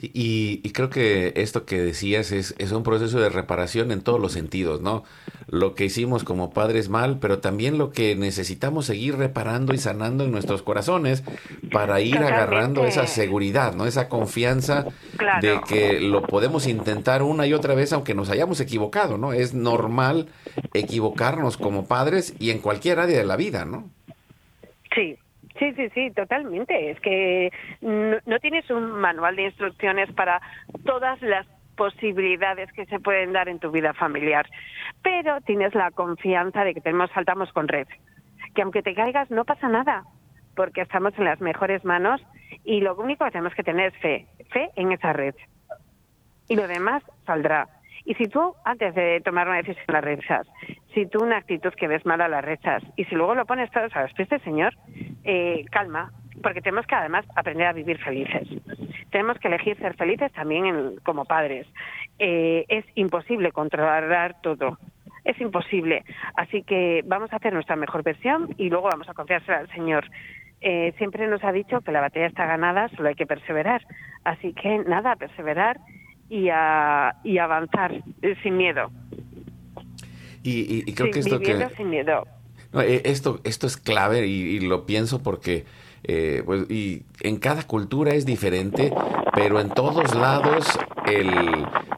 Y, 0.00 0.58
creo 0.72 0.90
que 0.90 1.32
esto 1.36 1.64
que 1.64 1.80
decías 1.80 2.32
es, 2.32 2.54
es, 2.58 2.72
un 2.72 2.82
proceso 2.82 3.20
de 3.20 3.28
reparación 3.28 3.92
en 3.92 4.00
todos 4.00 4.20
los 4.20 4.32
sentidos, 4.32 4.80
¿no? 4.80 5.04
Lo 5.46 5.74
que 5.74 5.84
hicimos 5.84 6.24
como 6.24 6.52
padres 6.52 6.88
mal, 6.88 7.18
pero 7.20 7.38
también 7.38 7.78
lo 7.78 7.92
que 7.92 8.16
necesitamos 8.16 8.86
seguir 8.86 9.16
reparando 9.16 9.72
y 9.72 9.78
sanando 9.78 10.24
en 10.24 10.32
nuestros 10.32 10.62
corazones 10.62 11.22
para 11.70 12.00
ir 12.00 12.18
agarrando 12.18 12.84
esa 12.84 13.06
seguridad, 13.06 13.74
¿no? 13.74 13.86
Esa 13.86 14.08
confianza 14.08 14.86
de 15.40 15.60
que 15.68 16.00
lo 16.00 16.22
podemos 16.22 16.66
intentar 16.66 17.22
una 17.22 17.46
y 17.46 17.52
otra 17.52 17.74
vez 17.74 17.92
aunque 17.92 18.14
nos 18.14 18.30
hayamos 18.30 18.60
equivocado, 18.60 19.16
¿no? 19.16 19.32
Es 19.32 19.54
normal 19.54 20.28
equivocarnos 20.72 21.56
como 21.56 21.86
padres 21.86 22.34
y 22.38 22.50
en 22.50 22.58
cualquier 22.58 22.98
área 22.98 23.18
de 23.18 23.24
la 23.24 23.36
vida, 23.36 23.64
¿no? 23.64 23.88
Sí, 24.94 25.18
Sí, 25.58 25.72
sí, 25.74 25.88
sí, 25.90 26.10
totalmente. 26.10 26.90
Es 26.90 27.00
que 27.00 27.52
no, 27.80 28.38
tienes 28.40 28.68
un 28.70 28.90
manual 28.90 29.36
de 29.36 29.44
instrucciones 29.44 30.12
para 30.12 30.40
todas 30.84 31.20
las 31.22 31.46
posibilidades 31.76 32.72
que 32.72 32.86
se 32.86 33.00
pueden 33.00 33.32
dar 33.32 33.48
en 33.48 33.58
tu 33.58 33.70
vida 33.70 33.94
familiar, 33.94 34.48
pero 35.02 35.40
tienes 35.40 35.74
la 35.74 35.90
confianza 35.90 36.64
de 36.64 36.74
que 36.74 36.80
tenemos 36.80 37.10
saltamos 37.10 37.52
con 37.52 37.66
red, 37.66 37.88
que 38.54 38.62
aunque 38.62 38.82
te 38.82 38.94
caigas 38.94 39.28
no 39.30 39.44
pasa 39.44 39.68
nada, 39.68 40.04
porque 40.54 40.82
estamos 40.82 41.12
en 41.18 41.24
las 41.24 41.40
mejores 41.40 41.84
manos 41.84 42.20
y 42.64 42.80
lo 42.80 42.94
único 42.94 43.24
que 43.24 43.32
tenemos 43.32 43.54
que 43.54 43.64
tener 43.64 43.92
es 43.92 44.00
fe, 44.00 44.26
fe 44.52 44.70
en 44.76 44.92
esa 44.92 45.12
red. 45.12 45.34
Y 46.48 46.56
lo 46.56 46.68
demás 46.68 47.02
saldrá. 47.26 47.68
Y 48.04 48.14
si 48.14 48.24
tú, 48.24 48.54
antes 48.64 48.94
de 48.94 49.20
tomar 49.24 49.48
una 49.48 49.56
decisión, 49.58 49.84
la 49.88 50.00
rechazas, 50.00 50.46
si 50.92 51.06
tú 51.06 51.22
una 51.22 51.38
actitud 51.38 51.72
que 51.72 51.88
ves 51.88 52.04
mala 52.04 52.28
la 52.28 52.40
rechazas, 52.40 52.88
y 52.96 53.04
si 53.04 53.14
luego 53.14 53.34
lo 53.34 53.46
pones 53.46 53.70
todo 53.70 53.86
a 53.92 54.02
los 54.02 54.12
pies 54.12 54.28
Señor, 54.42 54.74
eh, 55.24 55.64
calma, 55.70 56.12
porque 56.42 56.60
tenemos 56.60 56.86
que 56.86 56.94
además 56.94 57.24
aprender 57.34 57.66
a 57.66 57.72
vivir 57.72 57.98
felices. 57.98 58.48
Tenemos 59.10 59.38
que 59.38 59.48
elegir 59.48 59.78
ser 59.78 59.94
felices 59.94 60.32
también 60.32 60.96
como 61.02 61.24
padres. 61.24 61.66
Eh, 62.18 62.64
es 62.68 62.84
imposible 62.94 63.52
controlar 63.52 64.36
todo. 64.42 64.78
Es 65.24 65.40
imposible. 65.40 66.04
Así 66.36 66.62
que 66.62 67.02
vamos 67.06 67.32
a 67.32 67.36
hacer 67.36 67.52
nuestra 67.52 67.76
mejor 67.76 68.02
versión 68.02 68.54
y 68.58 68.68
luego 68.68 68.88
vamos 68.90 69.08
a 69.08 69.14
confiársela 69.14 69.58
al 69.58 69.70
Señor. 69.70 70.04
Eh, 70.60 70.92
siempre 70.98 71.26
nos 71.26 71.42
ha 71.44 71.52
dicho 71.52 71.80
que 71.80 71.92
la 71.92 72.00
batalla 72.00 72.26
está 72.26 72.44
ganada, 72.46 72.88
solo 72.88 73.08
hay 73.08 73.14
que 73.14 73.26
perseverar. 73.26 73.82
Así 74.24 74.52
que 74.52 74.78
nada, 74.78 75.16
perseverar 75.16 75.78
y, 76.28 76.48
a, 76.50 77.16
y 77.24 77.38
avanzar 77.38 78.02
eh, 78.22 78.36
sin 78.42 78.56
miedo. 78.56 78.90
Y, 80.42 80.92
creo 80.92 81.10
que 81.10 81.20
esto 81.20 81.40
que... 81.40 81.68
sin 81.76 81.88
miedo. 81.88 82.26
Eh, 82.74 83.02
esto, 83.04 83.40
esto 83.44 83.66
es 83.66 83.76
clave 83.76 84.26
y, 84.26 84.60
lo 84.60 84.84
pienso 84.84 85.22
porque 85.22 85.64
eh, 86.02 86.42
pues, 86.44 86.68
y 86.70 87.04
en 87.20 87.36
cada 87.36 87.62
cultura 87.62 88.14
es 88.14 88.26
diferente, 88.26 88.92
pero 89.34 89.60
en 89.60 89.70
todos 89.70 90.14
lados 90.14 90.66
el, 91.06 91.30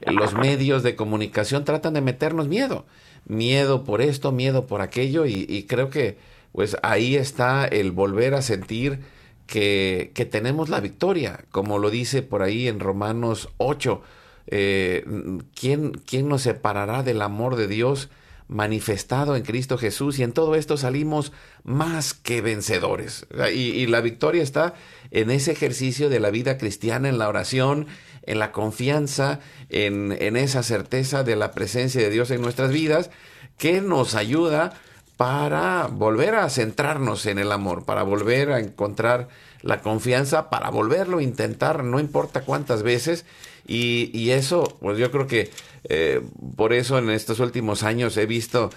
los 0.06 0.34
medios 0.34 0.82
de 0.82 0.94
comunicación 0.94 1.64
tratan 1.64 1.94
de 1.94 2.02
meternos 2.02 2.46
miedo. 2.46 2.84
Miedo 3.26 3.82
por 3.82 4.00
esto, 4.00 4.30
miedo 4.30 4.66
por 4.66 4.80
aquello 4.80 5.26
y, 5.26 5.46
y 5.48 5.64
creo 5.64 5.90
que 5.90 6.18
pues 6.52 6.76
ahí 6.82 7.16
está 7.16 7.66
el 7.66 7.90
volver 7.90 8.34
a 8.34 8.42
sentir 8.42 9.00
que, 9.46 10.28
tenemos 10.30 10.68
la 10.68 10.80
victoria, 10.80 11.44
como 11.50 11.78
lo 11.78 11.90
dice 11.90 12.22
por 12.22 12.42
ahí 12.42 12.68
en 12.68 12.80
Romanos 12.80 13.48
8. 13.58 14.02
Eh, 14.48 15.04
¿quién, 15.58 15.92
¿Quién 15.92 16.28
nos 16.28 16.42
separará 16.42 17.02
del 17.02 17.22
amor 17.22 17.56
de 17.56 17.66
Dios 17.66 18.10
manifestado 18.48 19.36
en 19.36 19.42
Cristo 19.42 19.78
Jesús? 19.78 20.18
Y 20.18 20.22
en 20.22 20.32
todo 20.32 20.54
esto 20.54 20.76
salimos 20.76 21.32
más 21.64 22.14
que 22.14 22.40
vencedores. 22.40 23.26
Y, 23.52 23.70
y 23.70 23.86
la 23.86 24.00
victoria 24.00 24.42
está 24.42 24.74
en 25.10 25.30
ese 25.30 25.52
ejercicio 25.52 26.08
de 26.08 26.20
la 26.20 26.30
vida 26.30 26.58
cristiana, 26.58 27.08
en 27.08 27.18
la 27.18 27.28
oración, 27.28 27.86
en 28.22 28.38
la 28.40 28.52
confianza, 28.52 29.40
en, 29.68 30.16
en 30.20 30.36
esa 30.36 30.62
certeza 30.62 31.22
de 31.22 31.36
la 31.36 31.52
presencia 31.52 32.00
de 32.00 32.10
Dios 32.10 32.30
en 32.30 32.42
nuestras 32.42 32.72
vidas, 32.72 33.10
que 33.58 33.80
nos 33.80 34.14
ayuda 34.14 34.74
para 35.16 35.86
volver 35.86 36.34
a 36.34 36.50
centrarnos 36.50 37.26
en 37.26 37.38
el 37.38 37.52
amor, 37.52 37.84
para 37.84 38.02
volver 38.02 38.52
a 38.52 38.60
encontrar 38.60 39.28
la 39.62 39.80
confianza, 39.80 40.50
para 40.50 40.70
volverlo 40.70 41.18
a 41.18 41.22
intentar, 41.22 41.84
no 41.84 41.98
importa 41.98 42.42
cuántas 42.42 42.82
veces. 42.82 43.24
Y, 43.66 44.30
eso, 44.30 44.76
pues 44.80 44.96
yo 44.98 45.10
creo 45.10 45.26
que 45.26 45.50
eh, 45.88 46.20
por 46.56 46.72
eso 46.72 46.98
en 46.98 47.10
estos 47.10 47.40
últimos 47.40 47.82
años 47.82 48.16
he 48.16 48.26
visto 48.26 48.70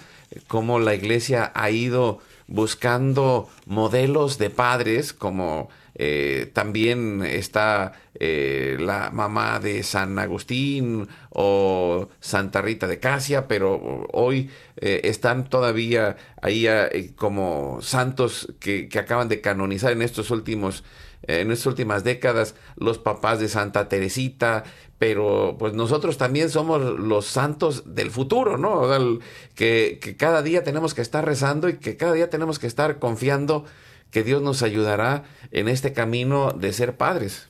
cómo 0.48 0.80
la 0.80 0.94
iglesia 0.94 1.52
ha 1.54 1.70
ido 1.70 2.18
buscando 2.48 3.48
modelos 3.66 4.38
de 4.38 4.50
padres 4.50 5.12
como 5.12 5.68
eh, 5.94 6.50
también 6.52 7.22
está 7.22 7.92
eh, 8.22 8.76
la 8.78 9.10
mamá 9.10 9.60
de 9.60 9.82
San 9.82 10.18
Agustín 10.18 11.08
o 11.30 12.10
Santa 12.20 12.60
Rita 12.60 12.86
de 12.86 13.00
Casia, 13.00 13.48
pero 13.48 14.06
hoy 14.12 14.50
eh, 14.76 15.00
están 15.04 15.48
todavía 15.48 16.18
ahí 16.42 17.14
como 17.16 17.78
santos 17.80 18.52
que, 18.60 18.90
acaban 18.98 19.28
de 19.28 19.40
canonizar 19.40 19.92
en 19.92 20.02
estos 20.02 20.30
últimos 20.30 20.84
en 21.22 21.50
estas 21.50 21.66
últimas 21.66 22.04
décadas 22.04 22.54
los 22.76 22.98
papás 22.98 23.40
de 23.40 23.48
Santa 23.48 23.88
Teresita, 23.88 24.64
pero 24.98 25.56
pues 25.58 25.72
nosotros 25.72 26.18
también 26.18 26.50
somos 26.50 26.98
los 26.98 27.26
santos 27.26 27.94
del 27.94 28.10
futuro, 28.10 28.58
¿no? 28.58 28.82
que 29.54 30.16
cada 30.18 30.42
día 30.42 30.62
tenemos 30.62 30.92
que 30.92 31.02
estar 31.02 31.24
rezando 31.24 31.68
y 31.70 31.74
que 31.78 31.96
cada 31.96 32.12
día 32.12 32.28
tenemos 32.30 32.58
que 32.58 32.66
estar 32.66 32.98
confiando 32.98 33.64
que 34.10 34.24
Dios 34.24 34.42
nos 34.42 34.62
ayudará 34.62 35.24
en 35.52 35.68
este 35.68 35.92
camino 35.92 36.52
de 36.52 36.72
ser 36.72 36.96
padres. 36.96 37.49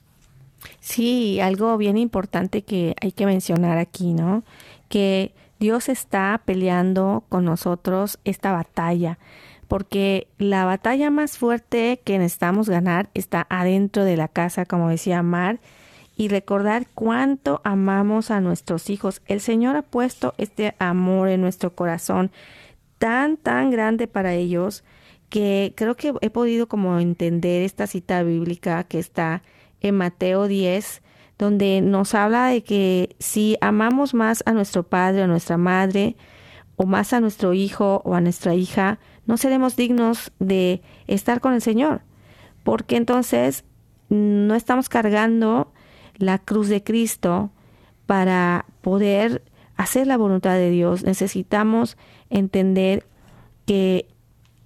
Sí, 0.80 1.40
algo 1.40 1.76
bien 1.76 1.96
importante 1.96 2.62
que 2.62 2.94
hay 3.00 3.12
que 3.12 3.26
mencionar 3.26 3.78
aquí, 3.78 4.12
¿no? 4.12 4.44
Que 4.88 5.32
Dios 5.58 5.88
está 5.88 6.40
peleando 6.44 7.24
con 7.28 7.44
nosotros 7.44 8.18
esta 8.24 8.52
batalla, 8.52 9.18
porque 9.68 10.26
la 10.38 10.64
batalla 10.64 11.10
más 11.10 11.38
fuerte 11.38 12.00
que 12.04 12.18
necesitamos 12.18 12.68
ganar 12.68 13.10
está 13.14 13.46
adentro 13.50 14.04
de 14.04 14.16
la 14.16 14.28
casa, 14.28 14.64
como 14.64 14.88
decía 14.88 15.22
Mar, 15.22 15.60
y 16.16 16.28
recordar 16.28 16.86
cuánto 16.94 17.60
amamos 17.64 18.30
a 18.30 18.40
nuestros 18.40 18.90
hijos. 18.90 19.22
El 19.26 19.40
Señor 19.40 19.76
ha 19.76 19.82
puesto 19.82 20.34
este 20.38 20.74
amor 20.78 21.28
en 21.28 21.40
nuestro 21.40 21.74
corazón 21.74 22.30
tan, 22.98 23.36
tan 23.36 23.70
grande 23.70 24.06
para 24.06 24.34
ellos 24.34 24.84
que 25.30 25.72
creo 25.76 25.96
que 25.96 26.12
he 26.20 26.28
podido 26.28 26.68
como 26.68 26.98
entender 26.98 27.62
esta 27.62 27.86
cita 27.86 28.22
bíblica 28.22 28.84
que 28.84 28.98
está 28.98 29.42
en 29.80 29.96
Mateo 29.96 30.46
10, 30.46 31.02
donde 31.38 31.80
nos 31.80 32.14
habla 32.14 32.46
de 32.46 32.62
que 32.62 33.16
si 33.18 33.56
amamos 33.60 34.14
más 34.14 34.42
a 34.46 34.52
nuestro 34.52 34.82
padre 34.82 35.22
o 35.22 35.24
a 35.24 35.28
nuestra 35.28 35.56
madre, 35.56 36.16
o 36.76 36.86
más 36.86 37.12
a 37.12 37.20
nuestro 37.20 37.52
hijo 37.52 38.00
o 38.04 38.14
a 38.14 38.20
nuestra 38.20 38.54
hija, 38.54 38.98
no 39.26 39.36
seremos 39.36 39.76
dignos 39.76 40.32
de 40.38 40.82
estar 41.06 41.40
con 41.40 41.52
el 41.52 41.60
Señor, 41.60 42.00
porque 42.64 42.96
entonces 42.96 43.64
no 44.08 44.54
estamos 44.54 44.88
cargando 44.88 45.72
la 46.16 46.38
cruz 46.38 46.68
de 46.68 46.82
Cristo 46.82 47.50
para 48.06 48.64
poder 48.80 49.42
hacer 49.76 50.06
la 50.06 50.16
voluntad 50.16 50.54
de 50.54 50.70
Dios. 50.70 51.04
Necesitamos 51.04 51.96
entender 52.28 53.06
que 53.66 54.06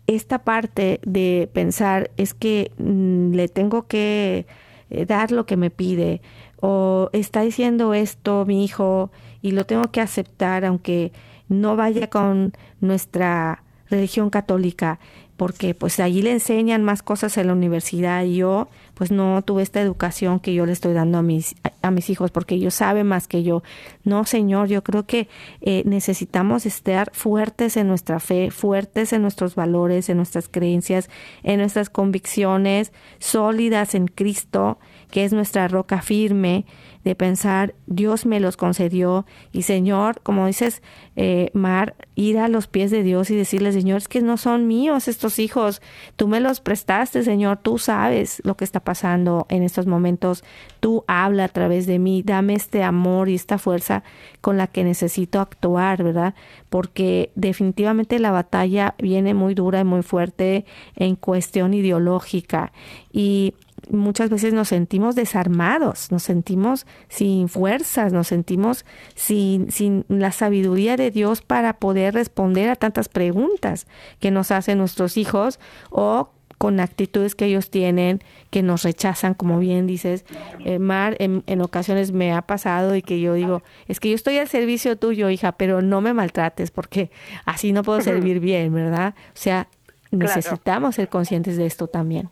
esta 0.07 0.41
parte 0.45 1.01
de 1.05 1.49
pensar 1.53 2.11
es 2.17 2.35
que 2.35 2.73
mm, 2.79 3.33
le 3.33 3.49
tengo 3.49 3.87
que 3.87 4.47
eh, 4.91 5.07
dar 5.07 5.32
lo 5.32 5.47
que 5.47 5.57
me 5.57 5.70
pide 5.70 6.20
o 6.61 7.11
está 7.12 7.43
diciendo 7.43 7.95
esto 7.95 8.45
mi 8.47 8.64
hijo 8.64 9.11
y 9.43 9.53
lo 9.53 9.64
tengo 9.64 9.91
que 9.91 10.01
aceptar 10.01 10.64
aunque 10.64 11.12
no 11.49 11.76
vaya 11.76 12.09
con 12.09 12.53
nuestra 12.80 13.62
religión 13.91 14.30
católica 14.30 14.99
porque 15.37 15.74
pues 15.74 15.99
allí 16.01 16.22
le 16.22 16.32
enseñan 16.32 16.85
más 16.85 17.03
cosas 17.03 17.37
en 17.39 17.49
la 17.49 17.53
universidad 17.53 18.24
y 18.24 18.37
yo 18.37 18.68
pues 18.95 19.11
no 19.11 19.43
tuve 19.43 19.62
esta 19.62 19.80
educación 19.80 20.39
que 20.39 20.55
yo 20.55 20.66
le 20.66 20.72
estoy 20.72 20.93
dando 20.93 21.18
a 21.18 21.22
mis, 21.22 21.57
a, 21.82 21.91
mis 21.91 22.09
hijos 22.11 22.30
porque 22.30 22.55
ellos 22.55 22.74
saben 22.74 23.09
más 23.09 23.26
que 23.26 23.43
yo. 23.43 23.62
No, 24.05 24.24
Señor, 24.24 24.68
yo 24.68 24.85
creo 24.85 25.05
que 25.05 25.28
eh, 25.61 25.82
necesitamos 25.85 26.64
estar 26.66 27.11
fuertes 27.12 27.76
en 27.76 27.89
nuestra 27.89 28.20
fe, 28.20 28.51
fuertes 28.53 29.12
en 29.12 29.22
nuestros 29.22 29.57
valores, 29.57 30.09
en 30.09 30.16
nuestras 30.18 30.49
creencias, 30.49 31.11
en 31.43 31.59
nuestras 31.59 31.91
convicciones, 31.91 32.93
sólidas 33.18 33.97
en 33.97 34.07
Cristo, 34.07 34.78
que 35.11 35.24
es 35.24 35.32
nuestra 35.32 35.66
roca 35.66 36.01
firme 36.01 36.64
de 37.05 37.14
pensar, 37.14 37.74
Dios 37.86 38.26
me 38.26 38.40
los 38.40 38.57
concedió 38.57 39.26
y 39.52 39.62
Señor, 39.62 40.20
como 40.22 40.46
dices, 40.46 40.82
eh, 41.16 41.50
Mar, 41.52 41.94
ir 42.14 42.38
a 42.38 42.48
los 42.48 42.66
pies 42.66 42.90
de 42.90 43.02
Dios 43.02 43.30
y 43.30 43.36
decirle, 43.36 43.72
Señor, 43.72 43.98
es 43.98 44.09
que 44.09 44.22
no 44.22 44.36
son 44.36 44.66
míos 44.66 45.07
estos 45.07 45.38
hijos, 45.38 45.82
tú 46.16 46.28
me 46.28 46.40
los 46.40 46.61
prestaste, 46.61 47.22
Señor, 47.22 47.59
tú 47.59 47.78
sabes 47.78 48.40
lo 48.44 48.57
que 48.57 48.64
está 48.64 48.80
pasando 48.80 49.46
en 49.50 49.62
estos 49.62 49.86
momentos, 49.86 50.44
tú 50.80 51.05
habla 51.07 51.44
a 51.44 51.48
través 51.48 51.86
de 51.86 51.98
mí, 51.98 52.22
dame 52.24 52.55
este 52.55 52.82
amor 52.82 53.28
y 53.28 53.34
esta 53.34 53.59
fuerza 53.59 54.02
con 54.40 54.57
la 54.57 54.66
que 54.66 54.82
necesito 54.82 55.40
actuar, 55.40 56.02
¿verdad? 56.02 56.34
Porque 56.70 57.30
definitivamente 57.34 58.18
la 58.18 58.30
batalla 58.30 58.94
viene 58.98 59.34
muy 59.34 59.55
dura 59.55 59.80
y 59.80 59.84
muy 59.84 60.02
fuerte 60.02 60.64
en 60.96 61.16
cuestión 61.16 61.74
ideológica. 61.74 62.72
Y 63.12 63.55
muchas 63.91 64.30
veces 64.30 64.53
nos 64.53 64.68
sentimos 64.68 65.14
desarmados, 65.14 66.11
nos 66.11 66.22
sentimos 66.22 66.87
sin 67.09 67.49
fuerzas, 67.49 68.12
nos 68.12 68.28
sentimos 68.28 68.85
sin, 69.14 69.70
sin 69.70 70.05
la 70.09 70.32
sabiduría 70.32 70.97
de 70.97 71.11
Dios 71.11 71.43
para 71.43 71.78
poder 71.78 72.14
responder 72.14 72.68
a 72.70 72.76
tantas 72.76 73.09
preguntas 73.09 73.87
que 74.20 74.30
nos 74.30 74.51
hacen 74.51 74.78
nuestros 74.78 75.16
hijos 75.16 75.59
o 75.91 76.30
con 76.59 76.80
actitudes 76.80 77.35
que 77.35 77.47
ellos 77.47 77.68
tienen 77.68 78.20
que 78.51 78.62
nos 78.62 78.85
rechazan, 78.85 79.35
como 79.35 79.59
bien 79.59 79.87
dices, 79.87 80.24
eh, 80.64 80.78
Mar, 80.78 81.16
en, 81.18 81.43
en, 81.47 81.61
ocasiones 81.61 82.12
me 82.12 82.32
ha 82.32 82.43
pasado 82.43 82.95
y 82.97 83.03
que 83.03 83.20
yo 83.20 83.35
digo, 83.35 83.62
es 83.89 84.01
que 84.01 84.09
yo 84.09 84.14
estoy 84.14 84.39
al 84.39 84.49
servicio 84.49 84.97
tuyo, 84.97 85.28
hija, 85.30 85.53
pero 85.53 85.82
no 85.82 86.01
me 86.01 86.14
maltrates 86.14 86.70
porque 86.70 87.11
así 87.45 87.72
no 87.72 87.82
puedo 87.82 88.01
servir 88.01 88.41
bien, 88.41 88.72
¿verdad? 88.72 89.14
O 89.28 89.37
sea, 89.37 89.68
necesitamos 90.11 90.95
ser 90.95 91.09
conscientes 91.09 91.57
de 91.57 91.66
esto 91.66 91.89
también. 91.89 92.30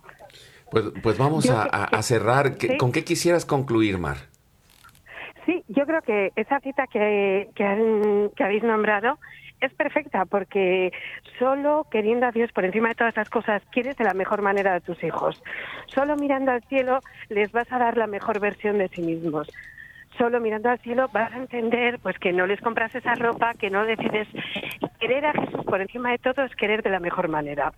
Pues, 0.72 0.86
pues 1.02 1.18
vamos 1.18 1.50
a, 1.50 2.02
cerrar. 2.02 2.54
¿Con 2.78 2.92
qué 2.92 3.04
quisieras 3.04 3.44
concluir, 3.44 3.98
Mar? 3.98 4.16
Sí, 5.44 5.62
yo 5.68 5.84
creo 5.84 6.00
que 6.00 6.32
esa 6.34 6.60
cita 6.60 6.86
que, 6.86 7.50
que, 7.54 8.42
habéis 8.42 8.62
nombrado 8.62 9.18
es 9.60 9.70
perfecta 9.74 10.24
porque 10.24 10.90
solo 11.38 11.86
queriendo 11.90 12.24
a 12.24 12.32
Dios 12.32 12.50
por 12.52 12.64
encima 12.64 12.88
de 12.88 12.94
todas 12.94 13.14
las 13.16 13.28
cosas 13.28 13.62
quieres 13.70 13.98
de 13.98 14.04
la 14.04 14.14
mejor 14.14 14.40
manera 14.40 14.74
a 14.74 14.80
tus 14.80 15.04
hijos. 15.04 15.42
Solo 15.88 16.16
mirando 16.16 16.52
al 16.52 16.62
cielo 16.62 17.00
les 17.28 17.52
vas 17.52 17.70
a 17.70 17.78
dar 17.78 17.98
la 17.98 18.06
mejor 18.06 18.40
versión 18.40 18.78
de 18.78 18.88
sí 18.88 19.02
mismos. 19.02 19.48
Solo 20.16 20.40
mirando 20.40 20.70
al 20.70 20.78
cielo 20.78 21.10
vas 21.12 21.32
a 21.34 21.36
entender 21.36 21.98
pues 21.98 22.18
que 22.18 22.32
no 22.32 22.46
les 22.46 22.62
compras 22.62 22.94
esa 22.94 23.14
ropa, 23.14 23.52
que 23.54 23.68
no 23.68 23.84
decides 23.84 24.26
querer 24.98 25.26
a 25.26 25.32
Jesús 25.32 25.64
por 25.66 25.82
encima 25.82 26.12
de 26.12 26.18
todo 26.18 26.44
es 26.44 26.56
querer 26.56 26.82
de 26.82 26.90
la 26.90 27.00
mejor 27.00 27.28
manera 27.28 27.72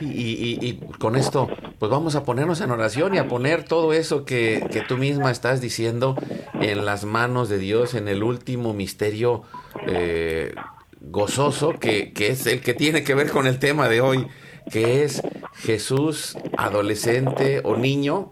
y, 0.00 0.80
con 0.98 1.16
esto, 1.16 1.48
pues 1.78 1.90
vamos 1.90 2.14
a 2.14 2.24
ponernos 2.24 2.60
en 2.60 2.70
oración 2.70 3.14
y 3.14 3.18
a 3.18 3.28
poner 3.28 3.64
todo 3.64 3.92
eso 3.92 4.24
que, 4.24 4.66
que, 4.70 4.82
tú 4.82 4.96
misma 4.96 5.30
estás 5.30 5.60
diciendo 5.60 6.16
en 6.60 6.84
las 6.84 7.04
manos 7.04 7.48
de 7.48 7.58
Dios, 7.58 7.94
en 7.94 8.08
el 8.08 8.22
último 8.22 8.74
misterio 8.74 9.42
eh, 9.86 10.54
gozoso, 11.00 11.78
que, 11.78 12.12
que 12.12 12.28
es 12.28 12.46
el 12.46 12.60
que 12.60 12.74
tiene 12.74 13.04
que 13.04 13.14
ver 13.14 13.30
con 13.30 13.46
el 13.46 13.58
tema 13.58 13.88
de 13.88 14.00
hoy, 14.00 14.26
que 14.70 15.04
es 15.04 15.22
Jesús 15.54 16.36
adolescente 16.56 17.60
o 17.64 17.76
niño 17.76 18.30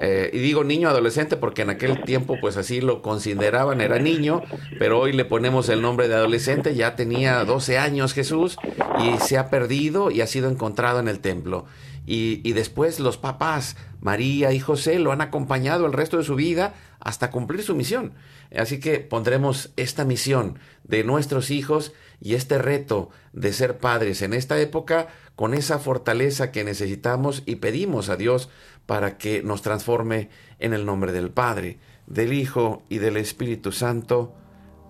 eh, 0.00 0.30
y 0.32 0.38
digo 0.38 0.64
niño 0.64 0.88
adolescente 0.88 1.36
porque 1.36 1.62
en 1.62 1.70
aquel 1.70 2.02
tiempo 2.04 2.36
pues 2.40 2.56
así 2.56 2.80
lo 2.80 3.02
consideraban, 3.02 3.80
era 3.80 3.98
niño, 3.98 4.42
pero 4.78 5.00
hoy 5.00 5.12
le 5.12 5.24
ponemos 5.24 5.68
el 5.68 5.82
nombre 5.82 6.08
de 6.08 6.14
adolescente, 6.14 6.74
ya 6.74 6.96
tenía 6.96 7.44
12 7.44 7.78
años 7.78 8.12
Jesús 8.12 8.56
y 9.00 9.18
se 9.18 9.38
ha 9.38 9.50
perdido 9.50 10.10
y 10.10 10.20
ha 10.20 10.26
sido 10.26 10.50
encontrado 10.50 11.00
en 11.00 11.08
el 11.08 11.20
templo. 11.20 11.66
Y, 12.04 12.40
y 12.42 12.52
después 12.52 12.98
los 12.98 13.16
papás, 13.16 13.76
María 14.00 14.52
y 14.52 14.58
José, 14.58 14.98
lo 14.98 15.12
han 15.12 15.20
acompañado 15.20 15.86
el 15.86 15.92
resto 15.92 16.18
de 16.18 16.24
su 16.24 16.34
vida 16.34 16.74
hasta 16.98 17.30
cumplir 17.30 17.62
su 17.62 17.76
misión. 17.76 18.12
Así 18.54 18.80
que 18.80 18.98
pondremos 18.98 19.70
esta 19.76 20.04
misión 20.04 20.58
de 20.84 21.04
nuestros 21.04 21.50
hijos 21.50 21.92
y 22.20 22.34
este 22.34 22.58
reto 22.58 23.10
de 23.32 23.52
ser 23.52 23.78
padres 23.78 24.22
en 24.22 24.32
esta 24.34 24.60
época 24.60 25.08
con 25.34 25.54
esa 25.54 25.78
fortaleza 25.78 26.52
que 26.52 26.64
necesitamos 26.64 27.42
y 27.46 27.56
pedimos 27.56 28.08
a 28.08 28.16
Dios 28.16 28.48
para 28.86 29.18
que 29.18 29.42
nos 29.42 29.62
transforme 29.62 30.28
en 30.58 30.72
el 30.72 30.84
nombre 30.84 31.12
del 31.12 31.30
Padre, 31.30 31.78
del 32.06 32.32
Hijo 32.32 32.82
y 32.88 32.98
del 32.98 33.16
Espíritu 33.16 33.72
Santo. 33.72 34.34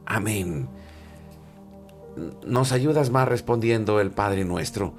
Amén. 0.06 0.68
Nos 2.46 2.72
ayudas 2.72 3.10
más 3.10 3.28
respondiendo 3.28 4.00
el 4.00 4.10
Padre 4.10 4.44
nuestro. 4.44 4.94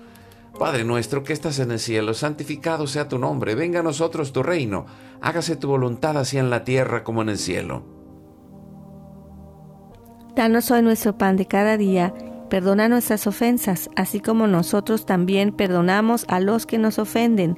Padre 0.58 0.84
nuestro 0.84 1.24
que 1.24 1.34
estás 1.34 1.60
en 1.60 1.72
el 1.72 1.80
cielo, 1.80 2.14
santificado 2.14 2.86
sea 2.86 3.08
tu 3.08 3.18
nombre, 3.18 3.56
venga 3.56 3.80
a 3.80 3.84
nosotros 3.84 4.34
tu 4.34 4.44
reino, 4.44 4.86
hágase 5.20 5.56
tu 5.56 5.68
voluntad 5.68 6.16
así 6.18 6.38
en 6.38 6.52
la 6.52 6.64
tierra 6.64 7.04
como 7.04 7.24
en 7.24 7.30
el 7.30 7.40
cielo. 7.40 7.84
Danos 10.36 10.70
hoy 10.72 10.84
nuestro 10.84 11.18
pan 11.18 11.38
de 11.38 11.48
cada 11.48 11.78
día, 11.78 12.14
perdona 12.50 12.88
nuestras 12.88 13.26
ofensas, 13.26 13.90
así 13.96 14.20
como 14.20 14.46
nosotros 14.46 15.08
también 15.08 15.54
perdonamos 15.54 16.26
a 16.28 16.40
los 16.40 16.68
que 16.68 16.78
nos 16.78 17.00
ofenden 17.00 17.58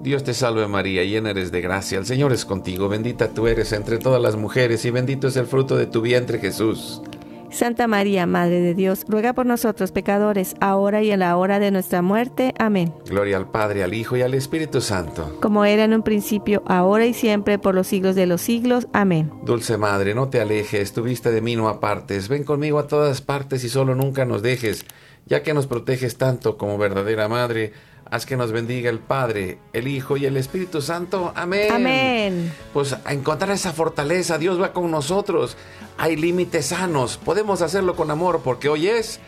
Dios 0.00 0.22
te 0.22 0.32
salve 0.32 0.68
María, 0.68 1.02
llena 1.02 1.30
eres 1.30 1.50
de 1.50 1.60
gracia, 1.60 1.98
el 1.98 2.06
Señor 2.06 2.32
es 2.32 2.44
contigo, 2.44 2.88
bendita 2.88 3.30
tú 3.34 3.48
eres 3.48 3.72
entre 3.72 3.98
todas 3.98 4.22
las 4.22 4.36
mujeres 4.36 4.84
y 4.84 4.90
bendito 4.90 5.26
es 5.26 5.36
el 5.36 5.46
fruto 5.46 5.76
de 5.76 5.86
tu 5.86 6.00
vientre 6.02 6.38
Jesús. 6.38 7.02
Santa 7.50 7.88
María, 7.88 8.26
Madre 8.26 8.60
de 8.60 8.74
Dios, 8.74 9.04
ruega 9.08 9.32
por 9.32 9.46
nosotros 9.46 9.90
pecadores, 9.90 10.54
ahora 10.60 11.02
y 11.02 11.10
en 11.10 11.20
la 11.20 11.36
hora 11.36 11.58
de 11.58 11.70
nuestra 11.70 12.02
muerte. 12.02 12.52
Amén. 12.58 12.92
Gloria 13.06 13.38
al 13.38 13.50
Padre, 13.50 13.82
al 13.82 13.94
Hijo 13.94 14.16
y 14.16 14.22
al 14.22 14.34
Espíritu 14.34 14.80
Santo. 14.80 15.38
Como 15.40 15.64
era 15.64 15.84
en 15.84 15.94
un 15.94 16.02
principio, 16.02 16.62
ahora 16.66 17.06
y 17.06 17.14
siempre, 17.14 17.58
por 17.58 17.74
los 17.74 17.86
siglos 17.86 18.14
de 18.14 18.26
los 18.26 18.42
siglos. 18.42 18.86
Amén. 18.92 19.32
Dulce 19.44 19.78
Madre, 19.78 20.14
no 20.14 20.28
te 20.28 20.40
alejes, 20.40 20.92
tu 20.92 21.02
vista 21.02 21.30
de 21.30 21.40
mí 21.40 21.56
no 21.56 21.68
apartes, 21.68 22.28
ven 22.28 22.44
conmigo 22.44 22.78
a 22.78 22.86
todas 22.86 23.22
partes 23.22 23.64
y 23.64 23.68
solo 23.68 23.94
nunca 23.94 24.26
nos 24.26 24.42
dejes, 24.42 24.84
ya 25.26 25.42
que 25.42 25.54
nos 25.54 25.66
proteges 25.66 26.18
tanto 26.18 26.58
como 26.58 26.76
verdadera 26.76 27.28
Madre. 27.28 27.72
Haz 28.10 28.24
que 28.24 28.36
nos 28.36 28.52
bendiga 28.52 28.88
el 28.88 29.00
Padre, 29.00 29.58
el 29.72 29.86
Hijo 29.86 30.16
y 30.16 30.24
el 30.24 30.36
Espíritu 30.36 30.80
Santo. 30.80 31.32
Amén. 31.34 31.70
Amén. 31.72 32.52
Pues 32.72 32.96
a 33.04 33.12
encontrar 33.12 33.50
esa 33.50 33.72
fortaleza, 33.72 34.38
Dios 34.38 34.60
va 34.60 34.72
con 34.72 34.90
nosotros. 34.90 35.56
Hay 35.98 36.16
límites 36.16 36.66
sanos, 36.66 37.18
podemos 37.18 37.60
hacerlo 37.60 37.96
con 37.96 38.10
amor 38.10 38.40
porque 38.42 38.68
hoy 38.68 38.88
es 38.88 39.20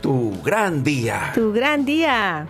tu 0.00 0.42
gran 0.42 0.82
día. 0.82 1.32
Tu 1.34 1.52
gran 1.52 1.84
día. 1.84 2.48